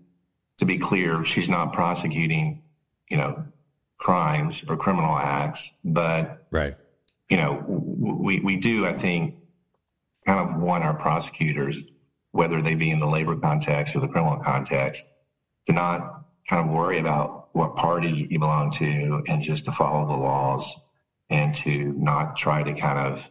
to 0.58 0.64
be 0.64 0.78
clear, 0.78 1.24
she's 1.24 1.48
not 1.48 1.72
prosecuting, 1.72 2.62
you 3.08 3.16
know, 3.16 3.44
crimes 3.98 4.62
or 4.68 4.76
criminal 4.76 5.16
acts, 5.16 5.70
but, 5.84 6.46
right. 6.50 6.74
you 7.28 7.36
know, 7.36 7.62
we, 7.68 8.40
we 8.40 8.56
do, 8.56 8.86
I 8.86 8.94
think, 8.94 9.36
kind 10.26 10.48
of 10.48 10.60
want 10.60 10.84
our 10.84 10.94
prosecutors 10.94 11.82
whether 12.34 12.60
they 12.60 12.74
be 12.74 12.90
in 12.90 12.98
the 12.98 13.06
labor 13.06 13.36
context 13.36 13.94
or 13.94 14.00
the 14.00 14.08
criminal 14.08 14.42
context, 14.42 15.04
to 15.66 15.72
not 15.72 16.24
kind 16.50 16.66
of 16.66 16.74
worry 16.74 16.98
about 16.98 17.48
what 17.52 17.76
party 17.76 18.26
you 18.28 18.40
belong 18.40 18.72
to 18.72 19.22
and 19.28 19.40
just 19.40 19.64
to 19.66 19.70
follow 19.70 20.04
the 20.04 20.20
laws 20.20 20.80
and 21.30 21.54
to 21.54 21.94
not 21.96 22.36
try 22.36 22.64
to 22.64 22.74
kind 22.74 22.98
of 22.98 23.30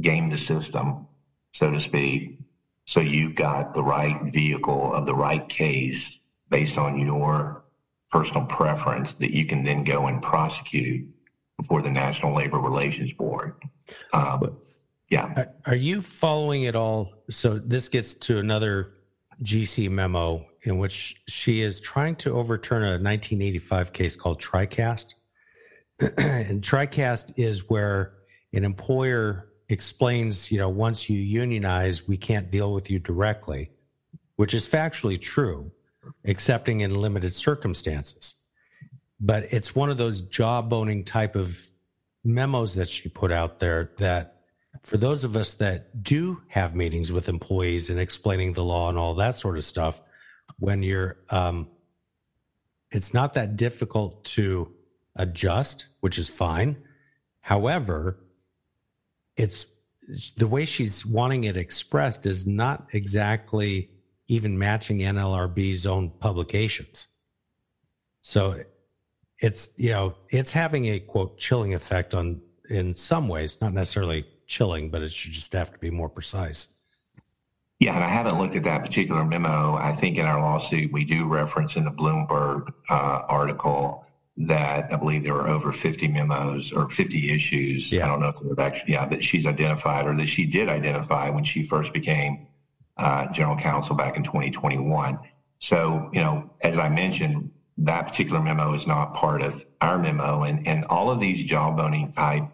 game 0.00 0.30
the 0.30 0.38
system, 0.38 1.08
so 1.52 1.72
to 1.72 1.80
speak. 1.80 2.38
So 2.84 3.00
you've 3.00 3.34
got 3.34 3.74
the 3.74 3.82
right 3.82 4.22
vehicle 4.22 4.94
of 4.94 5.06
the 5.06 5.14
right 5.14 5.48
case 5.48 6.20
based 6.48 6.78
on 6.78 7.00
your 7.00 7.64
personal 8.12 8.46
preference 8.46 9.12
that 9.14 9.32
you 9.32 9.44
can 9.44 9.64
then 9.64 9.82
go 9.82 10.06
and 10.06 10.22
prosecute 10.22 11.08
before 11.58 11.82
the 11.82 11.90
National 11.90 12.36
Labor 12.36 12.60
Relations 12.60 13.12
Board. 13.12 13.54
Um, 14.12 14.56
yeah. 15.10 15.46
Are, 15.66 15.74
you 15.74 16.02
following 16.02 16.62
it 16.62 16.76
all? 16.76 17.12
So 17.30 17.58
this 17.58 17.88
gets 17.88 18.14
to 18.14 18.38
another 18.38 18.92
GC 19.42 19.90
memo 19.90 20.46
in 20.62 20.78
which 20.78 21.20
she 21.28 21.62
is 21.62 21.80
trying 21.80 22.16
to 22.16 22.34
overturn 22.34 22.82
a 22.82 22.92
1985 22.92 23.92
case 23.92 24.16
called 24.16 24.40
TriCast. 24.40 25.14
and 25.98 26.62
TriCast 26.62 27.32
is 27.36 27.68
where 27.68 28.14
an 28.52 28.64
employer 28.64 29.48
explains, 29.68 30.50
you 30.50 30.58
know, 30.58 30.68
once 30.68 31.08
you 31.08 31.18
unionize, 31.18 32.06
we 32.06 32.16
can't 32.16 32.50
deal 32.50 32.72
with 32.72 32.90
you 32.90 32.98
directly, 32.98 33.70
which 34.36 34.54
is 34.54 34.66
factually 34.66 35.20
true, 35.20 35.72
excepting 36.24 36.80
in 36.80 36.94
limited 36.94 37.34
circumstances. 37.34 38.34
But 39.20 39.44
it's 39.50 39.74
one 39.74 39.90
of 39.90 39.98
those 39.98 40.22
jawboning 40.22 41.04
type 41.04 41.36
of 41.36 41.68
memos 42.24 42.74
that 42.74 42.88
she 42.88 43.08
put 43.08 43.32
out 43.32 43.60
there 43.60 43.92
that 43.98 44.39
for 44.82 44.96
those 44.96 45.24
of 45.24 45.36
us 45.36 45.54
that 45.54 46.02
do 46.02 46.42
have 46.48 46.74
meetings 46.74 47.12
with 47.12 47.28
employees 47.28 47.90
and 47.90 48.00
explaining 48.00 48.54
the 48.54 48.64
law 48.64 48.88
and 48.88 48.98
all 48.98 49.14
that 49.16 49.38
sort 49.38 49.56
of 49.56 49.64
stuff, 49.64 50.00
when 50.58 50.82
you're, 50.82 51.16
um, 51.28 51.68
it's 52.90 53.14
not 53.14 53.34
that 53.34 53.56
difficult 53.56 54.24
to 54.24 54.72
adjust, 55.14 55.86
which 56.00 56.18
is 56.18 56.28
fine. 56.28 56.76
However, 57.40 58.18
it's 59.36 59.66
the 60.36 60.46
way 60.46 60.64
she's 60.64 61.06
wanting 61.06 61.44
it 61.44 61.56
expressed 61.56 62.26
is 62.26 62.46
not 62.46 62.88
exactly 62.92 63.90
even 64.28 64.58
matching 64.58 64.98
NLRB's 64.98 65.86
own 65.86 66.10
publications. 66.10 67.08
So 68.22 68.62
it's, 69.38 69.70
you 69.76 69.90
know, 69.90 70.14
it's 70.28 70.52
having 70.52 70.86
a 70.86 71.00
quote 71.00 71.38
chilling 71.38 71.74
effect 71.74 72.14
on 72.14 72.40
in 72.68 72.94
some 72.94 73.28
ways, 73.28 73.60
not 73.60 73.72
necessarily 73.72 74.24
chilling, 74.50 74.90
but 74.90 75.00
it 75.00 75.12
should 75.12 75.32
just 75.32 75.52
have 75.52 75.72
to 75.72 75.78
be 75.78 75.90
more 75.90 76.08
precise. 76.08 76.68
Yeah, 77.78 77.94
and 77.94 78.04
I 78.04 78.08
haven't 78.08 78.38
looked 78.38 78.56
at 78.56 78.64
that 78.64 78.84
particular 78.84 79.24
memo. 79.24 79.76
I 79.76 79.92
think 79.92 80.18
in 80.18 80.26
our 80.26 80.40
lawsuit, 80.40 80.92
we 80.92 81.04
do 81.04 81.26
reference 81.26 81.76
in 81.76 81.84
the 81.84 81.90
Bloomberg 81.90 82.68
uh, 82.90 83.22
article 83.28 84.04
that 84.36 84.92
I 84.92 84.96
believe 84.96 85.24
there 85.24 85.34
were 85.34 85.48
over 85.48 85.72
50 85.72 86.08
memos 86.08 86.72
or 86.72 86.90
50 86.90 87.30
issues. 87.30 87.90
Yeah. 87.90 88.04
I 88.04 88.08
don't 88.08 88.20
know 88.20 88.28
if 88.28 88.40
they're 88.40 88.66
actually, 88.66 88.92
yeah, 88.92 89.06
that 89.06 89.24
she's 89.24 89.46
identified 89.46 90.06
or 90.06 90.16
that 90.16 90.28
she 90.28 90.44
did 90.44 90.68
identify 90.68 91.30
when 91.30 91.44
she 91.44 91.62
first 91.62 91.92
became 91.92 92.46
uh, 92.96 93.26
general 93.32 93.56
counsel 93.56 93.96
back 93.96 94.16
in 94.16 94.24
2021. 94.24 95.18
So, 95.58 96.10
you 96.12 96.20
know, 96.20 96.50
as 96.60 96.78
I 96.78 96.88
mentioned, 96.88 97.50
that 97.78 98.08
particular 98.08 98.42
memo 98.42 98.74
is 98.74 98.86
not 98.86 99.14
part 99.14 99.42
of 99.42 99.64
our 99.80 99.98
memo. 99.98 100.42
And, 100.42 100.66
and 100.66 100.84
all 100.86 101.10
of 101.10 101.20
these 101.20 101.48
jawboning 101.48 102.12
type 102.12 102.44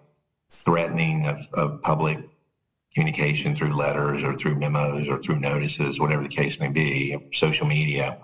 threatening 0.49 1.27
of, 1.27 1.39
of 1.53 1.83
public 1.83 2.19
communication 2.95 3.55
through 3.55 3.77
letters 3.77 4.23
or 4.23 4.35
through 4.37 4.55
memos 4.55 5.09
or 5.09 5.21
through 5.21 5.39
notices, 5.39 6.01
whatever 6.01 6.23
the 6.23 6.29
case 6.29 6.59
may 6.59 6.69
be, 6.69 7.17
social 7.33 7.67
media, 7.67 8.19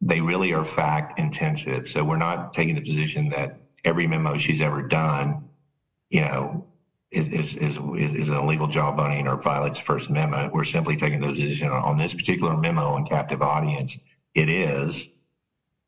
they 0.00 0.20
really 0.20 0.52
are 0.52 0.64
fact 0.64 1.18
intensive. 1.18 1.88
So 1.88 2.04
we're 2.04 2.16
not 2.16 2.52
taking 2.52 2.74
the 2.74 2.80
position 2.80 3.28
that 3.30 3.60
every 3.84 4.06
memo 4.06 4.36
she's 4.36 4.60
ever 4.60 4.82
done, 4.82 5.48
you 6.10 6.22
know, 6.22 6.66
is, 7.12 7.56
is, 7.56 7.78
is, 7.96 8.14
is 8.14 8.28
an 8.28 8.34
illegal 8.34 8.66
jawboning 8.66 9.26
or 9.26 9.40
violates 9.40 9.78
the 9.78 9.84
First 9.84 10.08
Amendment. 10.08 10.52
We're 10.52 10.64
simply 10.64 10.96
taking 10.96 11.20
the 11.20 11.28
position 11.28 11.68
on 11.68 11.96
this 11.96 12.12
particular 12.12 12.56
memo 12.56 12.94
on 12.94 13.06
captive 13.06 13.42
audience. 13.42 13.96
It 14.34 14.50
is. 14.50 15.08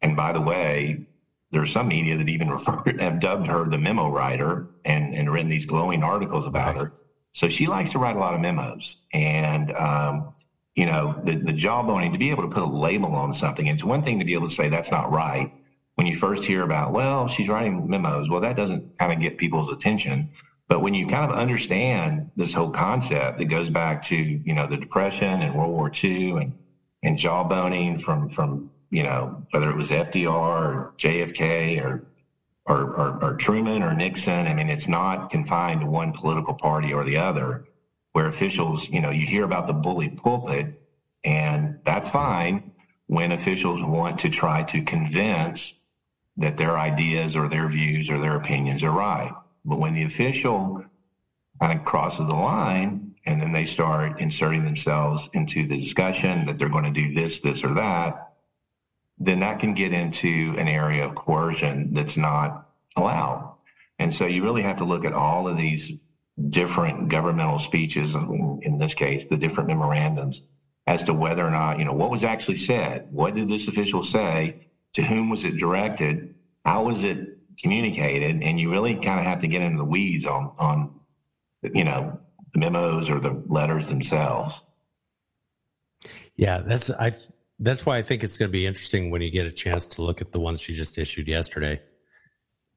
And 0.00 0.16
by 0.16 0.32
the 0.32 0.40
way, 0.40 1.06
there's 1.50 1.72
some 1.72 1.88
media 1.88 2.16
that 2.16 2.28
even 2.28 2.50
refer, 2.50 2.82
have 3.00 3.20
dubbed 3.20 3.46
her 3.46 3.68
the 3.68 3.78
memo 3.78 4.08
writer 4.08 4.68
and, 4.84 5.14
and 5.14 5.32
written 5.32 5.48
these 5.48 5.66
glowing 5.66 6.02
articles 6.02 6.46
about 6.46 6.76
her. 6.76 6.92
So 7.32 7.48
she 7.48 7.66
likes 7.66 7.92
to 7.92 7.98
write 7.98 8.16
a 8.16 8.18
lot 8.18 8.34
of 8.34 8.40
memos. 8.40 9.02
And, 9.12 9.74
um, 9.76 10.34
you 10.74 10.86
know, 10.86 11.20
the, 11.24 11.36
the 11.36 11.52
jawboning, 11.52 12.12
to 12.12 12.18
be 12.18 12.30
able 12.30 12.42
to 12.42 12.48
put 12.48 12.62
a 12.62 12.66
label 12.66 13.14
on 13.14 13.32
something, 13.34 13.66
it's 13.66 13.84
one 13.84 14.02
thing 14.02 14.18
to 14.18 14.24
be 14.24 14.34
able 14.34 14.48
to 14.48 14.54
say 14.54 14.68
that's 14.68 14.90
not 14.90 15.10
right. 15.10 15.52
When 15.94 16.06
you 16.06 16.16
first 16.16 16.44
hear 16.44 16.62
about, 16.62 16.92
well, 16.92 17.26
she's 17.26 17.48
writing 17.48 17.88
memos, 17.88 18.28
well, 18.28 18.40
that 18.42 18.56
doesn't 18.56 18.98
kind 18.98 19.12
of 19.12 19.20
get 19.20 19.38
people's 19.38 19.70
attention. 19.70 20.30
But 20.68 20.80
when 20.80 20.94
you 20.94 21.06
kind 21.06 21.30
of 21.30 21.36
understand 21.36 22.30
this 22.36 22.52
whole 22.52 22.70
concept 22.70 23.38
that 23.38 23.46
goes 23.46 23.70
back 23.70 24.04
to, 24.04 24.16
you 24.16 24.54
know, 24.54 24.66
the 24.66 24.76
Depression 24.76 25.42
and 25.42 25.54
World 25.54 25.72
War 25.72 25.90
II 25.92 26.30
and, 26.32 26.52
and 27.02 27.18
jawboning 27.18 28.00
from, 28.00 28.28
from 28.28 28.70
you 28.90 29.02
know, 29.02 29.44
whether 29.50 29.70
it 29.70 29.76
was 29.76 29.90
FDR 29.90 30.28
or 30.28 30.94
JFK 30.98 31.84
or, 31.84 32.06
or, 32.66 32.82
or, 32.94 33.24
or 33.24 33.34
Truman 33.36 33.82
or 33.82 33.94
Nixon. 33.94 34.46
I 34.46 34.54
mean, 34.54 34.68
it's 34.68 34.88
not 34.88 35.30
confined 35.30 35.80
to 35.80 35.86
one 35.86 36.12
political 36.12 36.54
party 36.54 36.92
or 36.92 37.04
the 37.04 37.16
other 37.16 37.64
where 38.12 38.26
officials, 38.26 38.88
you 38.88 39.00
know, 39.00 39.10
you 39.10 39.26
hear 39.26 39.44
about 39.44 39.66
the 39.66 39.72
bully 39.72 40.08
pulpit 40.08 40.80
and 41.24 41.78
that's 41.84 42.10
fine 42.10 42.72
when 43.06 43.32
officials 43.32 43.82
want 43.82 44.20
to 44.20 44.28
try 44.28 44.62
to 44.64 44.82
convince 44.82 45.74
that 46.36 46.56
their 46.56 46.78
ideas 46.78 47.36
or 47.36 47.48
their 47.48 47.68
views 47.68 48.10
or 48.10 48.20
their 48.20 48.36
opinions 48.36 48.84
are 48.84 48.92
right. 48.92 49.32
But 49.64 49.78
when 49.78 49.94
the 49.94 50.04
official 50.04 50.84
kind 51.60 51.78
of 51.78 51.84
crosses 51.84 52.26
the 52.26 52.36
line 52.36 53.14
and 53.26 53.40
then 53.40 53.52
they 53.52 53.66
start 53.66 54.20
inserting 54.20 54.64
themselves 54.64 55.28
into 55.34 55.66
the 55.66 55.78
discussion 55.78 56.46
that 56.46 56.58
they're 56.58 56.68
going 56.68 56.84
to 56.84 56.90
do 56.90 57.12
this, 57.12 57.40
this, 57.40 57.64
or 57.64 57.74
that, 57.74 58.27
then 59.18 59.40
that 59.40 59.58
can 59.58 59.74
get 59.74 59.92
into 59.92 60.54
an 60.58 60.68
area 60.68 61.06
of 61.06 61.14
coercion 61.14 61.92
that's 61.92 62.16
not 62.16 62.68
allowed. 62.96 63.54
And 63.98 64.14
so 64.14 64.26
you 64.26 64.44
really 64.44 64.62
have 64.62 64.76
to 64.76 64.84
look 64.84 65.04
at 65.04 65.12
all 65.12 65.48
of 65.48 65.56
these 65.56 65.92
different 66.50 67.08
governmental 67.08 67.58
speeches, 67.58 68.14
in 68.14 68.78
this 68.78 68.94
case, 68.94 69.24
the 69.28 69.36
different 69.36 69.68
memorandums, 69.68 70.40
as 70.86 71.02
to 71.04 71.12
whether 71.12 71.44
or 71.44 71.50
not, 71.50 71.78
you 71.78 71.84
know, 71.84 71.92
what 71.92 72.10
was 72.10 72.22
actually 72.22 72.56
said? 72.56 73.08
What 73.10 73.34
did 73.34 73.48
this 73.48 73.66
official 73.66 74.04
say? 74.04 74.68
To 74.94 75.02
whom 75.02 75.30
was 75.30 75.44
it 75.44 75.56
directed? 75.56 76.34
How 76.64 76.84
was 76.84 77.02
it 77.02 77.38
communicated? 77.60 78.42
And 78.42 78.60
you 78.60 78.70
really 78.70 78.94
kind 78.94 79.18
of 79.18 79.26
have 79.26 79.40
to 79.40 79.48
get 79.48 79.62
into 79.62 79.78
the 79.78 79.84
weeds 79.84 80.26
on, 80.26 80.52
on, 80.58 81.00
you 81.62 81.84
know, 81.84 82.20
the 82.52 82.60
memos 82.60 83.10
or 83.10 83.18
the 83.18 83.42
letters 83.48 83.88
themselves. 83.88 84.64
Yeah, 86.36 86.60
that's 86.60 86.88
I 86.88 87.14
that's 87.58 87.84
why 87.84 87.98
I 87.98 88.02
think 88.02 88.22
it's 88.22 88.36
going 88.36 88.48
to 88.48 88.52
be 88.52 88.66
interesting 88.66 89.10
when 89.10 89.22
you 89.22 89.30
get 89.30 89.46
a 89.46 89.52
chance 89.52 89.86
to 89.86 90.02
look 90.02 90.20
at 90.20 90.32
the 90.32 90.40
ones 90.40 90.60
she 90.60 90.74
just 90.74 90.98
issued 90.98 91.28
yesterday. 91.28 91.80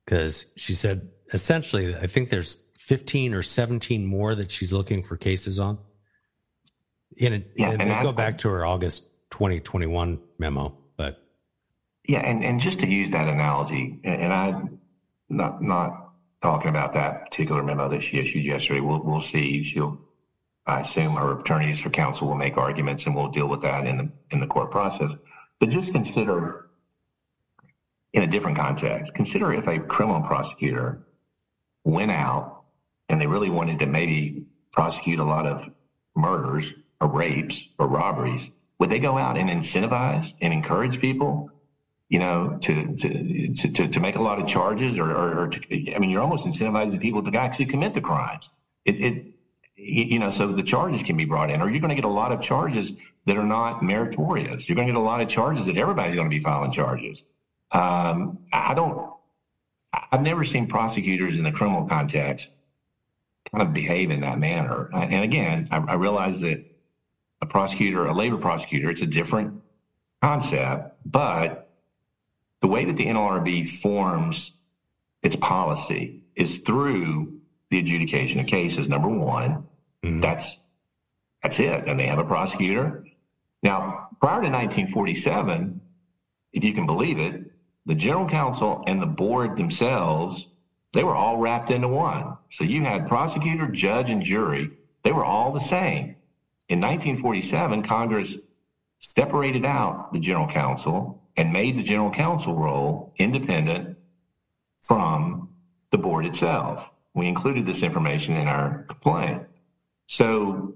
Because 0.05 0.45
she 0.57 0.73
said 0.73 1.09
essentially, 1.33 1.95
I 1.95 2.07
think 2.07 2.29
there's 2.29 2.57
15 2.79 3.33
or 3.33 3.43
17 3.43 4.05
more 4.05 4.35
that 4.35 4.51
she's 4.51 4.73
looking 4.73 5.03
for 5.03 5.17
cases 5.17 5.59
on. 5.59 5.77
In 7.15 7.33
a, 7.33 7.43
yeah, 7.55 7.71
and, 7.71 7.81
and 7.81 8.03
go 8.03 8.11
back 8.11 8.39
to 8.39 8.49
her 8.49 8.65
August 8.65 9.03
2021 9.31 10.19
memo, 10.39 10.77
but 10.97 11.21
Yeah, 12.07 12.19
and, 12.19 12.43
and 12.43 12.59
just 12.59 12.79
to 12.79 12.87
use 12.87 13.11
that 13.11 13.27
analogy, 13.27 13.99
and, 14.03 14.21
and 14.21 14.33
I 14.33 14.61
not 15.29 15.61
not 15.61 16.13
talking 16.41 16.69
about 16.69 16.93
that 16.93 17.25
particular 17.25 17.63
memo 17.63 17.89
that 17.89 18.01
she 18.01 18.17
issued 18.17 18.45
yesterday. 18.45 18.79
We'll 18.79 19.03
we'll 19.03 19.21
see. 19.21 19.63
She'll 19.63 19.99
I 20.65 20.81
assume 20.81 21.15
her 21.15 21.39
attorneys 21.39 21.79
for 21.79 21.89
counsel 21.89 22.27
will 22.27 22.35
make 22.35 22.57
arguments 22.57 23.05
and 23.05 23.15
we'll 23.15 23.29
deal 23.29 23.47
with 23.47 23.61
that 23.61 23.87
in 23.87 23.97
the 23.97 24.09
in 24.29 24.39
the 24.39 24.47
court 24.47 24.71
process. 24.71 25.11
But 25.59 25.69
just 25.69 25.91
consider 25.91 26.69
in 28.13 28.23
a 28.23 28.27
different 28.27 28.57
context, 28.57 29.13
consider 29.13 29.53
if 29.53 29.67
a 29.67 29.79
criminal 29.79 30.21
prosecutor 30.21 31.05
went 31.83 32.11
out 32.11 32.63
and 33.09 33.19
they 33.19 33.27
really 33.27 33.49
wanted 33.49 33.79
to 33.79 33.85
maybe 33.85 34.45
prosecute 34.71 35.19
a 35.19 35.23
lot 35.23 35.45
of 35.47 35.69
murders 36.15 36.73
or 36.99 37.07
rapes 37.07 37.61
or 37.79 37.87
robberies, 37.87 38.49
would 38.79 38.89
they 38.89 38.99
go 38.99 39.17
out 39.17 39.37
and 39.37 39.49
incentivize 39.49 40.33
and 40.41 40.53
encourage 40.53 40.99
people, 40.99 41.49
you 42.09 42.19
know, 42.19 42.57
to 42.61 42.95
to 42.95 43.53
to, 43.53 43.87
to 43.87 43.99
make 43.99 44.15
a 44.15 44.21
lot 44.21 44.39
of 44.39 44.47
charges 44.47 44.97
or, 44.97 45.09
or, 45.11 45.43
or 45.43 45.47
to, 45.47 45.95
I 45.95 45.99
mean, 45.99 46.09
you're 46.09 46.21
almost 46.21 46.45
incentivizing 46.45 46.99
people 46.99 47.23
to 47.23 47.37
actually 47.37 47.65
commit 47.65 47.93
the 47.93 48.01
crimes. 48.01 48.51
It, 48.85 48.95
it 49.01 49.25
you 49.83 50.19
know, 50.19 50.29
so 50.29 50.51
the 50.51 50.63
charges 50.63 51.01
can 51.03 51.17
be 51.17 51.25
brought 51.25 51.49
in, 51.49 51.61
or 51.61 51.69
you're 51.69 51.79
going 51.79 51.89
to 51.89 51.95
get 51.95 52.05
a 52.05 52.09
lot 52.09 52.31
of 52.31 52.41
charges 52.41 52.93
that 53.25 53.37
are 53.37 53.45
not 53.45 53.83
meritorious. 53.83 54.69
You're 54.69 54.75
going 54.75 54.87
to 54.87 54.93
get 54.93 54.99
a 54.99 55.03
lot 55.03 55.21
of 55.21 55.27
charges 55.27 55.65
that 55.65 55.77
everybody's 55.77 56.15
going 56.15 56.29
to 56.29 56.35
be 56.35 56.41
filing 56.41 56.71
charges. 56.71 57.23
Um, 57.71 58.39
I 58.53 58.73
don't, 58.73 59.11
I've 60.11 60.21
never 60.21 60.43
seen 60.43 60.67
prosecutors 60.67 61.35
in 61.35 61.43
the 61.43 61.51
criminal 61.51 61.87
context 61.87 62.49
kind 63.51 63.61
of 63.67 63.73
behave 63.73 64.11
in 64.11 64.21
that 64.21 64.39
manner. 64.39 64.89
And 64.93 65.23
again, 65.23 65.67
I, 65.71 65.77
I 65.77 65.93
realize 65.95 66.39
that 66.41 66.63
a 67.41 67.45
prosecutor, 67.45 68.05
a 68.05 68.13
labor 68.13 68.37
prosecutor, 68.37 68.89
it's 68.89 69.01
a 69.01 69.07
different 69.07 69.61
concept, 70.21 70.95
but 71.05 71.69
the 72.59 72.67
way 72.67 72.85
that 72.85 72.97
the 72.97 73.07
NLRB 73.07 73.67
forms 73.67 74.53
its 75.23 75.35
policy 75.35 76.23
is 76.35 76.59
through 76.59 77.39
the 77.69 77.79
adjudication 77.79 78.39
of 78.39 78.45
cases. 78.45 78.87
Number 78.87 79.07
one, 79.07 79.65
mm-hmm. 80.03 80.19
that's 80.19 80.59
that's 81.43 81.59
it, 81.59 81.83
and 81.87 81.99
they 81.99 82.05
have 82.05 82.19
a 82.19 82.25
prosecutor. 82.25 83.05
Now, 83.63 84.09
prior 84.19 84.41
to 84.41 84.49
1947, 84.49 85.81
if 86.53 86.63
you 86.63 86.73
can 86.73 86.85
believe 86.85 87.19
it, 87.19 87.51
the 87.85 87.95
general 87.95 88.27
counsel 88.27 88.83
and 88.85 89.01
the 89.01 89.07
board 89.07 89.57
themselves 89.57 90.47
they 90.93 91.03
were 91.03 91.15
all 91.15 91.37
wrapped 91.37 91.71
into 91.71 91.87
one. 91.87 92.37
So 92.51 92.63
you 92.63 92.83
had 92.83 93.07
prosecutor, 93.07 93.67
judge, 93.67 94.09
and 94.09 94.21
jury. 94.21 94.71
They 95.03 95.11
were 95.11 95.25
all 95.25 95.51
the 95.51 95.59
same. 95.59 96.15
In 96.67 96.79
1947, 96.79 97.83
Congress 97.83 98.35
separated 98.99 99.65
out 99.65 100.11
the 100.13 100.19
general 100.19 100.47
counsel 100.47 101.23
and 101.37 101.53
made 101.53 101.77
the 101.77 101.83
general 101.83 102.11
counsel 102.11 102.55
role 102.55 103.13
independent 103.17 103.97
from 104.81 105.49
the 105.91 105.97
board 105.97 106.25
itself. 106.25 106.89
We 107.13 107.27
included 107.27 107.65
this 107.65 107.83
information 107.83 108.35
in 108.35 108.47
our 108.47 108.85
complaint. 108.89 109.43
So, 110.11 110.73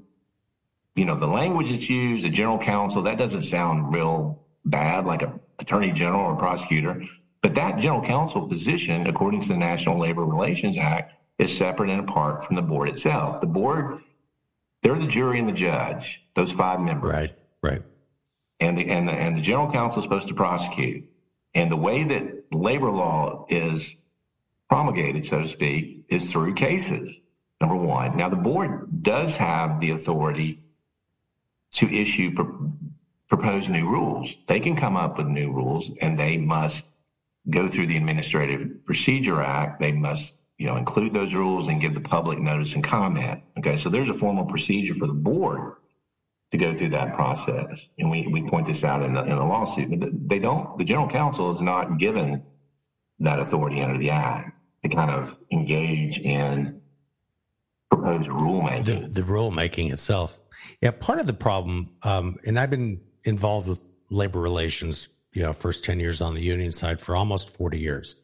you 0.95 1.03
know, 1.03 1.19
the 1.19 1.27
language 1.27 1.69
that's 1.69 1.89
used, 1.89 2.23
the 2.23 2.29
general 2.29 2.57
counsel, 2.57 3.01
that 3.01 3.17
doesn't 3.17 3.41
sound 3.41 3.93
real 3.93 4.41
bad 4.63 5.05
like 5.05 5.23
an 5.23 5.41
attorney 5.59 5.91
general 5.91 6.21
or 6.21 6.36
a 6.36 6.38
prosecutor. 6.38 7.03
But 7.41 7.53
that 7.55 7.77
general 7.77 8.01
counsel 8.01 8.47
position, 8.47 9.07
according 9.07 9.41
to 9.41 9.49
the 9.49 9.57
National 9.57 9.99
Labor 9.99 10.23
Relations 10.23 10.77
Act, 10.77 11.15
is 11.38 11.55
separate 11.55 11.89
and 11.89 11.99
apart 11.99 12.45
from 12.45 12.55
the 12.55 12.61
board 12.61 12.88
itself. 12.88 13.41
The 13.41 13.47
board, 13.47 13.99
they're 14.81 14.97
the 14.97 15.05
jury 15.05 15.38
and 15.38 15.49
the 15.49 15.53
judge, 15.53 16.23
those 16.38 16.53
five 16.53 16.79
members. 16.79 17.11
Right, 17.11 17.36
right. 17.61 17.83
And 18.61 18.77
the 18.77 18.89
and 18.89 19.05
the 19.05 19.11
and 19.11 19.36
the 19.36 19.41
general 19.41 19.69
counsel 19.69 19.99
is 19.99 20.05
supposed 20.05 20.29
to 20.29 20.33
prosecute. 20.33 21.09
And 21.53 21.69
the 21.69 21.75
way 21.75 22.05
that 22.05 22.45
labor 22.53 22.89
law 22.89 23.47
is 23.49 23.97
promulgated, 24.69 25.25
so 25.25 25.41
to 25.41 25.49
speak, 25.49 26.05
is 26.07 26.31
through 26.31 26.53
cases. 26.53 27.17
Number 27.61 27.75
one. 27.75 28.17
Now 28.17 28.29
the 28.29 28.35
board 28.35 29.03
does 29.03 29.37
have 29.37 29.79
the 29.79 29.91
authority 29.91 30.63
to 31.73 31.93
issue 31.93 32.33
pro- 32.33 32.73
propose 33.27 33.69
new 33.69 33.87
rules. 33.87 34.35
They 34.47 34.59
can 34.59 34.75
come 34.75 34.95
up 34.95 35.17
with 35.17 35.27
new 35.27 35.51
rules 35.51 35.91
and 36.01 36.17
they 36.17 36.37
must 36.37 36.85
go 37.49 37.67
through 37.67 37.87
the 37.87 37.97
Administrative 37.97 38.85
Procedure 38.85 39.41
Act, 39.41 39.79
they 39.79 39.91
must 39.91 40.35
you 40.57 40.67
know 40.67 40.77
include 40.77 41.13
those 41.13 41.33
rules 41.33 41.67
and 41.67 41.81
give 41.81 41.93
the 41.93 42.01
public 42.01 42.39
notice 42.39 42.73
and 42.75 42.83
comment. 42.83 43.41
Okay, 43.57 43.77
so 43.77 43.89
there's 43.89 44.09
a 44.09 44.13
formal 44.13 44.45
procedure 44.45 44.95
for 44.95 45.07
the 45.07 45.13
board 45.13 45.73
to 46.51 46.57
go 46.57 46.73
through 46.73 46.89
that 46.89 47.15
process, 47.15 47.89
and 47.97 48.09
we, 48.09 48.27
we 48.27 48.47
point 48.47 48.67
this 48.67 48.83
out 48.83 49.01
in 49.01 49.13
the, 49.13 49.23
in 49.23 49.35
the 49.35 49.43
lawsuit. 49.43 49.99
But 49.99 50.09
they 50.29 50.39
don't. 50.39 50.77
The 50.77 50.83
general 50.83 51.09
counsel 51.09 51.51
is 51.51 51.61
not 51.61 51.97
given 51.97 52.43
that 53.19 53.39
authority 53.39 53.81
under 53.81 53.97
the 53.97 54.11
act 54.11 54.51
to 54.83 54.89
kind 54.89 55.09
of 55.09 55.37
engage 55.51 56.19
in 56.19 56.81
proposed 57.91 58.29
rulemaking. 58.29 58.86
The, 58.86 59.21
the 59.21 59.27
rulemaking 59.27 59.91
itself. 59.91 60.39
Yeah, 60.81 60.91
part 60.91 61.19
of 61.19 61.27
the 61.27 61.33
problem, 61.33 61.91
um, 62.03 62.38
and 62.45 62.59
I've 62.59 62.69
been 62.69 63.01
involved 63.23 63.67
with 63.67 63.83
labor 64.09 64.39
relations 64.39 65.09
you 65.36 65.43
know, 65.43 65.53
first 65.53 65.83
10 65.83 65.99
years 65.99 66.21
on 66.21 66.33
the 66.33 66.41
union 66.41 66.71
side 66.71 67.01
for 67.01 67.15
almost 67.15 67.49
40 67.49 67.77
years. 67.77 68.15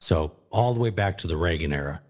So 0.00 0.36
all 0.50 0.74
the 0.74 0.80
way 0.80 0.90
back 0.90 1.18
to 1.18 1.26
the 1.26 1.36
Reagan 1.36 1.72
era. 1.72 2.02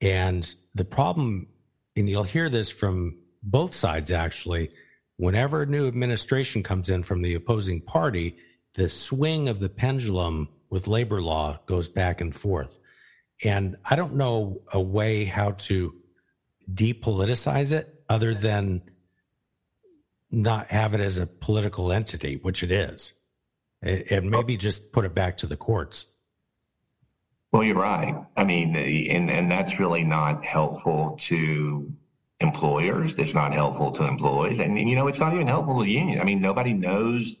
And 0.00 0.52
the 0.74 0.84
problem, 0.84 1.46
and 1.94 2.08
you'll 2.08 2.22
hear 2.24 2.48
this 2.48 2.70
from 2.70 3.18
both 3.42 3.74
sides 3.74 4.10
actually, 4.10 4.70
whenever 5.18 5.62
a 5.62 5.66
new 5.66 5.86
administration 5.86 6.62
comes 6.62 6.88
in 6.88 7.02
from 7.02 7.20
the 7.20 7.34
opposing 7.34 7.82
party, 7.82 8.36
the 8.74 8.88
swing 8.88 9.48
of 9.48 9.60
the 9.60 9.68
pendulum 9.68 10.48
with 10.70 10.88
labor 10.88 11.20
law 11.20 11.60
goes 11.66 11.88
back 11.88 12.20
and 12.20 12.34
forth. 12.34 12.80
And 13.44 13.76
I 13.84 13.94
don't 13.94 14.14
know 14.14 14.62
a 14.72 14.80
way 14.80 15.26
how 15.26 15.52
to 15.52 15.94
depoliticize 16.72 17.72
it 17.72 18.02
other 18.08 18.34
than 18.34 18.82
not 20.30 20.68
have 20.68 20.94
it 20.94 21.00
as 21.00 21.18
a 21.18 21.26
political 21.26 21.90
entity, 21.90 22.38
which 22.42 22.62
it 22.62 22.70
is 22.70 23.14
and 23.82 24.30
maybe 24.30 24.56
just 24.56 24.92
put 24.92 25.04
it 25.04 25.14
back 25.14 25.36
to 25.38 25.46
the 25.46 25.56
courts. 25.56 26.06
Well, 27.52 27.62
you're 27.62 27.76
right. 27.76 28.14
I 28.36 28.44
mean, 28.44 28.76
and 28.76 29.30
and 29.30 29.50
that's 29.50 29.78
really 29.78 30.04
not 30.04 30.44
helpful 30.44 31.16
to 31.22 31.92
employers. 32.40 33.14
It's 33.16 33.34
not 33.34 33.54
helpful 33.54 33.90
to 33.92 34.04
employees, 34.04 34.58
and 34.58 34.78
you 34.78 34.96
know, 34.96 35.06
it's 35.06 35.18
not 35.18 35.32
even 35.34 35.46
helpful 35.46 35.78
to 35.78 35.84
the 35.84 35.92
union. 35.92 36.20
I 36.20 36.24
mean, 36.24 36.42
nobody 36.42 36.74
knows 36.74 37.34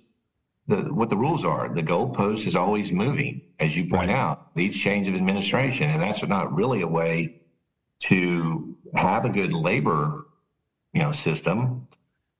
the 0.66 0.76
what 0.76 1.10
the 1.10 1.16
rules 1.16 1.44
are. 1.44 1.74
The 1.74 1.82
goalpost 1.82 2.46
is 2.46 2.56
always 2.56 2.90
moving, 2.90 3.42
as 3.58 3.76
you 3.76 3.86
point 3.86 4.08
right. 4.08 4.16
out. 4.16 4.50
Each 4.56 4.80
change 4.80 5.08
of 5.08 5.14
administration, 5.14 5.90
and 5.90 6.00
that's 6.00 6.22
not 6.22 6.54
really 6.54 6.80
a 6.80 6.88
way 6.88 7.42
to 8.00 8.76
have 8.94 9.24
a 9.24 9.28
good 9.28 9.52
labor, 9.52 10.26
you 10.92 11.02
know, 11.02 11.12
system. 11.12 11.88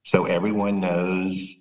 So 0.05 0.27
everyone 0.27 0.81
knows 0.81 1.57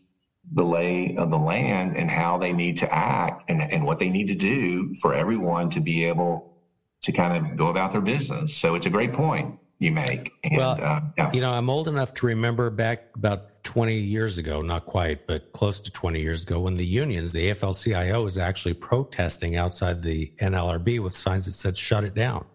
the 0.52 0.64
lay 0.64 1.16
of 1.18 1.30
the 1.30 1.38
land 1.38 1.98
and 1.98 2.10
how 2.10 2.38
they 2.38 2.54
need 2.54 2.78
to 2.78 2.94
act 2.94 3.44
and, 3.50 3.62
and 3.62 3.86
what 3.86 4.00
they 4.00 4.10
need 4.10 4.28
to 4.28 4.36
do 4.36 4.96
for 4.96 5.14
everyone 5.14 5.70
to 5.72 5.82
be 5.82 6.06
able 6.06 6.54
to 7.02 7.12
kind 7.12 7.46
of 7.46 7.58
go 7.58 7.68
about 7.68 7.92
their 7.92 8.02
business. 8.02 8.56
So 8.56 8.76
it's 8.76 8.86
a 8.86 8.90
great 8.90 9.14
point 9.14 9.60
you 9.80 9.92
make. 9.92 10.32
And, 10.44 10.58
well, 10.58 10.78
uh, 10.82 11.02
yeah. 11.18 11.32
you 11.34 11.42
know, 11.42 11.52
I'm 11.52 11.70
old 11.70 11.88
enough 11.88 12.14
to 12.16 12.26
remember 12.28 12.70
back 12.70 13.10
about 13.16 13.64
20 13.64 13.98
years 13.98 14.38
ago, 14.38 14.62
not 14.62 14.86
quite, 14.86 15.28
but 15.28 15.52
close 15.52 15.80
to 15.82 15.92
20 15.92 16.22
years 16.22 16.44
ago, 16.44 16.60
when 16.60 16.78
the 16.78 16.86
unions, 16.86 17.32
the 17.34 17.52
AFL 17.52 17.82
CIO, 17.82 18.24
was 18.24 18.38
actually 18.38 18.74
protesting 18.74 19.56
outside 19.56 20.02
the 20.02 20.32
NLRB 20.40 21.02
with 21.02 21.16
signs 21.16 21.46
that 21.46 21.54
said, 21.54 21.78
shut 21.78 22.04
it 22.04 22.16
down, 22.16 22.46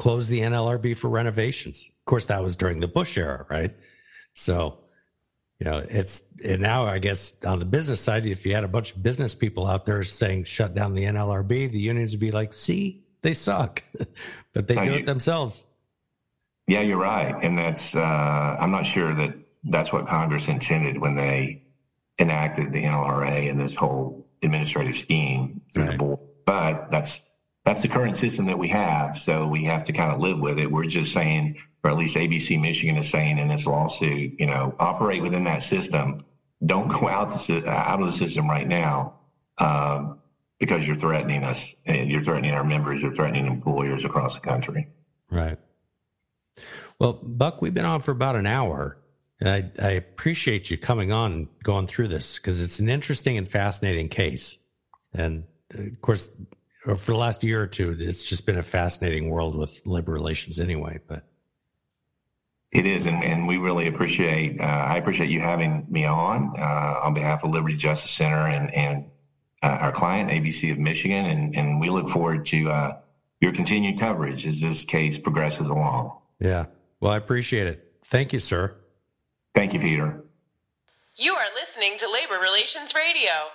close 0.00 0.28
the 0.28 0.40
NLRB 0.40 0.96
for 0.96 1.10
renovations. 1.10 1.86
Of 1.86 2.04
course, 2.06 2.24
that 2.26 2.42
was 2.42 2.56
during 2.56 2.80
the 2.80 2.88
Bush 2.88 3.18
era, 3.18 3.44
right? 3.50 3.76
So, 4.32 4.78
you 5.58 5.66
know, 5.66 5.84
it's 5.86 6.22
and 6.42 6.62
now 6.62 6.86
I 6.86 6.98
guess 6.98 7.34
on 7.44 7.58
the 7.58 7.66
business 7.66 8.00
side, 8.00 8.24
if 8.24 8.46
you 8.46 8.54
had 8.54 8.64
a 8.64 8.68
bunch 8.68 8.92
of 8.92 9.02
business 9.02 9.34
people 9.34 9.66
out 9.66 9.84
there 9.84 10.02
saying 10.02 10.44
shut 10.44 10.74
down 10.74 10.94
the 10.94 11.04
NLRB, 11.04 11.70
the 11.70 11.78
unions 11.78 12.12
would 12.12 12.20
be 12.20 12.30
like, 12.30 12.54
"See, 12.54 13.04
they 13.20 13.34
suck," 13.34 13.82
but 14.54 14.68
they 14.68 14.76
do 14.76 14.84
you, 14.84 14.92
it 14.92 15.06
themselves. 15.06 15.66
Yeah, 16.66 16.80
you're 16.80 16.96
right, 16.96 17.36
and 17.42 17.58
that's 17.58 17.94
uh, 17.94 17.98
I'm 18.58 18.70
not 18.70 18.86
sure 18.86 19.14
that 19.14 19.34
that's 19.64 19.92
what 19.92 20.06
Congress 20.06 20.48
intended 20.48 20.96
when 20.96 21.14
they 21.14 21.62
enacted 22.18 22.72
the 22.72 22.84
NLRA 22.84 23.50
and 23.50 23.60
this 23.60 23.74
whole 23.74 24.26
administrative 24.42 24.96
scheme 24.96 25.60
through 25.74 25.84
right. 25.84 25.92
the 25.92 25.98
board. 25.98 26.20
But 26.46 26.90
that's 26.90 27.20
that's 27.70 27.82
the 27.82 27.88
current 27.88 28.16
system 28.16 28.46
that 28.46 28.58
we 28.58 28.68
have, 28.68 29.18
so 29.18 29.46
we 29.46 29.64
have 29.64 29.84
to 29.84 29.92
kind 29.92 30.12
of 30.12 30.20
live 30.20 30.40
with 30.40 30.58
it. 30.58 30.70
We're 30.70 30.86
just 30.86 31.12
saying 31.12 31.56
or 31.82 31.90
at 31.90 31.96
least 31.96 32.16
ABC 32.16 32.60
Michigan 32.60 32.96
is 32.96 33.08
saying 33.08 33.38
in 33.38 33.48
this 33.48 33.66
lawsuit, 33.66 34.38
you 34.38 34.46
know, 34.46 34.74
operate 34.78 35.22
within 35.22 35.44
that 35.44 35.62
system. 35.62 36.24
Don't 36.64 36.88
go 36.88 37.08
out 37.08 37.32
out 37.66 38.00
of 38.00 38.06
the 38.06 38.12
system 38.12 38.48
right 38.48 38.68
now 38.68 39.14
um, 39.58 40.18
because 40.58 40.86
you're 40.86 40.98
threatening 40.98 41.42
us. 41.42 41.66
And 41.86 42.10
you're 42.10 42.22
threatening 42.22 42.52
our 42.52 42.64
members. 42.64 43.00
You're 43.00 43.14
threatening 43.14 43.46
employers 43.46 44.04
across 44.04 44.34
the 44.34 44.40
country. 44.40 44.88
Right. 45.30 45.58
Well, 46.98 47.14
Buck, 47.14 47.62
we've 47.62 47.72
been 47.72 47.86
on 47.86 48.02
for 48.02 48.10
about 48.10 48.36
an 48.36 48.46
hour. 48.46 48.98
And 49.40 49.48
I, 49.48 49.70
I 49.82 49.90
appreciate 49.92 50.70
you 50.70 50.76
coming 50.76 51.12
on 51.12 51.32
and 51.32 51.48
going 51.62 51.86
through 51.86 52.08
this 52.08 52.36
because 52.36 52.60
it's 52.60 52.78
an 52.78 52.90
interesting 52.90 53.38
and 53.38 53.48
fascinating 53.48 54.10
case. 54.10 54.58
And 55.14 55.44
uh, 55.74 55.84
of 55.84 56.00
course, 56.02 56.28
for 56.80 57.12
the 57.12 57.16
last 57.16 57.44
year 57.44 57.62
or 57.62 57.66
two, 57.66 57.96
it's 57.98 58.24
just 58.24 58.46
been 58.46 58.58
a 58.58 58.62
fascinating 58.62 59.28
world 59.28 59.54
with 59.54 59.80
labor 59.84 60.12
relations 60.12 60.58
anyway. 60.58 61.00
But 61.06 61.24
it 62.72 62.86
is, 62.86 63.06
and, 63.06 63.22
and 63.22 63.46
we 63.46 63.58
really 63.58 63.86
appreciate. 63.86 64.60
Uh, 64.60 64.64
I 64.64 64.96
appreciate 64.96 65.30
you 65.30 65.40
having 65.40 65.86
me 65.90 66.04
on 66.04 66.54
uh, 66.58 67.00
on 67.02 67.14
behalf 67.14 67.44
of 67.44 67.50
Liberty 67.50 67.76
Justice 67.76 68.12
Center 68.12 68.46
and 68.46 68.74
and 68.74 69.10
uh, 69.62 69.66
our 69.66 69.92
client 69.92 70.30
ABC 70.30 70.72
of 70.72 70.78
Michigan, 70.78 71.26
and 71.26 71.56
and 71.56 71.80
we 71.80 71.90
look 71.90 72.08
forward 72.08 72.46
to 72.46 72.70
uh, 72.70 72.96
your 73.40 73.52
continued 73.52 73.98
coverage 73.98 74.46
as 74.46 74.60
this 74.60 74.84
case 74.84 75.18
progresses 75.18 75.66
along. 75.66 76.16
Yeah, 76.38 76.66
well, 77.00 77.12
I 77.12 77.16
appreciate 77.16 77.66
it. 77.66 77.92
Thank 78.04 78.32
you, 78.32 78.40
sir. 78.40 78.74
Thank 79.54 79.74
you, 79.74 79.80
Peter. 79.80 80.24
You 81.16 81.34
are 81.34 81.46
listening 81.60 81.98
to 81.98 82.10
Labor 82.10 82.38
Relations 82.40 82.94
Radio. 82.94 83.50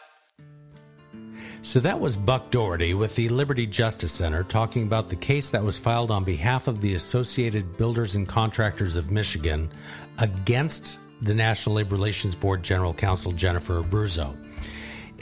So 1.66 1.80
that 1.80 2.00
was 2.00 2.16
Buck 2.16 2.52
Dougherty 2.52 2.94
with 2.94 3.16
the 3.16 3.28
Liberty 3.28 3.66
Justice 3.66 4.12
Center 4.12 4.44
talking 4.44 4.84
about 4.84 5.10
the 5.10 5.16
case 5.16 5.50
that 5.50 5.64
was 5.64 5.80
filed 5.80 6.12
on 6.12 6.24
behalf 6.24 6.68
of 6.68 6.80
the 6.80 6.94
Associated 6.94 7.76
Builders 7.76 8.14
and 8.14 8.28
Contractors 8.28 8.96
of 8.96 9.10
Michigan 9.10 9.72
against 10.20 11.00
the 11.22 11.34
National 11.34 11.78
Labor 11.78 11.96
Relations 11.96 12.36
Board 12.36 12.62
General 12.62 12.94
Counsel 12.94 13.32
Jennifer 13.32 13.82
Abruzzo. 13.82 14.38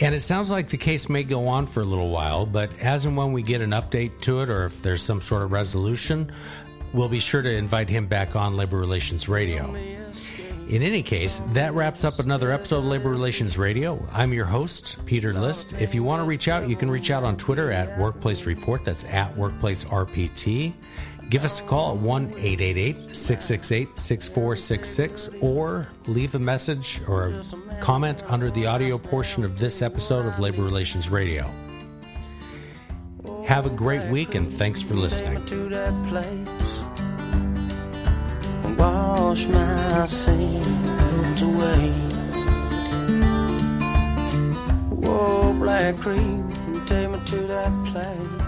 And 0.02 0.14
it 0.14 0.20
sounds 0.20 0.52
like 0.52 0.68
the 0.68 0.76
case 0.76 1.08
may 1.08 1.24
go 1.24 1.48
on 1.48 1.66
for 1.66 1.80
a 1.80 1.86
little 1.86 2.10
while, 2.10 2.46
but 2.46 2.78
as 2.78 3.06
and 3.06 3.16
when 3.16 3.32
we 3.32 3.42
get 3.42 3.62
an 3.62 3.72
update 3.72 4.20
to 4.24 4.42
it 4.42 4.50
or 4.50 4.66
if 4.66 4.82
there's 4.82 5.02
some 5.02 5.22
sort 5.22 5.44
of 5.44 5.54
resolution, 5.54 6.30
we'll 6.92 7.08
be 7.08 7.22
sure 7.22 7.42
to 7.42 7.56
invite 7.56 7.88
him 7.88 8.08
back 8.08 8.36
on 8.36 8.58
Labor 8.58 8.78
Relations 8.78 9.30
Radio. 9.30 10.03
In 10.74 10.82
any 10.82 11.04
case, 11.04 11.40
that 11.52 11.76
wraps 11.76 12.04
up 12.04 12.18
another 12.18 12.52
episode 12.52 12.80
of 12.80 12.86
Labor 12.86 13.10
Relations 13.10 13.60
Radio. 13.60 14.04
I'm 14.12 14.34
your 14.34 14.46
host, 14.46 14.98
Peter 15.06 15.32
List. 15.32 15.74
If 15.74 15.94
you 15.94 16.02
want 16.02 16.20
to 16.22 16.24
reach 16.24 16.48
out, 16.48 16.68
you 16.68 16.76
can 16.76 16.90
reach 16.90 17.12
out 17.12 17.24
on 17.24 17.38
Twitter 17.38 17.72
at 17.72 17.96
Workplace 18.00 18.48
Report. 18.48 18.84
That's 18.84 19.06
at 19.06 19.38
Workplace 19.38 19.84
RPT. 19.84 20.74
Give 21.30 21.46
us 21.46 21.60
a 21.60 21.64
call 21.66 21.92
at 21.92 21.98
1 21.98 22.24
888 22.24 23.16
668 23.16 23.96
6466 24.00 25.30
or 25.42 25.88
leave 26.08 26.34
a 26.34 26.40
message 26.40 27.02
or 27.08 27.28
a 27.70 27.78
comment 27.80 28.24
under 28.28 28.50
the 28.50 28.66
audio 28.66 28.98
portion 28.98 29.46
of 29.46 29.60
this 29.60 29.84
episode 29.84 30.26
of 30.26 30.40
Labor 30.40 30.64
Relations 30.64 31.08
Radio. 31.08 31.54
Have 33.46 33.68
a 33.68 33.70
great 33.70 34.10
week 34.10 34.34
and 34.34 34.52
thanks 34.52 34.82
for 34.82 34.96
listening 34.96 35.46
wash 38.78 39.46
my 39.48 40.06
sins 40.06 41.42
away. 41.42 41.90
Whoa, 44.90 45.54
black 45.54 45.98
cream, 45.98 46.52
take 46.86 47.10
me 47.10 47.20
to 47.26 47.48
that 47.48 47.72
place. 47.92 48.44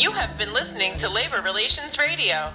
You 0.00 0.12
have 0.12 0.38
been 0.38 0.54
listening 0.54 0.96
to 0.98 1.10
Labor 1.10 1.42
Relations 1.42 1.98
Radio. 1.98 2.54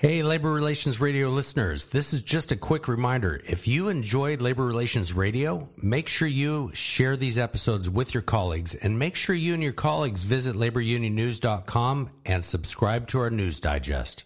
Hey, 0.00 0.22
Labor 0.22 0.52
Relations 0.52 1.00
Radio 1.00 1.28
listeners, 1.28 1.86
this 1.86 2.12
is 2.12 2.22
just 2.22 2.52
a 2.52 2.56
quick 2.56 2.86
reminder. 2.86 3.40
If 3.48 3.66
you 3.66 3.88
enjoyed 3.88 4.40
Labor 4.40 4.64
Relations 4.64 5.12
Radio, 5.12 5.66
make 5.82 6.06
sure 6.06 6.28
you 6.28 6.70
share 6.72 7.16
these 7.16 7.36
episodes 7.36 7.90
with 7.90 8.14
your 8.14 8.22
colleagues 8.22 8.76
and 8.76 8.96
make 8.96 9.16
sure 9.16 9.34
you 9.34 9.54
and 9.54 9.62
your 9.62 9.72
colleagues 9.72 10.22
visit 10.22 10.54
laborunionnews.com 10.54 12.10
and 12.24 12.44
subscribe 12.44 13.08
to 13.08 13.18
our 13.18 13.30
news 13.30 13.58
digest. 13.58 14.22